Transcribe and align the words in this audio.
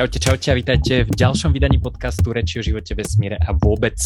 Čaute, 0.00 0.16
čaute 0.16 0.48
a 0.48 0.56
vítajte 0.56 1.04
v 1.04 1.12
ďalšom 1.12 1.52
vydaní 1.52 1.76
podcastu 1.76 2.32
Reči 2.32 2.56
o 2.56 2.64
živote, 2.64 2.96
vesmíre 2.96 3.36
a 3.36 3.52
vôbec. 3.52 4.00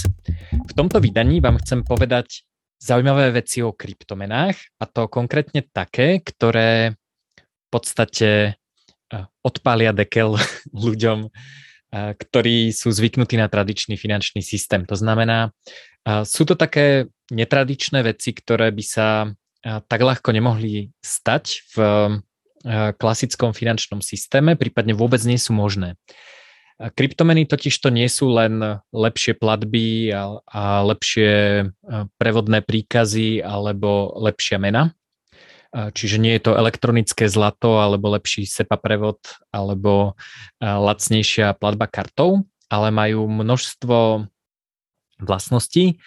V 0.50 0.72
tomto 0.74 0.98
vydaní 0.98 1.38
vám 1.38 1.62
chcem 1.62 1.86
povedať 1.86 2.42
zaujímavé 2.82 3.30
veci 3.30 3.62
o 3.62 3.70
kryptomenách 3.70 4.82
a 4.82 4.84
to 4.90 5.06
konkrétne 5.06 5.62
také, 5.70 6.18
ktoré 6.18 6.98
v 7.38 7.66
podstate 7.70 8.58
eh, 8.58 9.26
odpália 9.46 9.94
dekel 9.94 10.34
ľuďom, 10.74 11.30
eh, 11.30 12.10
ktorí 12.18 12.74
sú 12.74 12.90
zvyknutí 12.90 13.38
na 13.38 13.46
tradičný 13.46 13.94
finančný 13.94 14.42
systém. 14.42 14.82
To 14.90 14.98
znamená, 14.98 15.54
eh, 16.10 16.26
sú 16.26 16.42
to 16.42 16.58
také 16.58 17.06
netradičné 17.30 18.02
veci, 18.02 18.34
ktoré 18.34 18.74
by 18.74 18.82
sa 18.82 19.30
tak 19.62 20.00
ľahko 20.02 20.34
nemohli 20.34 20.90
stať 21.06 21.70
v 21.70 21.76
klasickom 22.96 23.52
finančnom 23.52 24.00
systéme, 24.00 24.56
prípadne 24.56 24.96
vôbec 24.96 25.20
nie 25.28 25.36
sú 25.36 25.52
možné. 25.52 26.00
Kryptomeny 26.74 27.46
totiž 27.46 27.70
to 27.78 27.92
nie 27.92 28.10
sú 28.10 28.34
len 28.34 28.82
lepšie 28.90 29.38
platby 29.38 30.10
a, 30.10 30.42
a 30.42 30.82
lepšie 30.82 31.70
prevodné 32.18 32.66
príkazy 32.66 33.38
alebo 33.44 34.10
lepšia 34.18 34.58
mena. 34.58 34.90
Čiže 35.74 36.18
nie 36.22 36.34
je 36.38 36.50
to 36.50 36.58
elektronické 36.58 37.26
zlato 37.30 37.78
alebo 37.78 38.14
lepší 38.14 38.46
SEPA 38.46 38.78
prevod 38.78 39.22
alebo 39.54 40.18
lacnejšia 40.62 41.54
platba 41.58 41.86
kartou, 41.86 42.46
ale 42.66 42.90
majú 42.90 43.26
množstvo 43.30 44.26
vlastností, 45.22 46.02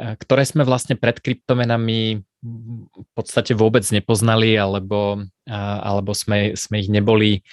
ktoré 0.00 0.48
sme 0.48 0.64
vlastne 0.64 0.96
pred 0.96 1.20
kryptomenami 1.20 2.24
v 2.40 3.08
podstate 3.12 3.52
vôbec 3.52 3.84
nepoznali 3.92 4.56
alebo, 4.56 5.28
alebo 5.48 6.16
sme, 6.16 6.56
sme 6.56 6.80
ich 6.80 6.88
neboli, 6.88 7.44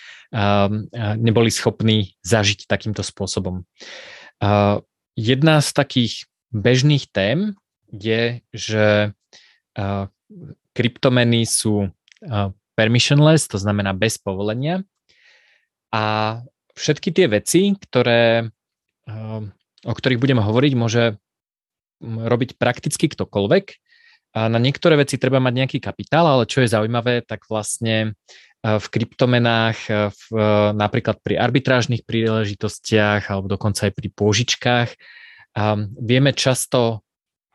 neboli 1.20 1.52
schopní 1.52 2.16
zažiť 2.24 2.72
takýmto 2.72 3.04
spôsobom. 3.04 3.68
Jedna 5.20 5.60
z 5.60 5.70
takých 5.76 6.14
bežných 6.56 7.12
tém 7.12 7.60
je, 7.92 8.40
že 8.56 9.12
kryptomeny 10.72 11.44
sú 11.44 11.92
permissionless, 12.80 13.52
to 13.52 13.60
znamená 13.60 13.92
bez 13.92 14.16
povolenia 14.16 14.88
a 15.92 16.40
všetky 16.80 17.12
tie 17.12 17.28
veci, 17.28 17.76
ktoré, 17.76 18.48
o 19.84 19.94
ktorých 19.98 20.22
budeme 20.22 20.46
hovoriť, 20.46 20.74
môže 20.78 21.20
robiť 22.04 22.58
prakticky 22.62 23.10
ktokoľvek, 23.10 23.66
a 24.38 24.46
na 24.52 24.62
niektoré 24.62 25.02
veci 25.02 25.18
treba 25.18 25.42
mať 25.42 25.54
nejaký 25.56 25.80
kapitál, 25.82 26.30
ale 26.30 26.46
čo 26.46 26.62
je 26.62 26.70
zaujímavé, 26.70 27.26
tak 27.26 27.50
vlastne 27.50 28.14
e, 28.62 28.78
v 28.78 28.86
kryptomenách, 28.86 29.78
e, 29.90 29.94
v, 30.14 30.22
e, 30.30 30.48
napríklad 30.78 31.18
pri 31.26 31.42
arbitrážnych 31.42 32.06
príležitostiach 32.06 33.34
alebo 33.34 33.50
dokonca 33.50 33.90
aj 33.90 33.94
pri 33.98 34.10
pôžičkách, 34.14 34.90
vieme 35.98 36.38
často 36.38 37.02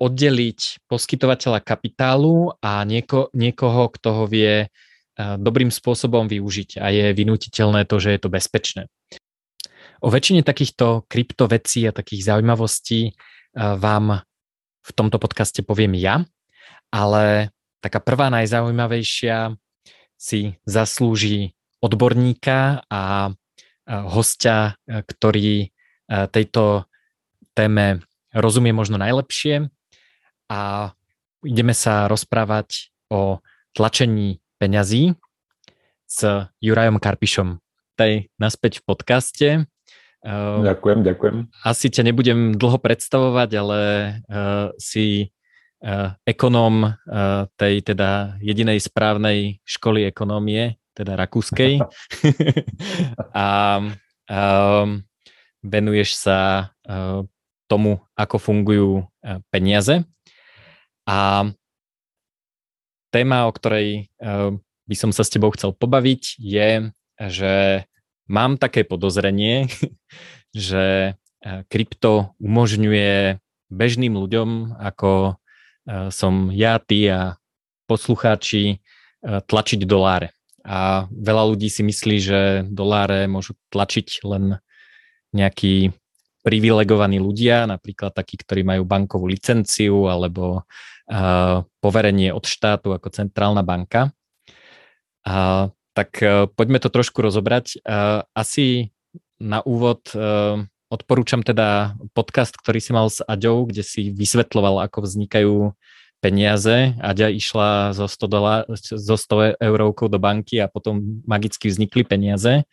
oddeliť 0.03 0.91
poskytovateľa 0.91 1.63
kapitálu 1.63 2.51
a 2.59 2.83
nieko, 2.83 3.31
niekoho, 3.31 3.95
kto 3.95 4.09
ho 4.11 4.25
vie 4.27 4.67
dobrým 5.15 5.71
spôsobom 5.71 6.27
využiť 6.27 6.83
a 6.83 6.91
je 6.91 7.15
vynutiteľné 7.15 7.87
to, 7.87 8.03
že 8.03 8.11
je 8.11 8.19
to 8.19 8.27
bezpečné. 8.27 8.83
O 10.03 10.11
väčšine 10.11 10.43
takýchto 10.43 11.07
kryptovecí 11.07 11.87
a 11.87 11.95
takých 11.95 12.27
zaujímavostí 12.27 13.15
vám 13.55 14.27
v 14.83 14.91
tomto 14.95 15.19
podcaste 15.23 15.63
poviem 15.63 15.95
ja, 15.95 16.27
ale 16.91 17.55
taká 17.83 18.03
prvá 18.03 18.31
najzaujímavejšia 18.31 19.55
si 20.19 20.59
zaslúži 20.67 21.55
odborníka 21.83 22.87
a 22.87 23.35
hostia, 23.87 24.79
ktorý 24.87 25.75
tejto 26.07 26.87
téme 27.59 28.07
rozumie 28.31 28.71
možno 28.71 29.03
najlepšie 29.03 29.67
a 30.47 30.93
ideme 31.43 31.75
sa 31.75 32.07
rozprávať 32.07 32.95
o 33.11 33.43
tlačení 33.75 34.39
peňazí 34.63 35.19
s 36.07 36.49
Jurajom 36.63 37.03
Karpišom. 37.03 37.59
Tej 37.99 38.31
naspäť 38.39 38.81
v 38.81 38.83
podcaste. 38.87 39.49
Ďakujem, 40.63 41.03
ďakujem. 41.03 41.37
Asi 41.67 41.91
ťa 41.91 42.07
nebudem 42.07 42.55
dlho 42.55 42.79
predstavovať, 42.79 43.51
ale 43.59 43.81
si 44.79 45.35
uh, 45.83 46.15
ekonóm 46.23 46.87
uh, 46.87 47.51
tej 47.59 47.83
teda 47.83 48.39
jedinej 48.39 48.79
správnej 48.79 49.59
školy 49.67 50.07
ekonómie, 50.07 50.79
teda 50.95 51.19
rakúskej. 51.19 51.83
a 53.35 53.47
um, 54.31 55.03
venuješ 55.63 56.11
sa 56.23 56.71
uh, 56.87 57.27
tomu, 57.67 57.99
ako 58.15 58.37
fungujú 58.39 58.91
uh, 59.03 59.43
peniaze. 59.51 60.07
A 61.03 61.51
téma, 63.11 63.51
o 63.51 63.53
ktorej 63.53 64.07
uh, 64.23 64.55
by 64.87 64.95
som 64.95 65.11
sa 65.11 65.27
s 65.27 65.33
tebou 65.33 65.51
chcel 65.55 65.75
pobaviť, 65.75 66.39
je, 66.39 66.71
že 67.31 67.55
mám 68.29 68.59
také 68.59 68.85
podozrenie, 68.87 69.71
že 70.55 71.17
krypto 71.43 72.39
umožňuje 72.39 73.43
bežným 73.73 74.15
ľuďom 74.15 74.79
ako 74.79 75.43
Eh, 75.83 76.15
som 76.15 76.55
ja, 76.55 76.79
ty 76.79 77.11
a 77.11 77.35
poslucháči 77.91 78.79
eh, 78.79 79.41
tlačiť 79.43 79.83
doláre. 79.83 80.31
A 80.63 81.11
veľa 81.11 81.51
ľudí 81.51 81.67
si 81.67 81.83
myslí, 81.83 82.17
že 82.23 82.41
doláre 82.71 83.27
môžu 83.27 83.59
tlačiť 83.75 84.23
len 84.23 84.63
nejakí 85.35 85.91
privilegovaní 86.47 87.19
ľudia, 87.19 87.67
napríklad 87.67 88.15
takí, 88.15 88.39
ktorí 88.39 88.63
majú 88.63 88.87
bankovú 88.87 89.27
licenciu 89.27 90.11
alebo 90.11 90.67
poverenie 91.83 92.31
od 92.31 92.47
štátu 92.47 92.95
ako 92.95 93.11
centrálna 93.11 93.67
banka. 93.67 94.15
Uh, 95.27 95.69
tak 95.93 96.19
uh, 96.25 96.49
poďme 96.49 96.81
to 96.81 96.89
trošku 96.89 97.21
rozobrať. 97.21 97.81
Uh, 97.85 98.25
asi 98.33 98.93
na 99.37 99.61
úvod 99.65 100.07
uh, 100.17 100.65
Odporúčam 100.93 101.41
teda 101.41 101.97
podcast, 102.13 102.53
ktorý 102.53 102.77
si 102.77 102.93
mal 102.93 103.09
s 103.09 103.25
Aďou, 103.25 103.65
kde 103.65 103.81
si 103.81 104.13
vysvetloval, 104.13 104.85
ako 104.85 105.09
vznikajú 105.09 105.73
peniaze. 106.21 106.93
Aďa 107.01 107.33
išla 107.33 107.97
zo 107.97 108.05
100, 108.05 108.29
dolá, 108.29 108.69
zo 108.77 109.17
100 109.17 109.57
eurovkou 109.57 110.13
do 110.13 110.21
banky 110.21 110.61
a 110.61 110.69
potom 110.69 111.25
magicky 111.25 111.73
vznikli 111.73 112.05
peniaze. 112.05 112.69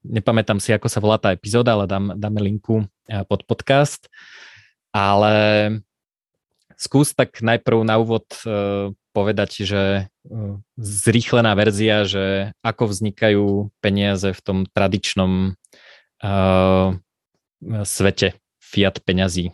Nepamätám 0.00 0.64
si, 0.64 0.72
ako 0.72 0.88
sa 0.88 1.04
volá 1.04 1.20
tá 1.20 1.36
epizóda, 1.36 1.76
ale 1.76 1.84
dám, 1.84 2.16
dáme 2.16 2.40
linku 2.40 2.88
pod 3.28 3.44
podcast. 3.44 4.08
Ale 4.88 5.36
skús 6.80 7.12
tak 7.12 7.44
najprv 7.44 7.84
na 7.84 8.00
úvod 8.00 8.24
povedať, 9.10 9.66
že 9.66 9.82
uh, 10.06 10.58
zrýchlená 10.78 11.52
verzia, 11.58 12.06
že 12.06 12.54
ako 12.62 12.90
vznikajú 12.90 13.70
peniaze 13.82 14.30
v 14.30 14.40
tom 14.40 14.58
tradičnom 14.70 15.54
uh, 16.22 16.86
svete 17.84 18.38
fiat 18.58 19.02
peňazí? 19.02 19.52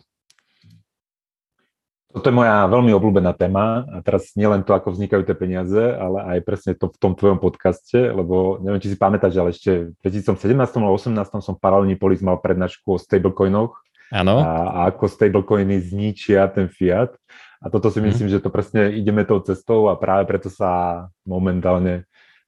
Toto 2.17 2.33
je 2.33 2.39
moja 2.39 2.65
veľmi 2.65 2.97
obľúbená 2.97 3.37
téma 3.37 3.85
a 3.93 4.01
teraz 4.01 4.33
nielen 4.41 4.65
to, 4.65 4.73
ako 4.73 4.97
vznikajú 4.97 5.21
tie 5.29 5.37
peniaze, 5.37 5.77
ale 5.77 6.25
aj 6.37 6.39
presne 6.49 6.73
to 6.73 6.89
v 6.89 6.97
tom 6.97 7.13
tvojom 7.13 7.37
podcaste, 7.37 8.01
lebo 8.09 8.57
neviem, 8.65 8.81
či 8.81 8.89
si 8.89 8.97
pamätáš, 8.97 9.37
ale 9.37 9.53
ešte 9.53 9.93
v 10.01 10.01
2017 10.01 10.57
alebo 10.57 10.97
2018 10.97 11.45
som 11.45 11.61
paralelný 11.61 12.01
polis 12.01 12.25
mal 12.25 12.41
prednášku 12.41 12.89
o 12.89 12.97
stablecoinoch 12.97 13.77
Áno. 14.15 14.39
A, 14.39 14.51
a 14.71 14.81
ako 14.95 15.11
stablecoiny 15.11 15.83
zničia 15.83 16.47
ten 16.51 16.71
fiat. 16.71 17.19
A 17.61 17.67
toto 17.73 17.89
si 17.89 17.99
mhm. 18.01 18.07
myslím, 18.13 18.29
že 18.29 18.43
to 18.43 18.53
presne 18.53 18.93
ideme 18.93 19.25
tou 19.25 19.41
cestou 19.41 19.89
a 19.89 19.97
práve 19.97 20.29
preto 20.29 20.53
sa 20.53 21.07
momentálne 21.25 22.05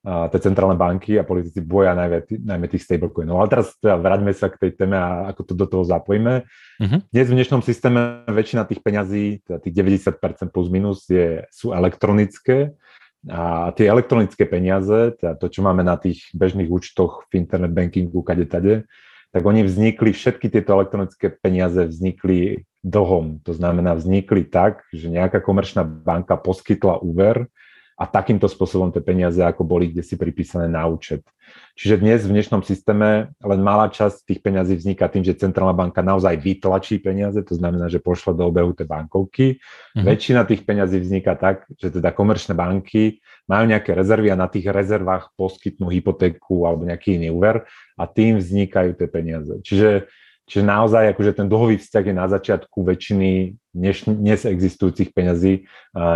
tie 0.07 0.41
centrálne 0.41 0.79
banky 0.79 1.19
a 1.19 1.27
politici 1.27 1.59
boja 1.59 1.93
najmä, 1.93 2.25
najmä 2.31 2.67
tých 2.71 2.87
stablecoinov. 2.87 3.43
Ale 3.43 3.49
teraz 3.51 3.75
teda 3.83 3.99
vráťme 3.99 4.33
sa 4.33 4.47
k 4.49 4.57
tej 4.57 4.71
téme 4.79 4.95
a 4.95 5.29
ako 5.35 5.43
to 5.43 5.53
do 5.59 5.67
toho 5.67 5.85
zapojíme. 5.85 6.47
Uh-huh. 6.79 6.99
Dnes 7.11 7.27
v 7.29 7.37
dnešnom 7.37 7.61
systéme 7.61 8.23
väčšina 8.31 8.65
tých 8.65 8.81
peňazí, 8.81 9.43
teda 9.43 9.59
tých 9.59 9.75
90% 9.75 10.55
plus 10.55 10.69
minus, 10.71 11.05
je, 11.11 11.43
sú 11.51 11.75
elektronické. 11.75 12.79
A 13.27 13.75
tie 13.75 13.91
elektronické 13.91 14.47
peniaze, 14.47 15.19
teda 15.19 15.35
to, 15.35 15.51
čo 15.51 15.67
máme 15.67 15.83
na 15.83 15.99
tých 15.99 16.31
bežných 16.31 16.71
účtoch 16.71 17.27
v 17.29 17.43
internet 17.43 17.75
bankingu, 17.75 18.23
kade 18.23 18.47
tade, 18.47 18.87
tak 19.35 19.43
oni 19.43 19.67
vznikli, 19.67 20.15
všetky 20.15 20.49
tieto 20.49 20.79
elektronické 20.79 21.35
peniaze 21.43 21.85
vznikli 21.85 22.65
dlhom. 22.85 23.43
To 23.43 23.53
znamená, 23.55 23.99
vznikli 23.99 24.47
tak, 24.47 24.87
že 24.95 25.11
nejaká 25.11 25.43
komerčná 25.43 25.83
banka 25.83 26.39
poskytla 26.39 27.03
úver 27.03 27.51
a 27.99 28.07
takýmto 28.07 28.47
spôsobom 28.47 28.95
tie 28.95 29.03
peniaze 29.03 29.43
ako 29.43 29.67
boli 29.67 29.91
kde 29.91 30.07
si 30.07 30.15
pripísané 30.15 30.71
na 30.71 30.87
účet. 30.87 31.27
Čiže 31.75 31.99
dnes 31.99 32.23
v 32.23 32.39
dnešnom 32.39 32.63
systéme 32.63 33.35
len 33.43 33.61
malá 33.63 33.91
časť 33.91 34.23
tých 34.23 34.41
peňazí 34.43 34.79
vzniká 34.79 35.11
tým, 35.11 35.27
že 35.27 35.35
centrálna 35.35 35.75
banka 35.75 35.99
naozaj 35.99 36.39
vytlačí 36.39 37.03
peniaze, 37.03 37.43
to 37.43 37.59
znamená, 37.59 37.91
že 37.91 37.99
pošle 37.99 38.39
do 38.39 38.47
obehu 38.47 38.71
tie 38.71 38.87
bankovky. 38.87 39.59
Mm-hmm. 39.59 40.05
Väčšina 40.07 40.47
tých 40.47 40.63
peňazí 40.63 41.03
vzniká 41.03 41.35
tak, 41.35 41.67
že 41.75 41.91
teda 41.91 42.15
komerčné 42.15 42.55
banky 42.55 43.19
majú 43.51 43.65
nejaké 43.67 43.97
rezervy 43.99 44.31
a 44.31 44.39
na 44.39 44.47
tých 44.47 44.71
rezervách 44.71 45.35
poskytnú 45.35 45.91
hypotéku 45.91 46.71
alebo 46.71 46.87
nejaký 46.87 47.19
iný 47.19 47.35
úver 47.35 47.67
a 47.99 48.07
tým 48.07 48.39
vznikajú 48.39 48.95
tie 48.95 49.09
peniaze. 49.11 49.59
Čiže, 49.65 50.07
čiže 50.49 50.65
naozaj 50.65 51.13
akože 51.13 51.33
ten 51.37 51.47
dlhový 51.47 51.77
vzťah 51.79 52.05
je 52.09 52.15
na 52.17 52.27
začiatku 52.27 52.81
väčšiny 52.81 53.61
dnes, 53.77 53.97
dnes 54.09 54.41
existujúcich 54.49 55.13
peňazí, 55.13 55.69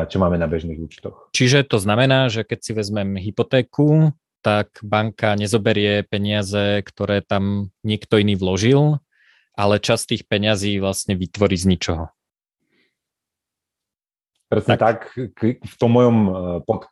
čo 0.08 0.16
máme 0.16 0.40
na 0.40 0.48
bežných 0.48 0.80
účtoch. 0.80 1.28
Čiže 1.36 1.68
to 1.68 1.76
znamená, 1.76 2.32
že 2.32 2.42
keď 2.42 2.58
si 2.64 2.72
vezmem 2.72 3.20
hypotéku, 3.20 4.16
tak 4.42 4.74
banka 4.82 5.38
nezoberie 5.38 6.02
peniaze, 6.02 6.82
ktoré 6.82 7.22
tam 7.22 7.70
niekto 7.86 8.18
iný 8.18 8.34
vložil, 8.34 8.98
ale 9.54 9.78
časť 9.78 10.16
tých 10.16 10.22
peňazí 10.26 10.82
vlastne 10.82 11.14
vytvorí 11.14 11.54
z 11.54 11.70
ničoho. 11.70 12.04
Presne 14.50 14.76
tak. 14.76 15.16
tak. 15.16 15.56
V 15.64 15.76
tom 15.80 15.96
mojom 15.96 16.16
e, 16.28 16.30
pod, 16.68 16.91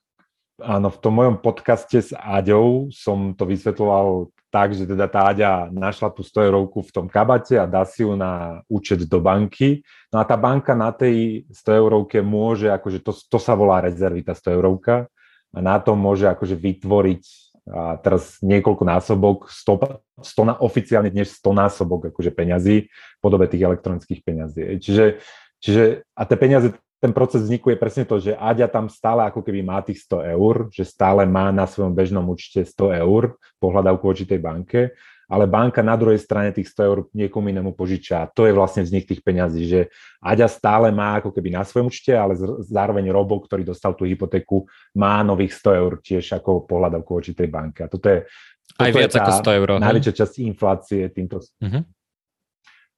áno, 0.62 0.88
v 0.92 0.98
tom 1.00 1.14
mojom 1.16 1.36
podcaste 1.40 1.98
s 2.00 2.10
Aďou 2.16 2.92
som 2.92 3.32
to 3.34 3.48
vysvetloval 3.48 4.30
tak, 4.50 4.74
že 4.74 4.82
teda 4.84 5.06
tá 5.06 5.30
Aďa 5.30 5.70
našla 5.70 6.10
tú 6.10 6.26
100 6.26 6.50
eurovku 6.50 6.82
v 6.82 6.90
tom 6.90 7.06
kabate 7.06 7.54
a 7.54 7.70
dá 7.70 7.86
si 7.86 8.02
ju 8.02 8.18
na 8.18 8.60
účet 8.66 9.06
do 9.06 9.22
banky. 9.22 9.86
No 10.10 10.18
a 10.18 10.24
tá 10.26 10.34
banka 10.34 10.74
na 10.74 10.90
tej 10.90 11.46
100 11.54 11.80
eurovke 11.80 12.18
môže, 12.18 12.66
akože 12.66 12.98
to, 13.00 13.14
to 13.14 13.38
sa 13.38 13.54
volá 13.54 13.78
rezervy, 13.78 14.26
tá 14.26 14.34
100 14.34 14.58
eurovka, 14.58 15.06
a 15.50 15.58
na 15.58 15.78
tom 15.82 15.98
môže 15.98 16.26
akože 16.30 16.54
vytvoriť 16.54 17.24
a 17.70 18.00
teraz 18.02 18.42
niekoľko 18.42 18.82
násobok, 18.82 19.38
100, 19.46 20.02
100 20.18 20.48
na, 20.48 20.54
oficiálne 20.58 21.12
dnes 21.12 21.38
100 21.38 21.54
násobok 21.54 22.10
akože 22.10 22.34
peňazí 22.34 22.90
v 22.90 23.20
podobe 23.22 23.46
tých 23.46 23.62
elektronických 23.62 24.20
peňazí. 24.26 24.80
Čiže, 24.82 25.22
čiže 25.62 25.82
a 26.16 26.22
tie 26.26 26.36
peniaze, 26.40 26.74
ten 27.00 27.16
proces 27.16 27.48
vzniku 27.48 27.72
je 27.72 27.80
presne 27.80 28.04
to, 28.04 28.20
že 28.20 28.36
Aďa 28.36 28.68
tam 28.68 28.92
stále 28.92 29.24
ako 29.24 29.40
keby 29.40 29.64
má 29.64 29.80
tých 29.80 30.04
100 30.04 30.36
eur, 30.36 30.68
že 30.68 30.84
stále 30.84 31.24
má 31.24 31.48
na 31.48 31.64
svojom 31.64 31.96
bežnom 31.96 32.24
účte 32.28 32.60
100 32.60 33.00
eur 33.00 33.40
pohľadavku 33.56 34.04
voči 34.04 34.28
tej 34.28 34.38
banke 34.38 34.92
ale 35.30 35.46
banka 35.46 35.78
na 35.78 35.94
druhej 35.94 36.18
strane 36.18 36.50
tých 36.50 36.74
100 36.74 36.88
eur 36.90 36.98
niekomu 37.14 37.54
inému 37.54 37.70
požičia. 37.78 38.26
To 38.34 38.50
je 38.50 38.52
vlastne 38.52 38.82
vznik 38.82 39.06
tých 39.06 39.22
peňazí, 39.22 39.62
že 39.62 39.80
Aďa 40.18 40.50
stále 40.50 40.90
má 40.90 41.22
ako 41.22 41.30
keby 41.30 41.54
na 41.54 41.62
svojom 41.62 41.86
účte, 41.86 42.10
ale 42.10 42.34
zároveň 42.66 43.14
Robo, 43.14 43.38
ktorý 43.38 43.62
dostal 43.62 43.94
tú 43.94 44.02
hypotéku, 44.10 44.66
má 44.98 45.22
nových 45.22 45.54
100 45.54 45.80
eur 45.80 45.92
tiež 46.02 46.34
ako 46.34 46.66
pohľadavku 46.66 47.10
voči 47.14 47.30
tej 47.30 47.46
banke. 47.46 47.86
A 47.86 47.88
toto 47.88 48.10
je, 48.10 48.26
toto 48.74 48.82
Aj 48.82 48.90
viac 48.90 49.14
je 49.14 49.22
ako 49.22 49.32
100 49.38 49.58
eur. 49.62 49.68
Najväčšia 49.78 50.14
časť 50.18 50.34
inflácie 50.42 51.02
týmto. 51.14 51.38
Uh-huh. 51.38 51.82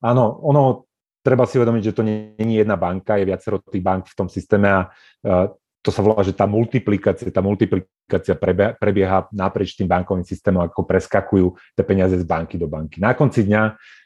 Áno, 0.01 0.23
ono, 0.41 0.89
treba 1.23 1.47
si 1.47 1.55
uvedomiť, 1.55 1.83
že 1.87 1.95
to 1.95 2.03
nie 2.03 2.35
je 2.35 2.59
jedna 2.59 2.75
banka, 2.75 3.15
je 3.15 3.25
viacero 3.25 3.63
tých 3.63 3.81
bank 3.81 4.11
v 4.11 4.17
tom 4.19 4.27
systéme 4.27 4.67
a 4.67 4.91
to 5.83 5.91
sa 5.91 5.99
volá, 5.99 6.23
že 6.23 6.31
tá 6.31 6.47
multiplikácia, 6.47 7.27
tá 7.27 7.43
multiplikácia 7.43 8.35
prebieha 8.79 9.27
naprieč 9.35 9.75
tým 9.75 9.87
bankovým 9.87 10.23
systémom, 10.23 10.63
ako 10.63 10.87
preskakujú 10.87 11.55
tie 11.75 11.83
peniaze 11.83 12.15
z 12.15 12.23
banky 12.23 12.55
do 12.55 12.71
banky. 12.71 13.03
Na 13.03 13.11
konci 13.11 13.43
dňa 13.43 13.63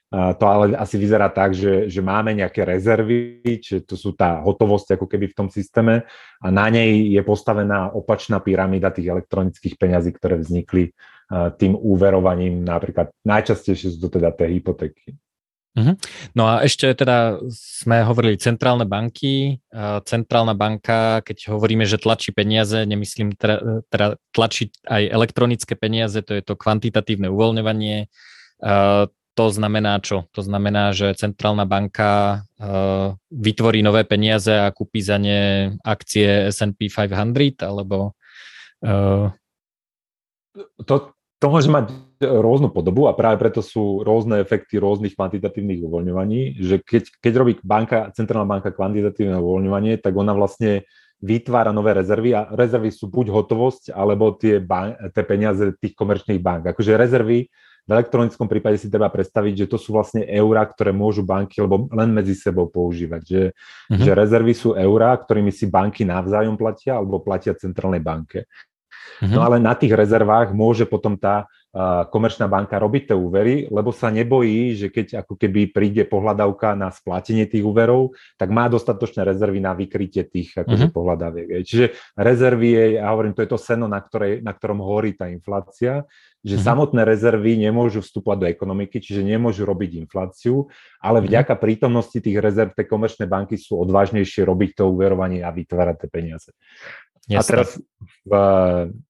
to 0.10 0.46
ale 0.48 0.74
asi 0.80 0.96
vyzerá 0.96 1.28
tak, 1.28 1.52
že, 1.52 1.92
že 1.92 2.00
máme 2.00 2.32
nejaké 2.32 2.64
rezervy, 2.64 3.44
čiže 3.44 3.84
to 3.84 4.00
sú 4.00 4.16
tá 4.16 4.40
hotovosť 4.40 4.96
ako 4.96 5.06
keby 5.06 5.30
v 5.30 5.38
tom 5.38 5.48
systéme 5.52 6.08
a 6.40 6.48
na 6.48 6.72
nej 6.72 7.12
je 7.12 7.22
postavená 7.22 7.92
opačná 7.92 8.40
pyramída 8.40 8.88
tých 8.88 9.12
elektronických 9.12 9.76
peňazí, 9.76 10.16
ktoré 10.16 10.40
vznikli 10.40 10.96
tým 11.60 11.76
úverovaním, 11.76 12.64
napríklad 12.64 13.12
najčastejšie 13.28 14.00
sú 14.00 14.08
to 14.08 14.16
teda 14.16 14.32
tie 14.32 14.48
hypotéky. 14.48 15.12
Uh-huh. 15.78 15.94
No 16.34 16.50
a 16.50 16.66
ešte 16.66 16.90
teda 16.98 17.38
sme 17.54 18.02
hovorili 18.02 18.42
centrálne 18.42 18.90
banky. 18.90 19.62
Centrálna 20.10 20.58
banka, 20.58 21.22
keď 21.22 21.54
hovoríme, 21.54 21.86
že 21.86 22.02
tlačí 22.02 22.34
peniaze, 22.34 22.82
nemyslím 22.82 23.38
teda, 23.38 23.86
teda 23.94 24.18
tlačí 24.34 24.74
aj 24.90 25.06
elektronické 25.06 25.78
peniaze, 25.78 26.18
to 26.26 26.34
je 26.34 26.42
to 26.42 26.58
kvantitatívne 26.58 27.30
uvoľňovanie. 27.30 28.10
To 29.38 29.54
znamená 29.54 30.02
čo? 30.02 30.26
To 30.34 30.42
znamená, 30.42 30.98
že 30.98 31.14
centrálna 31.14 31.70
banka 31.70 32.42
vytvorí 33.30 33.86
nové 33.86 34.02
peniaze 34.02 34.50
a 34.50 34.74
kúpi 34.74 35.06
za 35.06 35.22
ne 35.22 35.78
akcie 35.86 36.50
S&P 36.50 36.90
500 36.90 37.62
alebo 37.62 38.18
to, 40.82 40.96
to 41.38 41.46
môže 41.46 41.70
mať 41.70 41.94
rôznu 42.22 42.74
podobu 42.74 43.06
a 43.10 43.18
práve 43.18 43.38
preto 43.38 43.62
sú 43.62 44.02
rôzne 44.02 44.42
efekty 44.42 44.82
rôznych 44.82 45.14
kvantitatívnych 45.14 45.86
uvoľňovaní, 45.86 46.62
že 46.62 46.82
keď, 46.82 47.22
keď 47.22 47.34
robí 47.38 47.54
banka, 47.62 48.10
centrálna 48.14 48.50
banka 48.50 48.74
kvantitatívne 48.74 49.38
uvoľňovanie, 49.38 50.02
tak 50.02 50.14
ona 50.18 50.34
vlastne 50.34 50.86
vytvára 51.18 51.74
nové 51.74 51.98
rezervy 51.98 52.34
a 52.38 52.46
rezervy 52.54 52.94
sú 52.94 53.10
buď 53.10 53.34
hotovosť, 53.34 53.84
alebo 53.90 54.38
tie, 54.38 54.62
ban- 54.62 54.98
tie 55.14 55.24
peniaze 55.26 55.74
tých 55.82 55.98
komerčných 55.98 56.42
bank. 56.42 56.70
Akože 56.74 56.94
rezervy 56.94 57.50
v 57.88 57.96
elektronickom 57.96 58.52
prípade 58.52 58.76
si 58.76 58.92
treba 58.92 59.08
predstaviť, 59.08 59.64
že 59.64 59.70
to 59.72 59.80
sú 59.80 59.96
vlastne 59.96 60.28
eurá, 60.28 60.68
ktoré 60.68 60.92
môžu 60.92 61.24
banky 61.24 61.64
lebo 61.64 61.88
len 61.96 62.12
medzi 62.12 62.36
sebou 62.36 62.68
používať. 62.68 63.22
Že, 63.24 63.44
mm-hmm. 63.56 64.04
že 64.04 64.12
rezervy 64.12 64.54
sú 64.54 64.76
eurá, 64.76 65.16
ktorými 65.16 65.56
si 65.56 65.72
banky 65.72 66.04
navzájom 66.04 66.60
platia 66.60 67.00
alebo 67.00 67.24
platia 67.24 67.56
centrálnej 67.56 68.04
banke. 68.04 68.44
Mm-hmm. 69.24 69.32
No 69.32 69.40
ale 69.40 69.64
na 69.64 69.72
tých 69.72 69.96
rezervách 69.96 70.52
môže 70.52 70.84
potom 70.84 71.16
tá 71.16 71.48
komerčná 72.10 72.50
banka 72.50 72.80
robiť 72.80 73.12
tie 73.12 73.18
úvery, 73.18 73.68
lebo 73.70 73.94
sa 73.94 74.10
nebojí, 74.10 74.74
že 74.74 74.88
keď 74.90 75.22
ako 75.22 75.38
keby 75.38 75.70
príde 75.70 76.04
pohľadavka 76.08 76.74
na 76.74 76.90
splatenie 76.90 77.46
tých 77.46 77.62
úverov, 77.62 78.18
tak 78.40 78.50
má 78.50 78.66
dostatočné 78.72 79.22
rezervy 79.22 79.60
na 79.62 79.78
vykrytie 79.78 80.26
tých 80.26 80.58
akože, 80.58 80.90
mm-hmm. 80.90 80.96
pohľadaviek. 80.96 81.48
Čiže 81.62 81.86
rezervy 82.18 82.70
je, 82.72 82.86
ja 82.98 83.12
hovorím, 83.14 83.38
to 83.38 83.44
je 83.46 83.52
to 83.52 83.60
seno, 83.62 83.86
na, 83.86 84.02
ktorej, 84.02 84.42
na 84.42 84.56
ktorom 84.56 84.80
horí 84.82 85.14
tá 85.14 85.30
inflácia, 85.30 86.08
že 86.42 86.58
mm-hmm. 86.58 86.66
samotné 86.66 87.02
rezervy 87.04 87.60
nemôžu 87.60 88.00
vstúpať 88.02 88.38
do 88.42 88.48
ekonomiky, 88.48 88.98
čiže 89.04 89.22
nemôžu 89.22 89.68
robiť 89.68 90.02
infláciu, 90.02 90.72
ale 90.98 91.22
mm-hmm. 91.22 91.30
vďaka 91.30 91.54
prítomnosti 91.62 92.18
tých 92.18 92.38
rezerv 92.42 92.74
tie 92.74 92.90
komerčné 92.90 93.30
banky 93.30 93.60
sú 93.60 93.78
odvážnejšie 93.84 94.48
robiť 94.48 94.82
to 94.82 94.90
úverovanie 94.90 95.44
a 95.44 95.54
vytvárať 95.54 95.96
tie 96.08 96.10
peniaze. 96.10 96.50
Jasne. 97.28 97.38
A 97.38 97.42
teraz 97.44 97.70
v, 98.24 98.32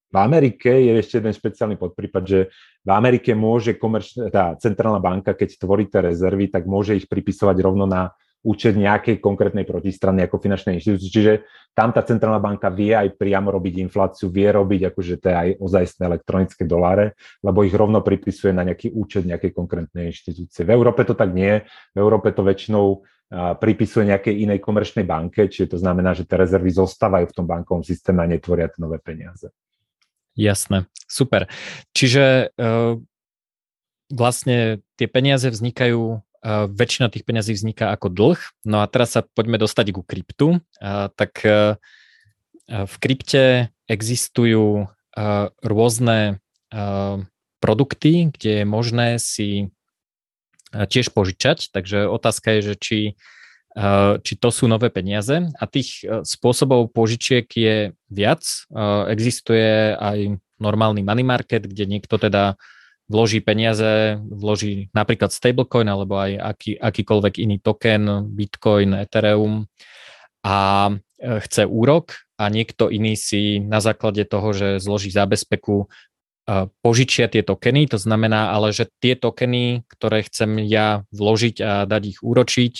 v 0.07 0.17
Amerike 0.17 0.71
je 0.71 0.91
ešte 0.95 1.19
jeden 1.19 1.35
špeciálny 1.35 1.75
podprípad, 1.75 2.23
že 2.23 2.39
v 2.83 2.89
Amerike 2.91 3.35
môže 3.35 3.75
komerčná, 3.75 4.31
tá 4.31 4.55
centrálna 4.55 5.03
banka, 5.03 5.35
keď 5.35 5.59
tvorí 5.59 5.91
tie 5.91 5.99
rezervy, 5.99 6.47
tak 6.47 6.63
môže 6.63 6.95
ich 6.95 7.11
pripisovať 7.11 7.57
rovno 7.59 7.83
na 7.83 8.15
účet 8.47 8.79
nejakej 8.79 9.19
konkrétnej 9.19 9.67
protistrany 9.67 10.23
ako 10.23 10.39
finančnej 10.39 10.79
inštitúcie. 10.79 11.11
Čiže 11.11 11.33
tam 11.75 11.91
tá 11.91 11.99
centrálna 12.05 12.39
banka 12.39 12.71
vie 12.71 12.95
aj 12.95 13.19
priamo 13.19 13.51
robiť 13.51 13.83
infláciu, 13.83 14.31
vie 14.31 14.47
robiť 14.47 14.93
akože 14.93 15.15
to 15.19 15.27
aj 15.35 15.49
ozajstné 15.59 16.03
elektronické 16.07 16.63
doláre, 16.63 17.19
lebo 17.43 17.67
ich 17.67 17.75
rovno 17.75 17.99
pripisuje 17.99 18.55
na 18.55 18.63
nejaký 18.63 18.95
účet 18.95 19.27
nejakej 19.27 19.51
konkrétnej 19.51 20.15
inštitúcie. 20.15 20.63
V 20.63 20.71
Európe 20.71 21.03
to 21.03 21.17
tak 21.17 21.35
nie. 21.35 21.59
V 21.91 21.97
Európe 21.99 22.31
to 22.31 22.47
väčšinou 22.47 23.03
pripisuje 23.59 24.07
nejakej 24.07 24.47
inej 24.47 24.63
komerčnej 24.63 25.03
banke, 25.03 25.51
čiže 25.51 25.75
to 25.75 25.77
znamená, 25.83 26.15
že 26.15 26.23
tie 26.23 26.39
rezervy 26.39 26.71
zostávajú 26.71 27.27
v 27.27 27.35
tom 27.35 27.43
bankovom 27.43 27.83
systéme 27.83 28.23
a 28.23 28.31
netvoria 28.31 28.71
tie 28.71 28.79
nové 28.79 29.03
peniaze. 29.03 29.51
Jasné, 30.37 30.85
super. 31.09 31.49
Čiže 31.97 32.53
uh, 32.53 33.01
vlastne 34.13 34.85
tie 34.95 35.09
peniaze 35.09 35.49
vznikajú, 35.49 36.21
uh, 36.21 36.69
väčšina 36.69 37.09
tých 37.09 37.25
peniazí 37.25 37.57
vzniká 37.57 37.89
ako 37.91 38.13
dlh. 38.13 38.39
No 38.63 38.79
a 38.79 38.87
teraz 38.87 39.17
sa 39.17 39.25
poďme 39.25 39.57
dostať 39.57 39.97
ku 39.97 40.05
kryptu. 40.05 40.61
Uh, 40.77 41.09
tak 41.17 41.41
uh, 41.43 41.75
v 42.69 42.95
krypte 42.99 43.73
existujú 43.87 44.91
rôzne 45.63 46.43
produkty, 47.57 48.29
kde 48.29 48.51
je 48.61 48.65
možné 48.67 49.07
si 49.17 49.71
tiež 50.75 51.09
požičať, 51.15 51.71
takže 51.71 52.05
otázka 52.05 52.59
je, 52.59 52.61
že 52.61 52.75
či 52.75 52.97
či 54.25 54.33
to 54.41 54.49
sú 54.49 54.65
nové 54.65 54.89
peniaze 54.89 55.37
a 55.53 55.63
tých 55.69 56.01
eh, 56.01 56.25
spôsobov 56.25 56.89
požičiek 56.91 57.45
je 57.45 57.93
viac. 58.09 58.41
Eh, 58.43 59.03
existuje 59.13 59.93
aj 59.93 60.41
normálny 60.57 61.05
money 61.05 61.21
market, 61.21 61.69
kde 61.69 61.85
niekto 61.85 62.17
teda 62.17 62.57
vloží 63.07 63.39
peniaze, 63.39 64.19
vloží 64.19 64.89
napríklad 64.91 65.31
stablecoin 65.31 65.87
alebo 65.87 66.17
aj 66.19 66.31
aký, 66.41 66.71
akýkoľvek 66.75 67.33
iný 67.39 67.57
token, 67.61 68.33
bitcoin, 68.35 68.99
ethereum 68.99 69.69
a 70.43 70.91
chce 71.15 71.63
úrok 71.63 72.19
a 72.35 72.51
niekto 72.51 72.91
iný 72.91 73.15
si 73.15 73.63
na 73.63 73.79
základe 73.79 74.27
toho, 74.27 74.51
že 74.51 74.83
zloží 74.83 75.07
zábezpeku, 75.07 75.87
požičia 76.79 77.27
tie 77.27 77.43
tokeny, 77.43 77.91
to 77.91 77.99
znamená 77.99 78.55
ale, 78.55 78.71
že 78.71 78.87
tie 79.03 79.19
tokeny, 79.19 79.83
ktoré 79.91 80.23
chcem 80.23 80.63
ja 80.63 81.03
vložiť 81.11 81.55
a 81.59 81.71
dať 81.83 82.03
ich 82.07 82.19
úročiť, 82.23 82.73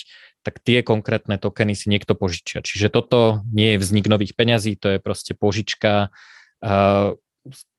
tak 0.48 0.64
tie 0.64 0.80
konkrétne 0.80 1.36
tokeny 1.36 1.76
si 1.76 1.92
niekto 1.92 2.16
požičia. 2.16 2.64
Čiže 2.64 2.88
toto 2.88 3.44
nie 3.52 3.76
je 3.76 3.84
vznik 3.84 4.08
nových 4.08 4.32
peňazí, 4.32 4.80
to 4.80 4.96
je 4.96 4.98
proste 4.98 5.36
požička. 5.36 6.08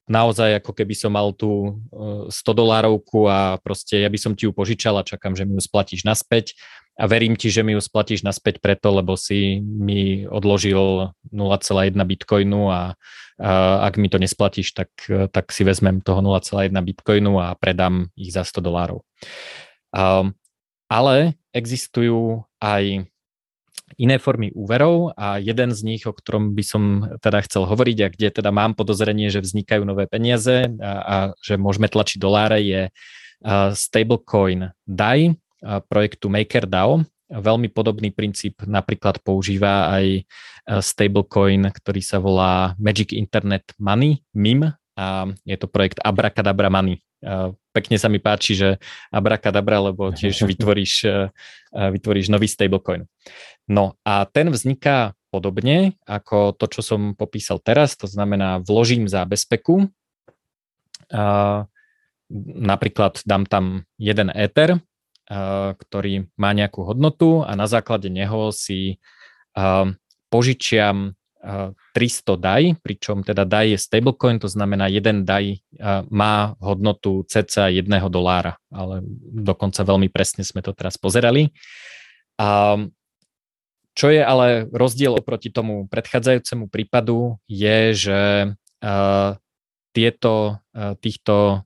Naozaj 0.06 0.62
ako 0.62 0.78
keby 0.78 0.94
som 0.94 1.18
mal 1.18 1.34
tú 1.34 1.82
100 2.30 2.30
e, 2.30 2.54
dolárovku 2.54 3.26
a 3.26 3.58
proste 3.58 4.06
ja 4.06 4.10
by 4.10 4.18
som 4.22 4.34
ti 4.38 4.46
ju 4.46 4.54
požičal 4.54 5.02
a 5.02 5.06
čakám, 5.06 5.34
že 5.34 5.50
mi 5.50 5.58
ju 5.58 5.62
splatíš 5.66 6.06
naspäť 6.06 6.54
a 6.98 7.10
verím 7.10 7.34
ti, 7.34 7.50
že 7.50 7.66
mi 7.66 7.74
ju 7.74 7.82
splatíš 7.82 8.22
naspäť 8.22 8.62
preto, 8.62 8.94
lebo 8.94 9.18
si 9.18 9.62
mi 9.62 10.30
odložil 10.30 11.10
0,1 11.30 11.94
bitcoinu 12.06 12.70
a, 12.70 12.94
a 13.38 13.52
ak 13.86 13.98
mi 13.98 14.14
to 14.14 14.22
nesplatíš, 14.22 14.78
tak, 14.78 14.94
tak 15.34 15.50
si 15.50 15.66
vezmem 15.66 16.06
toho 16.06 16.22
0,1 16.22 16.70
bitcoinu 16.74 17.42
a 17.42 17.58
predám 17.58 18.14
ich 18.14 18.30
za 18.30 18.46
100 18.46 18.62
dolárov. 18.62 19.02
Ale 20.90 21.38
existujú 21.54 22.44
aj 22.60 23.06
iné 23.98 24.16
formy 24.22 24.54
úverov 24.54 25.14
a 25.18 25.42
jeden 25.42 25.74
z 25.74 25.82
nich, 25.86 26.04
o 26.06 26.14
ktorom 26.14 26.54
by 26.54 26.64
som 26.66 26.84
teda 27.22 27.42
chcel 27.46 27.66
hovoriť 27.66 27.98
a 28.06 28.12
kde 28.14 28.28
teda 28.42 28.50
mám 28.54 28.78
podozrenie, 28.78 29.34
že 29.34 29.42
vznikajú 29.42 29.82
nové 29.86 30.06
peniaze 30.06 30.70
a, 30.78 30.94
a 31.02 31.16
že 31.42 31.58
môžeme 31.58 31.90
tlačiť 31.90 32.18
doláre 32.22 32.62
je 32.62 32.82
stablecoin 33.74 34.76
DAI 34.86 35.34
projektu 35.90 36.30
MakerDAO. 36.30 37.08
Veľmi 37.30 37.70
podobný 37.70 38.10
princíp 38.10 38.66
napríklad 38.66 39.22
používa 39.22 39.94
aj 39.94 40.26
stablecoin, 40.82 41.70
ktorý 41.70 42.02
sa 42.02 42.18
volá 42.18 42.74
Magic 42.82 43.14
Internet 43.14 43.74
Money, 43.78 44.22
MIM, 44.34 44.70
a 45.00 45.32
je 45.48 45.56
to 45.56 45.72
projekt 45.72 46.04
Abracadabra 46.04 46.68
Money. 46.68 47.00
Pekne 47.76 47.96
sa 48.00 48.08
mi 48.08 48.18
páči, 48.24 48.56
že 48.56 48.70
Abracadabra, 49.12 49.92
lebo 49.92 50.12
tiež 50.16 50.44
vytvoríš, 50.52 51.08
vytvoríš 51.72 52.32
nový 52.32 52.48
stablecoin. 52.48 53.06
No 53.70 54.00
a 54.08 54.26
ten 54.26 54.50
vzniká 54.50 55.14
podobne 55.30 55.94
ako 56.10 56.58
to, 56.58 56.66
čo 56.66 56.82
som 56.82 57.14
popísal 57.14 57.62
teraz, 57.62 57.94
to 57.94 58.10
znamená 58.10 58.58
vložím 58.66 59.06
zábezpeku, 59.06 59.86
napríklad 62.58 63.22
dám 63.26 63.46
tam 63.46 63.86
jeden 63.98 64.30
Ether, 64.34 64.82
ktorý 65.78 66.30
má 66.38 66.54
nejakú 66.58 66.82
hodnotu 66.82 67.46
a 67.46 67.54
na 67.54 67.70
základe 67.70 68.10
neho 68.10 68.50
si 68.50 68.98
požičiam 70.30 71.14
300 71.40 72.36
DAI, 72.36 72.76
pričom 72.84 73.24
teda 73.24 73.48
DAI 73.48 73.76
je 73.76 73.80
stablecoin, 73.80 74.44
to 74.44 74.52
znamená 74.52 74.92
jeden 74.92 75.24
DAI 75.24 75.64
má 76.12 76.60
hodnotu 76.60 77.24
cca 77.26 77.72
1 77.72 77.88
dolára, 78.12 78.60
ale 78.70 79.00
dokonca 79.32 79.88
veľmi 79.88 80.12
presne 80.12 80.44
sme 80.44 80.60
to 80.60 80.76
teraz 80.76 81.00
pozerali. 81.00 81.56
A 82.36 82.76
čo 83.96 84.08
je 84.12 84.24
ale 84.24 84.68
rozdiel 84.72 85.16
oproti 85.16 85.52
tomu 85.52 85.88
predchádzajúcemu 85.88 86.68
prípadu 86.68 87.40
je, 87.48 87.80
že 87.96 88.22
tieto, 89.92 90.60
týchto 91.04 91.64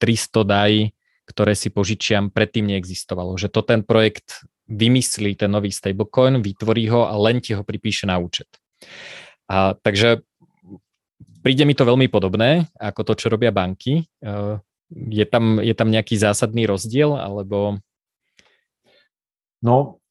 300 0.00 0.44
DAI 0.44 0.92
ktoré 1.32 1.56
si 1.56 1.72
požičiam, 1.72 2.28
predtým 2.28 2.68
neexistovalo. 2.68 3.38
Že 3.38 3.48
to 3.48 3.60
ten 3.64 3.80
projekt 3.86 4.44
vymyslí, 4.68 5.38
ten 5.38 5.48
nový 5.48 5.72
stablecoin, 5.72 6.44
vytvorí 6.44 6.92
ho 6.92 7.08
a 7.08 7.14
len 7.16 7.40
ti 7.40 7.56
ho 7.56 7.64
pripíše 7.64 8.04
na 8.04 8.20
účet. 8.20 8.48
A, 9.50 9.76
takže 9.78 10.22
príde 11.42 11.66
mi 11.66 11.74
to 11.74 11.82
veľmi 11.84 12.06
podobné 12.06 12.70
ako 12.78 13.12
to, 13.12 13.12
čo 13.18 13.32
robia 13.32 13.50
banky. 13.50 14.06
E, 14.22 14.32
je 14.92 15.24
tam, 15.26 15.58
je 15.58 15.74
tam 15.74 15.88
nejaký 15.88 16.16
zásadný 16.16 16.68
rozdiel, 16.68 17.16
alebo... 17.16 17.80
No, 19.62 20.02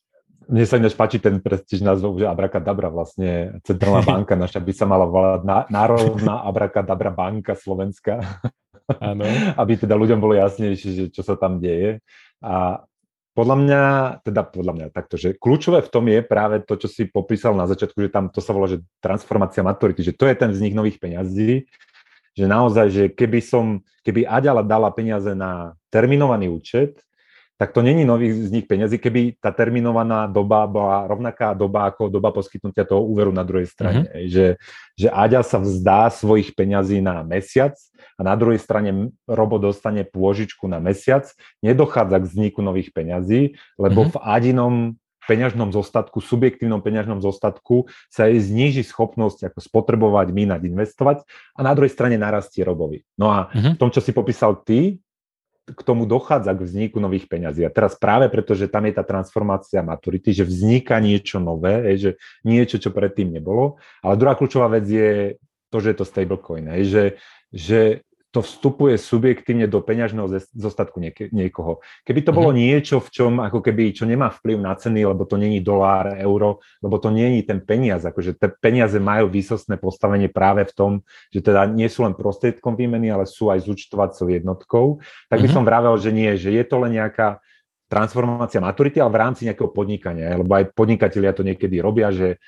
mne 0.51 0.65
sa 0.67 0.75
ináč 0.81 0.97
páči 0.99 1.23
ten 1.23 1.39
prestíž 1.39 1.79
názov, 1.79 2.19
že 2.19 2.27
Abrakadabra 2.27 2.91
vlastne 2.91 3.61
centrálna 3.63 4.03
banka 4.19 4.35
naša 4.35 4.59
by 4.59 4.73
sa 4.75 4.85
mala 4.89 5.07
volať 5.07 5.47
Národná 5.71 6.43
Abrakadabra 6.43 7.11
banka 7.13 7.55
Slovenska. 7.55 8.19
Ano. 8.99 9.23
aby 9.61 9.79
teda 9.79 9.95
ľuďom 9.95 10.19
bolo 10.19 10.35
jasnejšie, 10.35 10.89
že 10.91 11.03
čo 11.13 11.23
sa 11.23 11.39
tam 11.39 11.63
deje. 11.63 12.03
A 12.43 12.83
podľa 13.31 13.55
mňa, 13.63 13.81
teda 14.27 14.41
podľa 14.43 14.73
mňa 14.75 14.87
takto, 14.91 15.15
že 15.15 15.39
kľúčové 15.39 15.79
v 15.79 15.91
tom 15.91 16.05
je 16.11 16.19
práve 16.19 16.59
to, 16.67 16.75
čo 16.75 16.87
si 16.91 17.07
popísal 17.07 17.55
na 17.55 17.63
začiatku, 17.63 17.95
že 17.95 18.11
tam 18.11 18.27
to 18.27 18.43
sa 18.43 18.51
volá, 18.51 18.67
že 18.67 18.83
transformácia 18.99 19.63
maturity, 19.63 20.03
že 20.03 20.15
to 20.15 20.27
je 20.27 20.35
ten 20.35 20.51
vznik 20.51 20.75
nových 20.75 20.99
peňazí, 20.99 21.63
že 22.35 22.45
naozaj, 22.47 22.87
že 22.91 23.03
keby 23.11 23.39
som, 23.39 23.79
keby 24.03 24.27
Aďala 24.27 24.63
dala 24.63 24.91
peniaze 24.91 25.31
na 25.31 25.75
terminovaný 25.87 26.51
účet, 26.51 26.99
tak 27.61 27.77
to 27.77 27.85
není 27.85 28.01
nový 28.01 28.33
vznik 28.33 28.65
peniazy, 28.65 28.97
keby 28.97 29.37
tá 29.37 29.53
terminovaná 29.53 30.25
doba 30.25 30.65
bola 30.65 31.05
rovnaká 31.05 31.53
doba 31.53 31.93
ako 31.93 32.09
doba 32.09 32.33
poskytnutia 32.33 32.89
toho 32.89 33.05
úveru 33.05 33.29
na 33.29 33.45
druhej 33.45 33.69
strane. 33.69 34.09
Mm-hmm. 34.09 34.25
Že, 34.33 34.45
že 34.97 35.07
Aďa 35.13 35.45
sa 35.45 35.61
vzdá 35.61 36.09
svojich 36.09 36.57
peňazí 36.57 37.05
na 37.05 37.21
mesiac 37.21 37.77
a 38.17 38.25
na 38.25 38.33
druhej 38.33 38.57
strane 38.57 39.13
Robo 39.29 39.61
dostane 39.61 40.01
pôžičku 40.01 40.65
na 40.65 40.81
mesiac, 40.81 41.29
nedochádza 41.61 42.17
k 42.17 42.29
vzniku 42.33 42.65
nových 42.65 42.89
peňazí, 42.97 43.53
lebo 43.77 44.09
mm-hmm. 44.09 44.13
v 44.17 44.21
Adinom 44.25 44.75
peňažnom 45.29 45.69
zostatku, 45.69 46.17
subjektívnom 46.17 46.81
peňažnom 46.81 47.21
zostatku 47.21 47.85
sa 48.09 48.25
jej 48.25 48.41
zníži 48.41 48.81
schopnosť 48.81 49.53
ako 49.53 49.61
spotrebovať, 49.61 50.33
mínať, 50.33 50.65
investovať 50.65 51.21
a 51.53 51.59
na 51.61 51.77
druhej 51.77 51.93
strane 51.93 52.17
narastie 52.17 52.65
robovi. 52.65 53.05
No 53.21 53.29
a 53.29 53.53
mm-hmm. 53.53 53.77
v 53.77 53.79
tom, 53.79 53.93
čo 53.93 54.01
si 54.01 54.17
popísal 54.17 54.57
ty, 54.65 54.97
k 55.61 55.81
tomu 55.85 56.09
dochádza 56.09 56.57
k 56.57 56.65
vzniku 56.65 56.97
nových 56.97 57.29
peňazí. 57.29 57.61
A 57.63 57.71
teraz 57.73 57.93
práve 57.93 58.27
preto, 58.33 58.57
že 58.57 58.67
tam 58.67 58.89
je 58.89 58.93
tá 58.97 59.05
transformácia 59.05 59.85
maturity, 59.85 60.33
že 60.33 60.43
vzniká 60.43 60.97
niečo 60.97 61.37
nové, 61.37 61.95
že 61.95 62.17
niečo, 62.41 62.81
čo 62.81 62.89
predtým 62.89 63.29
nebolo. 63.29 63.77
Ale 64.01 64.17
druhá 64.17 64.33
kľúčová 64.33 64.67
vec 64.73 64.85
je 64.89 65.11
to, 65.71 65.77
že 65.79 65.95
je 65.95 65.97
to 66.01 66.05
stablecoin, 66.05 66.65
že, 66.83 67.21
že 67.53 68.03
to 68.31 68.39
vstupuje 68.39 68.95
subjektívne 68.95 69.67
do 69.67 69.83
peňažného 69.83 70.31
zostatku 70.55 71.03
niek- 71.03 71.35
niekoho. 71.35 71.83
Keby 72.07 72.23
to 72.23 72.31
bolo 72.31 72.55
mm-hmm. 72.55 72.63
niečo, 72.63 73.03
v 73.03 73.09
čom 73.11 73.43
ako 73.43 73.59
keby, 73.59 73.91
čo 73.91 74.07
nemá 74.07 74.31
vplyv 74.31 74.57
na 74.63 74.71
ceny, 74.71 75.03
lebo 75.03 75.27
to 75.27 75.35
není 75.35 75.59
dolár, 75.59 76.15
euro, 76.15 76.63
lebo 76.79 76.95
to 76.95 77.11
není 77.11 77.43
ten 77.43 77.59
peniaz, 77.59 78.07
akože 78.07 78.39
tie 78.39 78.47
peniaze 78.55 78.95
majú 79.03 79.27
výsostné 79.27 79.75
postavenie 79.75 80.31
práve 80.31 80.63
v 80.63 80.73
tom, 80.73 80.91
že 81.27 81.43
teda 81.43 81.67
nie 81.67 81.91
sú 81.91 82.07
len 82.07 82.15
prostriedkom 82.15 82.79
výmeny, 82.79 83.11
ale 83.11 83.27
sú 83.27 83.51
aj 83.51 83.67
zúčtovacou 83.67 84.31
jednotkou, 84.31 84.85
tak 85.27 85.43
by 85.43 85.51
mm-hmm. 85.51 85.55
som 85.55 85.67
vravel, 85.67 85.99
že 85.99 86.15
nie, 86.15 86.31
že 86.39 86.55
je 86.55 86.63
to 86.63 86.79
len 86.79 86.95
nejaká 86.95 87.43
transformácia 87.91 88.63
maturity, 88.63 89.03
ale 89.03 89.11
v 89.11 89.19
rámci 89.19 89.41
nejakého 89.43 89.67
podnikania, 89.67 90.39
lebo 90.39 90.55
aj 90.55 90.71
podnikatelia 90.71 91.35
to 91.35 91.43
niekedy 91.43 91.83
robia, 91.83 92.07
že 92.07 92.39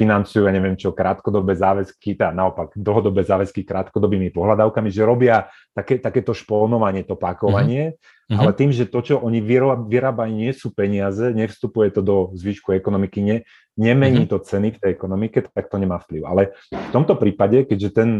financujú, 0.00 0.48
ja 0.48 0.52
neviem 0.56 0.80
čo, 0.80 0.96
krátkodobé 0.96 1.52
záväzky, 1.52 2.16
teda 2.16 2.32
naopak 2.32 2.72
dlhodobé 2.72 3.20
záväzky 3.20 3.68
krátkodobými 3.68 4.32
pohľadávkami, 4.32 4.88
že 4.88 5.04
robia 5.04 5.52
také, 5.76 6.00
takéto 6.00 6.32
špónovanie, 6.32 7.04
to 7.04 7.20
pakovanie, 7.20 8.00
mm-hmm. 8.00 8.40
ale 8.40 8.56
tým, 8.56 8.72
že 8.72 8.88
to, 8.88 9.04
čo 9.04 9.20
oni 9.20 9.44
vyrábajú, 9.44 10.32
nie 10.32 10.56
sú 10.56 10.72
peniaze, 10.72 11.36
nevstupuje 11.36 11.92
to 11.92 12.00
do 12.00 12.16
zvyšku 12.32 12.72
ekonomiky, 12.72 13.20
ne, 13.20 13.36
nemení 13.76 14.24
mm-hmm. 14.24 14.40
to 14.40 14.40
ceny 14.40 14.72
v 14.72 14.80
tej 14.80 14.90
ekonomike, 14.96 15.44
tak 15.52 15.68
to 15.68 15.76
nemá 15.76 16.00
vplyv. 16.00 16.22
Ale 16.24 16.42
v 16.72 16.88
tomto 16.88 17.20
prípade, 17.20 17.68
keďže 17.68 17.90
ten 17.92 18.10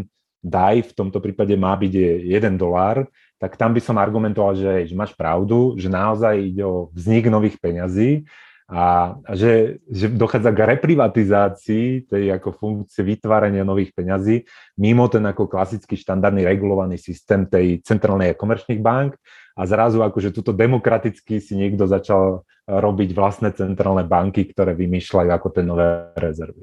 DAI 0.44 0.84
v 0.84 0.92
tomto 0.92 1.16
prípade 1.16 1.56
má 1.56 1.72
byť 1.80 2.28
1 2.28 2.60
dolár, 2.60 3.08
tak 3.42 3.58
tam 3.58 3.74
by 3.74 3.82
som 3.82 3.98
argumentoval, 3.98 4.54
že, 4.54 4.86
že 4.86 4.94
máš 4.94 5.18
pravdu, 5.18 5.74
že 5.74 5.90
naozaj 5.90 6.54
ide 6.54 6.62
o 6.62 6.94
vznik 6.94 7.26
nových 7.26 7.58
peňazí 7.58 8.22
a, 8.70 9.18
a 9.18 9.32
že, 9.34 9.82
že 9.90 10.06
dochádza 10.06 10.54
k 10.54 10.78
reprivatizácii 10.78 12.06
tej 12.06 12.24
ako 12.38 12.54
funkcie 12.54 13.02
vytvárania 13.02 13.66
nových 13.66 13.90
peňazí 13.90 14.46
mimo 14.78 15.10
ten 15.10 15.26
ako 15.26 15.50
klasický 15.50 15.98
štandardný 15.98 16.46
regulovaný 16.46 17.02
systém 17.02 17.42
tej 17.50 17.82
centrálnej 17.82 18.30
a 18.30 18.38
komerčných 18.38 18.78
bank 18.78 19.18
a 19.58 19.66
zrazu 19.66 20.06
akože 20.06 20.30
tuto 20.30 20.54
demokraticky 20.54 21.42
si 21.42 21.58
niekto 21.58 21.90
začal 21.90 22.46
robiť 22.70 23.10
vlastné 23.10 23.58
centrálne 23.58 24.06
banky, 24.06 24.46
ktoré 24.46 24.78
vymýšľajú 24.78 25.30
ako 25.34 25.48
tie 25.50 25.64
nové 25.66 26.14
rezervy. 26.14 26.62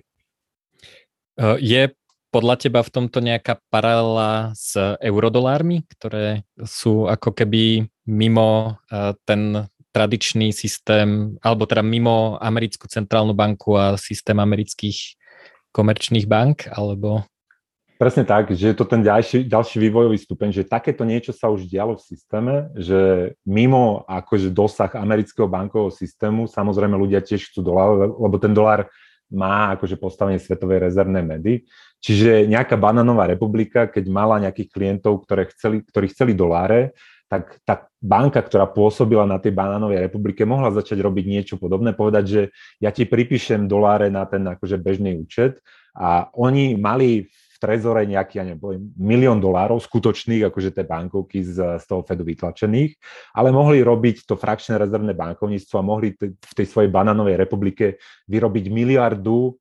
Je 1.59 1.91
podľa 2.29 2.55
teba 2.61 2.81
v 2.85 2.93
tomto 2.93 3.19
nejaká 3.21 3.57
paralela 3.73 4.53
s 4.53 4.77
eurodolármi, 5.01 5.85
ktoré 5.97 6.45
sú 6.61 7.09
ako 7.09 7.33
keby 7.33 7.89
mimo 8.05 8.77
uh, 8.89 9.17
ten 9.25 9.69
tradičný 9.89 10.53
systém, 10.53 11.35
alebo 11.41 11.65
teda 11.65 11.81
mimo 11.81 12.37
americkú 12.37 12.85
centrálnu 12.85 13.33
banku 13.33 13.73
a 13.73 13.97
systém 13.97 14.37
amerických 14.37 15.17
komerčných 15.73 16.29
bank, 16.29 16.69
alebo... 16.69 17.25
Presne 17.99 18.23
tak, 18.23 18.55
že 18.55 18.71
je 18.71 18.75
to 18.79 18.87
ten 18.87 19.03
ďalší, 19.03 19.43
ďalší 19.51 19.75
vývojový 19.75 20.15
stupeň, 20.15 20.55
že 20.55 20.63
takéto 20.63 21.03
niečo 21.03 21.35
sa 21.35 21.51
už 21.51 21.67
dialo 21.67 21.99
v 21.99 22.05
systéme, 22.05 22.71
že 22.79 23.33
mimo 23.43 24.07
akože 24.07 24.55
dosah 24.55 24.87
amerického 24.95 25.51
bankového 25.51 25.91
systému, 25.91 26.47
samozrejme 26.47 26.95
ľudia 26.95 27.19
tiež 27.19 27.51
chcú 27.51 27.59
dolár, 27.59 28.07
lebo 28.07 28.39
ten 28.39 28.55
dolár 28.55 28.87
má 29.27 29.75
akože 29.75 29.99
postavenie 29.99 30.39
svetovej 30.39 30.89
rezervnej 30.89 31.21
medy, 31.21 31.67
Čiže 31.99 32.47
nejaká 32.47 32.79
bananová 32.79 33.27
republika, 33.27 33.87
keď 33.91 34.07
mala 34.07 34.39
nejakých 34.39 34.69
klientov, 34.71 35.27
ktoré 35.27 35.51
chceli, 35.51 35.83
ktorí 35.83 36.07
chceli 36.11 36.31
doláre, 36.31 36.95
tak 37.29 37.61
tá 37.61 37.85
banka, 38.01 38.41
ktorá 38.41 38.65
pôsobila 38.65 39.27
na 39.29 39.37
tej 39.37 39.53
banánovej 39.53 40.09
republike, 40.09 40.41
mohla 40.49 40.73
začať 40.73 40.97
robiť 40.97 41.25
niečo 41.29 41.55
podobné, 41.61 41.93
povedať, 41.93 42.25
že 42.25 42.41
ja 42.81 42.89
ti 42.89 43.05
pripíšem 43.05 43.69
doláre 43.69 44.09
na 44.09 44.25
ten 44.25 44.41
akože 44.41 44.81
bežný 44.81 45.13
účet. 45.13 45.61
A 45.93 46.25
oni 46.33 46.73
mali 46.73 47.29
v 47.29 47.55
trezore 47.61 48.07
nejaký, 48.09 48.41
ja 48.41 48.45
neviem, 48.49 48.81
milión 48.97 49.37
dolárov 49.37 49.77
skutočných, 49.77 50.49
akože 50.49 50.73
tie 50.73 50.87
bankovky 50.87 51.45
z, 51.45 51.77
z 51.77 51.85
toho 51.85 52.01
Fedu 52.01 52.25
vytlačených, 52.25 52.97
ale 53.35 53.53
mohli 53.53 53.83
robiť 53.85 54.25
to 54.25 54.33
frakčné 54.33 54.79
rezervné 54.79 55.13
bankovníctvo 55.13 55.75
a 55.77 55.85
mohli 55.85 56.15
t- 56.17 56.33
v 56.33 56.53
tej 56.55 56.65
svojej 56.65 56.89
banánovej 56.89 57.35
republike 57.37 57.99
vyrobiť 58.25 58.65
miliardu 58.73 59.53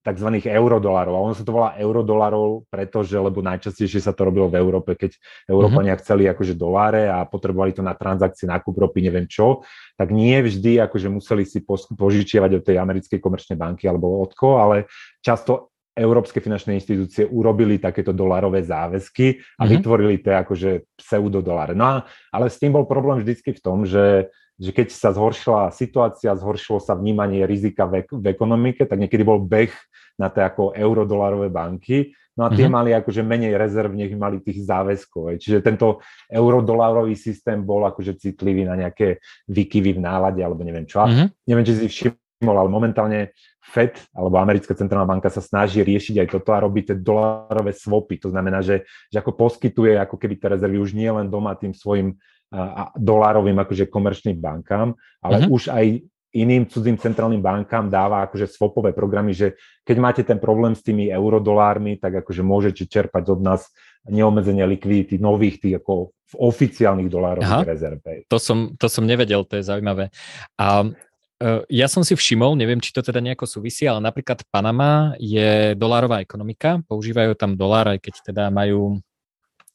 tzv. 0.00 0.28
eurodolarov. 0.48 1.12
A 1.12 1.24
ono 1.28 1.34
sa 1.36 1.44
to 1.44 1.52
volá 1.52 1.76
eurodolarov, 1.76 2.64
pretože, 2.72 3.12
lebo 3.20 3.44
najčastejšie 3.44 4.00
sa 4.00 4.16
to 4.16 4.24
robilo 4.24 4.48
v 4.48 4.56
Európe, 4.56 4.96
keď 4.96 5.12
Európania 5.44 5.94
mm-hmm. 5.94 6.04
chceli 6.04 6.24
akože 6.26 6.54
doláre 6.56 7.06
a 7.06 7.28
potrebovali 7.28 7.76
to 7.76 7.84
na 7.84 7.92
transakcie, 7.92 8.48
nákup 8.48 8.72
ropy, 8.72 9.04
neviem 9.04 9.28
čo, 9.28 9.60
tak 10.00 10.08
nie 10.08 10.40
vždy 10.40 10.80
akože 10.88 11.08
museli 11.12 11.44
si 11.44 11.60
požičiavať 11.92 12.50
od 12.60 12.62
tej 12.64 12.76
americkej 12.80 13.18
komerčnej 13.20 13.60
banky 13.60 13.84
alebo 13.84 14.24
od 14.24 14.32
koho, 14.32 14.56
ale 14.64 14.88
často 15.20 15.70
európske 15.90 16.40
finančné 16.40 16.80
inštitúcie 16.80 17.28
urobili 17.28 17.76
takéto 17.76 18.16
dolarové 18.16 18.64
záväzky 18.64 19.36
a 19.36 19.36
mm-hmm. 19.36 19.68
vytvorili 19.68 20.14
tie 20.24 20.40
akože 20.40 20.70
pseudodoláre. 20.96 21.76
No 21.76 21.84
a, 21.84 21.94
ale 22.32 22.48
s 22.48 22.56
tým 22.56 22.72
bol 22.72 22.88
problém 22.88 23.20
vždycky 23.20 23.52
v 23.52 23.60
tom, 23.60 23.84
že 23.84 24.32
že 24.60 24.76
keď 24.76 24.92
sa 24.92 25.10
zhoršila 25.16 25.72
situácia, 25.72 26.36
zhoršilo 26.36 26.84
sa 26.84 26.92
vnímanie 26.92 27.48
rizika 27.48 27.88
v, 27.88 28.04
v 28.04 28.26
ekonomike, 28.28 28.84
tak 28.84 29.00
niekedy 29.00 29.24
bol 29.24 29.40
beh 29.40 29.72
na 30.20 30.28
tie 30.28 30.44
ako 30.44 30.76
eurodolarové 30.76 31.48
banky, 31.48 32.12
no 32.36 32.44
a 32.44 32.52
tie 32.52 32.68
mm-hmm. 32.68 32.76
mali 32.76 32.90
akože 32.92 33.24
menej 33.24 33.56
rezerv, 33.56 33.96
nech 33.96 34.12
mali 34.12 34.44
tých 34.44 34.68
záväzkov. 34.68 35.40
Čiže 35.40 35.64
tento 35.64 36.04
eurodolarový 36.28 37.16
systém 37.16 37.64
bol 37.64 37.88
akože 37.88 38.20
citlivý 38.20 38.68
na 38.68 38.76
nejaké 38.76 39.24
výkyvy 39.48 39.96
v 39.96 40.04
nálade 40.04 40.44
alebo 40.44 40.60
neviem 40.60 40.84
čo. 40.84 41.08
Mm-hmm. 41.08 41.26
Neviem, 41.48 41.64
či 41.64 41.72
si 41.80 41.86
všimol, 41.88 42.56
ale 42.60 42.68
momentálne 42.68 43.32
Fed 43.60 43.96
alebo 44.12 44.40
Americká 44.40 44.72
centrálna 44.74 45.06
banka 45.06 45.28
sa 45.28 45.44
snaží 45.44 45.84
riešiť 45.84 46.20
aj 46.20 46.28
toto 46.32 46.50
a 46.52 46.64
robiť 46.64 46.84
tie 46.92 46.96
dolarové 47.00 47.76
swapy. 47.76 48.18
To 48.24 48.28
znamená, 48.32 48.64
že, 48.64 48.88
že 49.08 49.20
ako 49.20 49.36
poskytuje 49.36 50.00
ako 50.00 50.16
keby 50.16 50.36
tie 50.36 50.48
rezervy 50.52 50.80
už 50.80 50.92
nie 50.96 51.08
len 51.08 51.28
doma 51.28 51.54
tým 51.54 51.76
svojim 51.76 52.16
a 52.50 52.90
dolárovým 52.98 53.54
akože 53.62 53.86
komerčným 53.86 54.38
bankám, 54.42 54.98
ale 55.22 55.46
uh-huh. 55.46 55.54
už 55.54 55.70
aj 55.70 56.02
iným 56.30 56.66
cudzím 56.70 56.98
centrálnym 56.98 57.42
bankám 57.42 57.90
dáva 57.90 58.22
akože 58.26 58.46
swapové 58.46 58.94
programy, 58.94 59.34
že 59.34 59.58
keď 59.82 59.96
máte 59.98 60.22
ten 60.22 60.38
problém 60.38 60.74
s 60.78 60.82
tými 60.82 61.10
eurodolármi, 61.10 61.98
tak 61.98 62.22
akože 62.22 62.42
môžete 62.46 62.86
čerpať 62.86 63.34
od 63.34 63.40
nás 63.42 63.66
neomedzenie 64.06 64.62
likvidity 64.66 65.18
nových 65.18 65.58
tých 65.58 65.74
ako 65.82 66.14
v 66.30 66.34
oficiálnych 66.38 67.10
dolárových 67.10 67.66
rezerv. 67.66 67.98
To 68.30 68.38
som, 68.38 68.78
to 68.78 68.86
som 68.86 69.02
nevedel, 69.02 69.42
to 69.42 69.58
je 69.58 69.66
zaujímavé. 69.66 70.14
A 70.54 70.86
uh, 70.86 71.62
ja 71.66 71.90
som 71.90 72.06
si 72.06 72.14
všimol, 72.14 72.54
neviem, 72.54 72.78
či 72.78 72.94
to 72.94 73.02
teda 73.02 73.18
nejako 73.18 73.50
súvisí, 73.50 73.90
ale 73.90 73.98
napríklad 73.98 74.46
Panama 74.54 75.18
je 75.18 75.74
dolárová 75.74 76.22
ekonomika, 76.22 76.78
používajú 76.86 77.34
tam 77.34 77.58
dolár, 77.58 77.90
aj 77.90 77.98
keď 77.98 78.14
teda 78.30 78.44
majú 78.54 79.02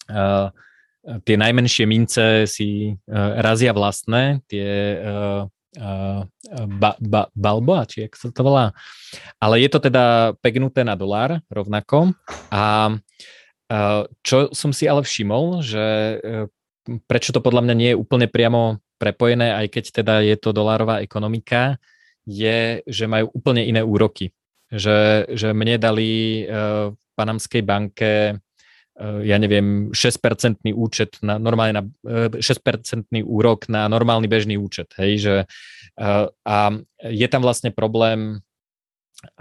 uh, 0.07 0.47
tie 1.25 1.35
najmenšie 1.37 1.85
mince 1.85 2.49
si 2.49 2.93
uh, 2.93 3.37
razia 3.39 3.71
vlastné, 3.71 4.41
tie 4.49 4.69
uh, 4.97 5.41
uh, 5.77 6.21
ba, 6.65 6.91
ba, 6.97 7.29
balboa, 7.37 7.85
či 7.85 8.05
jak 8.07 8.17
sa 8.17 8.33
to 8.33 8.41
volá. 8.41 8.73
Ale 9.37 9.61
je 9.61 9.69
to 9.69 9.79
teda 9.79 10.33
pegnuté 10.41 10.81
na 10.81 10.97
dolár 10.97 11.39
rovnako. 11.51 12.15
A 12.49 12.95
uh, 12.95 14.01
čo 14.25 14.49
som 14.51 14.73
si 14.73 14.89
ale 14.89 15.05
všimol, 15.05 15.61
že 15.61 15.85
uh, 16.19 16.49
prečo 17.05 17.33
to 17.33 17.41
podľa 17.41 17.69
mňa 17.69 17.75
nie 17.77 17.89
je 17.93 17.99
úplne 18.01 18.27
priamo 18.29 18.81
prepojené, 18.97 19.53
aj 19.53 19.67
keď 19.69 19.85
teda 20.01 20.13
je 20.23 20.35
to 20.39 20.55
dolárová 20.55 21.03
ekonomika, 21.03 21.77
je, 22.25 22.81
že 22.89 23.05
majú 23.05 23.29
úplne 23.35 23.61
iné 23.61 23.85
úroky. 23.85 24.33
Že, 24.73 25.29
že 25.37 25.53
mne 25.53 25.77
dali 25.77 26.41
uh, 26.41 26.89
v 26.89 27.09
Panamskej 27.13 27.61
banke 27.61 28.41
ja 28.99 29.35
neviem, 29.35 29.91
6% 29.91 30.71
účet 30.71 31.19
na 31.19 31.35
normálne 31.35 31.73
na 31.75 31.83
6% 32.39 33.11
eh, 33.11 33.23
úrok 33.27 33.67
na 33.67 33.91
normálny 33.91 34.31
bežný 34.31 34.55
účet, 34.55 34.95
hej, 34.95 35.11
že 35.19 35.35
eh, 35.99 36.25
a 36.31 36.57
je 37.03 37.27
tam 37.27 37.43
vlastne 37.43 37.75
problém 37.75 38.39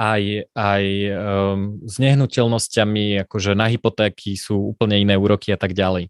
aj, 0.01 0.49
aj 0.57 0.85
um, 1.13 1.77
s 1.85 2.01
nehnuteľnosťami, 2.01 3.27
akože 3.29 3.53
na 3.53 3.69
hypotéky 3.69 4.33
sú 4.33 4.73
úplne 4.73 4.97
iné 4.97 5.13
úroky 5.19 5.53
a 5.53 5.59
tak 5.61 5.77
ďalej. 5.77 6.09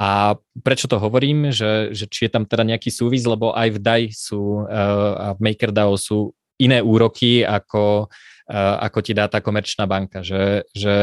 A 0.00 0.38
prečo 0.64 0.88
to 0.88 0.96
hovorím, 0.96 1.52
že, 1.52 1.92
že 1.92 2.08
či 2.08 2.26
je 2.26 2.30
tam 2.32 2.48
teda 2.48 2.64
nejaký 2.64 2.88
súvis, 2.88 3.28
lebo 3.28 3.52
aj 3.52 3.68
v 3.76 3.78
DAI 3.78 4.04
sú 4.16 4.64
uh, 4.64 5.12
a 5.18 5.26
v 5.36 5.42
MakerDAO 5.44 5.92
sú 6.00 6.32
iné 6.56 6.80
úroky 6.80 7.42
ako 7.42 8.08
ako 8.50 8.98
ti 9.02 9.12
dá 9.14 9.30
tá 9.30 9.38
komerčná 9.38 9.86
banka. 9.86 10.24
Že, 10.24 10.66
že 10.74 10.94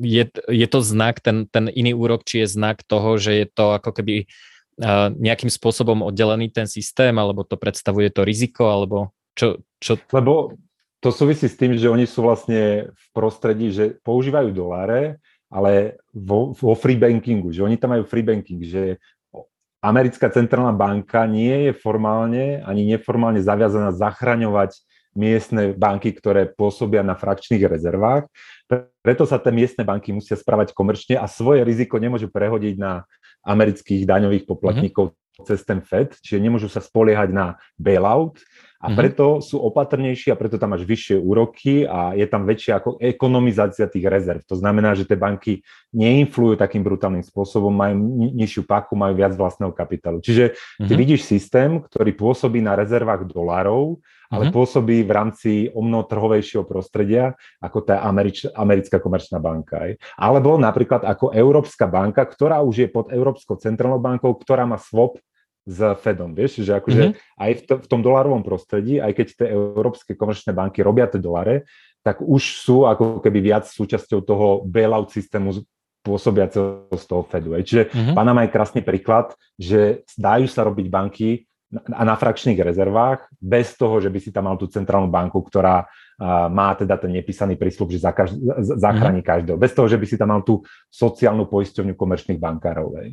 je, 0.00 0.24
je 0.48 0.66
to 0.68 0.80
znak, 0.80 1.20
ten, 1.20 1.44
ten 1.48 1.68
iný 1.68 1.92
úrok, 1.92 2.24
či 2.24 2.44
je 2.44 2.48
znak 2.48 2.82
toho, 2.84 3.20
že 3.20 3.44
je 3.44 3.46
to 3.48 3.76
ako 3.76 3.90
keby 3.96 4.24
nejakým 5.20 5.52
spôsobom 5.52 6.00
oddelený 6.00 6.48
ten 6.48 6.64
systém, 6.64 7.12
alebo 7.20 7.44
to 7.44 7.60
predstavuje 7.60 8.08
to 8.08 8.24
riziko, 8.24 8.72
alebo 8.72 9.12
čo, 9.36 9.60
čo... 9.76 10.00
Lebo 10.08 10.56
to 11.04 11.12
súvisí 11.12 11.48
s 11.48 11.56
tým, 11.56 11.76
že 11.76 11.88
oni 11.88 12.08
sú 12.08 12.24
vlastne 12.24 12.92
v 12.92 13.06
prostredí, 13.12 13.72
že 13.72 14.00
používajú 14.00 14.52
doláre, 14.52 15.20
ale 15.52 16.00
vo, 16.16 16.56
vo 16.56 16.72
free 16.76 16.96
bankingu, 16.96 17.52
že 17.52 17.64
oni 17.64 17.76
tam 17.76 17.92
majú 17.92 18.08
free 18.08 18.24
banking, 18.24 18.60
že 18.64 18.96
americká 19.80 20.28
centrálna 20.28 20.76
banka 20.76 21.24
nie 21.24 21.68
je 21.68 21.72
formálne 21.72 22.60
ani 22.68 22.84
neformálne 22.84 23.40
zaviazaná 23.40 23.96
zachraňovať 23.96 24.76
miestne 25.14 25.74
banky, 25.74 26.14
ktoré 26.14 26.46
pôsobia 26.46 27.02
na 27.02 27.18
frakčných 27.18 27.66
rezervách. 27.66 28.30
Preto 29.02 29.26
sa 29.26 29.42
tie 29.42 29.50
miestne 29.50 29.82
banky 29.82 30.14
musia 30.14 30.38
správať 30.38 30.70
komerčne 30.70 31.18
a 31.18 31.26
svoje 31.26 31.66
riziko 31.66 31.98
nemôžu 31.98 32.30
prehodiť 32.30 32.74
na 32.78 33.02
amerických 33.42 34.06
daňových 34.06 34.46
poplatníkov 34.46 35.10
mm-hmm. 35.10 35.46
cez 35.48 35.64
ten 35.66 35.80
Fed, 35.82 36.14
čiže 36.20 36.38
nemôžu 36.38 36.68
sa 36.70 36.78
spoliehať 36.78 37.32
na 37.32 37.58
bailout 37.80 38.38
a 38.80 38.88
mm-hmm. 38.88 38.96
preto 38.96 39.44
sú 39.44 39.60
opatrnejší 39.60 40.32
a 40.32 40.38
preto 40.40 40.56
tam 40.56 40.72
máš 40.72 40.88
vyššie 40.88 41.16
úroky 41.20 41.84
a 41.84 42.16
je 42.16 42.24
tam 42.24 42.48
väčšia 42.48 42.80
ako 42.80 42.96
ekonomizácia 43.00 43.84
tých 43.90 44.08
rezerv. 44.08 44.40
To 44.48 44.56
znamená, 44.56 44.96
že 44.96 45.04
tie 45.04 45.20
banky 45.20 45.60
neinflujú 45.92 46.56
takým 46.56 46.80
brutálnym 46.80 47.24
spôsobom, 47.24 47.72
majú 47.72 47.96
nižšiu 48.32 48.64
paku, 48.64 48.96
majú 48.96 49.16
viac 49.16 49.36
vlastného 49.36 49.72
kapitálu. 49.72 50.24
Čiže 50.24 50.54
ty 50.54 50.84
mm-hmm. 50.84 51.00
vidíš 51.00 51.28
systém, 51.28 51.80
ktorý 51.80 52.12
pôsobí 52.16 52.64
na 52.64 52.76
rezervách 52.76 53.28
dolárov, 53.28 53.98
ale 54.30 54.48
mm-hmm. 54.48 54.56
pôsobí 54.56 55.02
v 55.02 55.12
rámci 55.12 55.50
o 55.74 55.82
mnoho 55.82 56.06
trhovejšieho 56.06 56.62
prostredia 56.62 57.34
ako 57.58 57.82
tá 57.82 58.06
Američ- 58.06 58.48
americká 58.54 59.02
komerčná 59.02 59.42
banka. 59.42 59.90
Aj. 59.90 59.92
Alebo 60.14 60.54
napríklad 60.54 61.02
ako 61.02 61.34
Európska 61.34 61.90
banka, 61.90 62.22
ktorá 62.22 62.62
už 62.62 62.86
je 62.86 62.88
pod 62.88 63.10
Európskou 63.10 63.58
centrálnou 63.58 63.98
bankou, 63.98 64.30
ktorá 64.38 64.64
má 64.64 64.78
swap 64.78 65.18
s 65.66 65.78
Fedom, 66.00 66.32
vieš, 66.32 66.64
že 66.64 66.72
akože 66.72 67.02
mm-hmm. 67.12 67.36
aj 67.36 67.50
v, 67.52 67.60
to, 67.68 67.74
v 67.84 67.86
tom 67.90 68.00
dolárovom 68.00 68.40
prostredí, 68.40 68.96
aj 68.96 69.12
keď 69.12 69.26
tie 69.36 69.48
európske 69.52 70.16
komerčné 70.16 70.56
banky 70.56 70.80
robia 70.80 71.04
tie 71.04 71.20
dolare, 71.20 71.68
tak 72.00 72.24
už 72.24 72.64
sú 72.64 72.88
ako 72.88 73.20
keby 73.20 73.44
viac 73.44 73.68
súčasťou 73.68 74.24
toho 74.24 74.64
bailout 74.64 75.12
systému 75.12 75.52
pôsobiaceho 76.00 76.88
z 76.96 77.04
toho 77.04 77.22
Fedu. 77.28 77.52
Čiže 77.60 77.92
mm-hmm. 77.92 78.16
Panama 78.16 78.48
je 78.48 78.54
krásny 78.56 78.80
príklad, 78.80 79.36
že 79.60 80.00
dajú 80.16 80.48
sa 80.48 80.64
robiť 80.64 80.86
banky 80.88 81.44
a 81.70 82.02
na 82.02 82.18
frakčných 82.18 82.58
rezervách, 82.58 83.30
bez 83.38 83.78
toho, 83.78 84.02
že 84.02 84.10
by 84.10 84.18
si 84.18 84.34
tam 84.34 84.50
mal 84.50 84.58
tú 84.58 84.66
centrálnu 84.66 85.06
banku, 85.06 85.38
ktorá 85.38 85.86
má 86.50 86.74
teda 86.76 86.98
ten 87.00 87.14
nepísaný 87.16 87.56
prísľub, 87.56 87.94
že 87.94 88.02
zachráni 88.76 89.22
mm. 89.22 89.28
každého. 89.28 89.56
Bez 89.56 89.72
toho, 89.72 89.88
že 89.88 89.96
by 89.96 90.06
si 90.06 90.18
tam 90.20 90.34
mal 90.34 90.42
tú 90.42 90.60
sociálnu 90.90 91.48
poisťovňu 91.48 91.94
komerčných 91.96 92.42
bankárov. 92.42 93.00
Hej. 93.00 93.08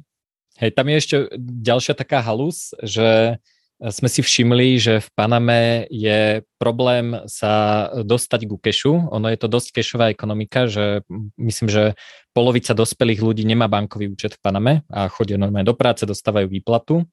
hej, 0.59 0.71
tam 0.73 0.85
je 0.89 0.95
ešte 0.97 1.15
ďalšia 1.39 1.93
taká 1.95 2.19
halus, 2.19 2.75
že 2.83 3.39
sme 3.77 4.09
si 4.09 4.25
všimli, 4.25 4.81
že 4.81 4.93
v 5.05 5.09
Paname 5.13 5.85
je 5.93 6.41
problém 6.57 7.13
sa 7.29 7.85
dostať 7.93 8.49
ku 8.49 8.57
kešu. 8.57 9.13
Ono 9.13 9.29
je 9.29 9.37
to 9.37 9.45
dosť 9.45 9.69
kešová 9.69 10.09
ekonomika, 10.09 10.65
že 10.65 11.05
myslím, 11.37 11.69
že 11.69 11.93
polovica 12.33 12.73
dospelých 12.73 13.21
ľudí 13.21 13.45
nemá 13.45 13.69
bankový 13.69 14.09
účet 14.09 14.33
v 14.33 14.41
Paname 14.41 14.73
a 14.89 15.05
chodia 15.13 15.37
normálne 15.37 15.69
do 15.69 15.77
práce, 15.77 16.09
dostávajú 16.09 16.49
výplatu. 16.49 17.05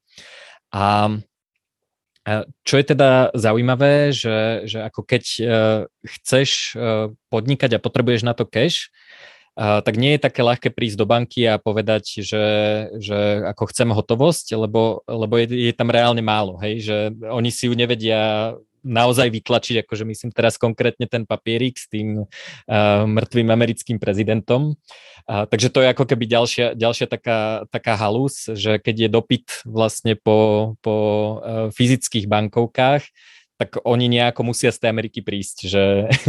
A 0.73 1.13
čo 2.65 2.73
je 2.81 2.85
teda 2.85 3.29
zaujímavé, 3.37 4.09
že, 4.09 4.65
že 4.65 4.81
ako 4.81 5.01
keď 5.05 5.23
uh, 5.23 5.47
chceš 6.01 6.73
uh, 6.73 7.13
podnikať 7.29 7.77
a 7.77 7.83
potrebuješ 7.83 8.25
na 8.25 8.33
to 8.33 8.49
cash, 8.49 8.89
uh, 9.53 9.85
tak 9.85 10.01
nie 10.01 10.17
je 10.17 10.25
také 10.25 10.41
ľahké 10.41 10.73
prísť 10.73 10.97
do 10.97 11.05
banky 11.05 11.45
a 11.45 11.61
povedať, 11.61 12.25
že, 12.25 12.45
že 12.97 13.45
ako 13.45 13.69
chcem 13.69 13.93
hotovosť, 13.93 14.57
lebo, 14.57 15.05
lebo 15.05 15.37
je, 15.37 15.69
je 15.69 15.73
tam 15.77 15.93
reálne 15.93 16.25
málo, 16.25 16.57
hej, 16.65 16.81
že 16.81 16.97
oni 17.29 17.53
si 17.53 17.69
ju 17.69 17.77
nevedia 17.77 18.53
naozaj 18.85 19.33
vytlačiť, 19.33 19.81
akože 19.81 20.05
myslím 20.05 20.31
teraz 20.31 20.61
konkrétne 20.61 21.09
ten 21.09 21.25
papierik 21.25 21.75
s 21.81 21.89
tým 21.89 22.23
uh, 22.23 23.03
mŕtvým 23.09 23.49
americkým 23.49 23.97
prezidentom. 23.97 24.77
Uh, 25.25 25.49
takže 25.49 25.73
to 25.73 25.81
je 25.81 25.89
ako 25.89 26.05
keby 26.05 26.29
ďalšia, 26.29 26.77
ďalšia 26.77 27.09
taká, 27.09 27.65
taká 27.73 27.97
halus, 27.97 28.45
že 28.53 28.77
keď 28.77 28.95
je 28.95 29.09
dopyt 29.09 29.47
vlastne 29.65 30.13
po, 30.13 30.73
po 30.85 30.95
uh, 30.95 31.73
fyzických 31.73 32.29
bankovkách, 32.29 33.03
tak 33.57 33.79
oni 33.87 34.11
nejako 34.11 34.51
musia 34.51 34.69
z 34.69 34.85
tej 34.85 34.89
Ameriky 34.91 35.25
prísť, 35.25 35.57
že, 35.65 35.83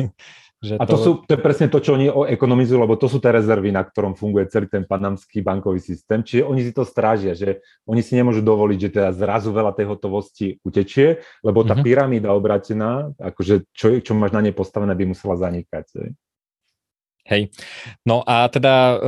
Že 0.57 0.81
a 0.81 0.85
to, 0.88 0.97
sú, 0.97 1.11
to 1.29 1.37
je 1.37 1.40
presne 1.45 1.69
to, 1.69 1.85
čo 1.85 2.01
oni 2.01 2.09
ekonomizujú, 2.09 2.81
lebo 2.81 2.97
to 2.97 3.12
sú 3.12 3.21
tie 3.21 3.29
rezervy, 3.29 3.77
na 3.77 3.85
ktorom 3.85 4.16
funguje 4.16 4.49
celý 4.49 4.73
ten 4.73 4.88
panamský 4.88 5.45
bankový 5.45 5.85
systém. 5.85 6.25
Čiže 6.25 6.49
oni 6.49 6.64
si 6.64 6.73
to 6.73 6.88
strážia, 6.88 7.37
že 7.37 7.61
oni 7.85 8.01
si 8.01 8.16
nemôžu 8.16 8.40
dovoliť, 8.40 8.79
že 8.88 8.90
teda 8.97 9.11
zrazu 9.12 9.53
veľa 9.53 9.77
tej 9.77 9.87
hotovosti 9.92 10.57
utečie, 10.64 11.21
lebo 11.45 11.61
tá 11.61 11.77
mm-hmm. 11.77 11.85
pyramída 11.85 12.33
obratená, 12.33 13.12
akože 13.21 13.69
čo, 13.77 14.01
čo 14.01 14.16
máš 14.16 14.33
na 14.33 14.49
nej 14.49 14.57
postavené, 14.57 14.97
by 14.97 15.05
musela 15.12 15.37
zanikať. 15.37 16.16
Hej. 17.29 17.53
No 18.09 18.25
a 18.25 18.49
teda 18.49 18.75
uh, 18.97 18.99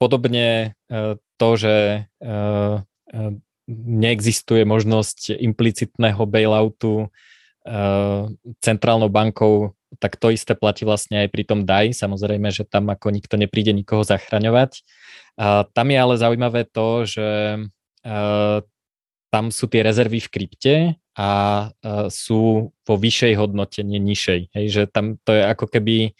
podobne 0.00 0.72
uh, 0.88 1.20
to, 1.36 1.48
že 1.60 2.08
uh, 2.24 2.80
neexistuje 3.68 4.64
možnosť 4.64 5.36
implicitného 5.36 6.24
bailoutu 6.24 7.08
centrálnou 8.60 9.08
bankou 9.08 9.72
tak 9.98 10.16
to 10.16 10.30
isté 10.30 10.54
platí 10.54 10.86
vlastne 10.86 11.24
aj 11.24 11.28
pri 11.30 11.42
tom 11.46 11.66
DAI. 11.66 11.94
Samozrejme, 11.94 12.50
že 12.50 12.66
tam 12.66 12.90
ako 12.90 13.10
nikto 13.10 13.34
nepríde 13.38 13.72
nikoho 13.74 14.02
zachraňovať. 14.02 14.84
A 15.38 15.66
tam 15.70 15.86
je 15.90 15.98
ale 15.98 16.14
zaujímavé 16.16 16.66
to, 16.70 17.06
že 17.06 17.28
uh, 18.06 18.58
tam 19.34 19.44
sú 19.50 19.66
tie 19.66 19.82
rezervy 19.82 20.22
v 20.22 20.30
krypte 20.30 20.74
a 21.18 21.30
uh, 21.70 22.06
sú 22.06 22.70
vo 22.70 22.94
vyššej 22.94 23.34
hodnote, 23.34 23.82
nie 23.82 23.98
nižšej. 23.98 24.40
Hej, 24.54 24.66
že 24.70 24.82
tam 24.86 25.18
to 25.26 25.34
je 25.34 25.42
ako 25.42 25.66
keby 25.66 26.14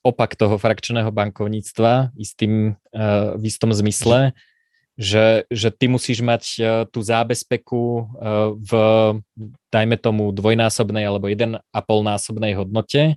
opak 0.00 0.36
toho 0.36 0.56
frakčného 0.56 1.08
bankovníctva 1.12 2.16
istým, 2.16 2.76
uh, 2.92 3.36
v 3.36 3.42
istom 3.48 3.72
zmysle, 3.72 4.36
že, 5.00 5.48
že 5.48 5.72
ty 5.72 5.88
musíš 5.88 6.20
mať 6.20 6.44
uh, 6.60 6.64
tú 6.84 7.00
zábezpeku 7.00 8.04
uh, 8.04 8.52
v, 8.52 8.70
dajme 9.72 9.96
tomu, 9.96 10.28
dvojnásobnej 10.36 11.08
alebo 11.08 11.32
jeden 11.32 11.56
a 11.56 11.80
polnásobnej 11.80 12.52
hodnote 12.60 13.16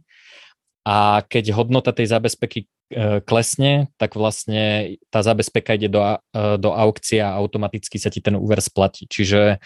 a 0.87 1.19
keď 1.27 1.51
hodnota 1.51 1.91
tej 1.91 2.15
zábezpeky 2.15 2.63
uh, 2.63 3.19
klesne, 3.27 3.91
tak 3.99 4.15
vlastne 4.15 4.95
tá 5.11 5.19
zábezpeka 5.19 5.75
ide 5.75 5.91
do, 5.91 5.99
do 6.55 6.71
aukcie 6.71 7.19
a 7.19 7.35
automaticky 7.35 7.99
sa 7.99 8.07
ti 8.07 8.23
ten 8.23 8.39
úver 8.39 8.63
splatí. 8.63 9.03
Čiže, 9.11 9.59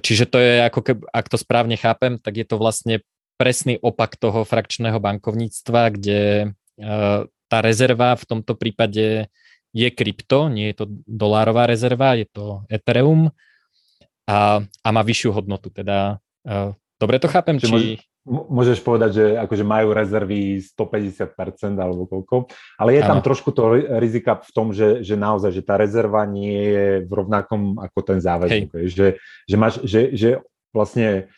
čiže 0.00 0.24
to 0.24 0.40
je 0.40 0.64
ako 0.64 0.80
keby, 0.80 1.02
ak 1.12 1.26
to 1.28 1.36
správne 1.36 1.76
chápem, 1.76 2.16
tak 2.16 2.40
je 2.40 2.46
to 2.48 2.56
vlastne 2.56 3.04
presný 3.36 3.76
opak 3.80 4.16
toho 4.16 4.48
frakčného 4.48 4.96
bankovníctva, 4.96 5.82
kde 5.92 6.20
tá 7.48 7.58
rezerva 7.64 8.14
v 8.14 8.24
tomto 8.28 8.54
prípade 8.54 9.32
je 9.72 9.88
krypto, 9.92 10.48
nie 10.48 10.72
je 10.72 10.84
to 10.84 10.86
dolárová 11.04 11.68
rezerva, 11.68 12.16
je 12.16 12.26
to 12.28 12.64
Ethereum 12.72 13.28
a, 14.24 14.64
a 14.64 14.88
má 14.88 15.02
vyššiu 15.04 15.30
hodnotu. 15.36 15.68
Teda, 15.68 16.20
uh, 16.48 16.72
dobre 16.96 17.20
to 17.20 17.28
chápem? 17.28 17.60
Či... 17.60 18.00
Môžeš 18.28 18.84
povedať, 18.84 19.10
že 19.16 19.24
akože 19.40 19.64
majú 19.64 19.96
rezervy 19.96 20.60
150% 20.60 21.32
alebo 21.80 22.04
koľko, 22.04 22.52
ale 22.76 23.00
je 23.00 23.02
tam 23.08 23.20
ano. 23.20 23.24
trošku 23.24 23.56
to 23.56 23.72
rizika 23.96 24.36
v 24.36 24.50
tom, 24.52 24.68
že, 24.68 25.00
že 25.00 25.16
naozaj, 25.16 25.48
že 25.48 25.64
tá 25.64 25.80
rezerva 25.80 26.28
nie 26.28 26.60
je 26.60 26.86
v 27.08 27.12
rovnakom 27.12 27.80
ako 27.80 27.98
ten 28.04 28.20
záväzok. 28.20 28.68
Že, 28.84 29.06
že, 29.48 29.56
máš, 29.56 29.80
že, 29.80 30.12
že 30.12 30.28
vlastne 30.76 31.32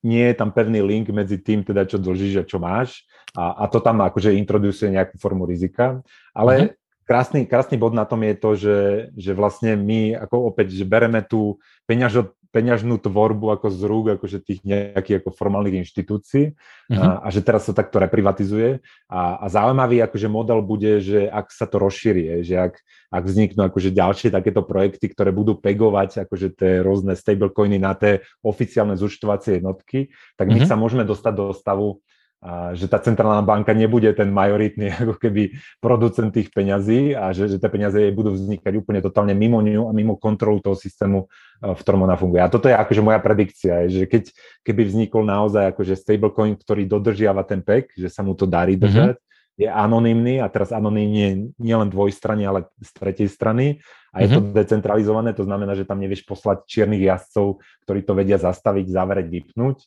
nie 0.00 0.24
je 0.24 0.32
tam 0.32 0.48
pevný 0.56 0.80
link 0.80 1.12
medzi 1.12 1.36
tým, 1.36 1.60
teda 1.68 1.84
čo 1.84 2.00
dlžíš 2.00 2.40
a 2.40 2.48
čo 2.48 2.56
máš 2.56 3.04
a, 3.36 3.64
a 3.64 3.64
to 3.68 3.84
tam 3.84 4.00
akože 4.00 4.32
introducuje 4.32 4.88
nejakú 4.88 5.20
formu 5.20 5.44
rizika, 5.44 6.00
ale 6.32 6.52
uh-huh 6.56 6.80
krásny, 7.12 7.44
krásny 7.44 7.76
bod 7.76 7.92
na 7.92 8.08
tom 8.08 8.24
je 8.24 8.34
to, 8.40 8.50
že, 8.56 8.78
že 9.12 9.36
vlastne 9.36 9.76
my 9.76 10.16
ako 10.16 10.48
opäť, 10.48 10.72
že 10.72 10.88
bereme 10.88 11.20
tú 11.20 11.60
peňažo, 11.84 12.32
peňažnú 12.48 12.96
tvorbu 13.04 13.52
ako 13.52 13.68
z 13.68 13.80
rúk 13.84 14.06
akože 14.16 14.40
tých 14.40 14.64
nejakých 14.64 15.20
ako 15.20 15.36
formálnych 15.36 15.84
inštitúcií 15.84 16.56
uh-huh. 16.56 16.96
a, 16.96 17.08
a 17.20 17.28
že 17.28 17.44
teraz 17.44 17.68
sa 17.68 17.76
takto 17.76 18.00
reprivatizuje 18.00 18.80
a, 19.12 19.44
a 19.44 19.46
zaujímavý 19.52 20.00
akože 20.08 20.28
model 20.32 20.64
bude, 20.64 21.04
že 21.04 21.28
ak 21.28 21.52
sa 21.52 21.68
to 21.68 21.76
rozšíri, 21.76 22.40
že 22.40 22.56
ak, 22.56 22.80
ak 23.12 23.22
vzniknú 23.28 23.60
akože 23.68 23.92
ďalšie 23.92 24.28
takéto 24.32 24.64
projekty, 24.64 25.12
ktoré 25.12 25.36
budú 25.36 25.60
pegovať 25.60 26.24
akože 26.24 26.48
tie 26.56 26.72
rôzne 26.80 27.12
stablecoiny 27.12 27.76
na 27.76 27.92
tie 27.92 28.24
oficiálne 28.40 28.96
zúčtovacie 28.96 29.60
jednotky, 29.60 30.12
tak 30.40 30.48
my 30.48 30.64
uh-huh. 30.64 30.68
sa 30.68 30.80
môžeme 30.80 31.04
dostať 31.04 31.32
do 31.36 31.52
stavu, 31.52 32.00
a 32.42 32.74
že 32.74 32.90
tá 32.90 32.98
centrálna 32.98 33.38
banka 33.46 33.70
nebude 33.70 34.10
ten 34.18 34.26
majoritný 34.34 34.90
ako 35.06 35.14
keby 35.14 35.54
producent 35.78 36.34
tých 36.34 36.50
peňazí 36.50 37.14
a 37.14 37.30
že, 37.30 37.46
že 37.46 37.56
tie 37.62 37.70
peniaze 37.70 38.02
budú 38.10 38.34
vznikať 38.34 38.82
úplne 38.82 38.98
totálne 38.98 39.30
mimo 39.30 39.62
ňu 39.62 39.86
a 39.86 39.92
mimo 39.94 40.18
kontrolu 40.18 40.58
toho 40.58 40.74
systému, 40.74 41.30
e, 41.62 41.70
v 41.70 41.78
ktorom 41.78 42.02
ona 42.02 42.18
funguje. 42.18 42.42
A 42.42 42.50
toto 42.50 42.66
je 42.66 42.74
akože 42.74 42.98
moja 42.98 43.22
predikcia, 43.22 43.86
že 43.86 44.10
keď, 44.10 44.34
keby 44.66 44.90
vznikol 44.90 45.22
naozaj 45.22 45.70
akože 45.70 45.94
stablecoin, 45.94 46.58
ktorý 46.58 46.82
dodržiava 46.90 47.46
ten 47.46 47.62
PEC, 47.62 47.94
že 47.94 48.10
sa 48.10 48.26
mu 48.26 48.34
to 48.34 48.50
darí 48.50 48.74
mhm. 48.74 48.82
držať, 48.82 49.16
mm-hmm. 49.22 49.60
je 49.62 49.68
anonymný 49.70 50.34
a 50.42 50.50
teraz 50.50 50.74
anonymne 50.74 51.54
nie 51.54 51.76
len 51.78 51.88
dvojstrany, 51.94 52.42
ale 52.42 52.66
z 52.82 52.90
tretej 52.90 53.30
strany 53.30 53.78
a 54.10 54.26
je 54.26 54.26
mm-hmm. 54.26 54.34
to 54.34 54.40
mhm. 54.42 54.50
decentralizované, 54.50 55.30
to 55.30 55.46
znamená, 55.46 55.78
že 55.78 55.86
tam 55.86 56.02
nevieš 56.02 56.26
poslať 56.26 56.66
čiernych 56.66 57.06
jazdcov, 57.06 57.62
ktorí 57.86 58.02
to 58.02 58.18
vedia 58.18 58.42
zastaviť, 58.42 58.90
zavrieť, 58.90 59.30
vypnúť 59.30 59.78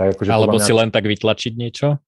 tak 0.00 0.16
akože 0.16 0.32
Alebo 0.32 0.56
mňa, 0.56 0.64
si 0.64 0.72
len 0.72 0.88
tak 0.88 1.04
vytlačiť 1.04 1.52
niečo? 1.60 2.00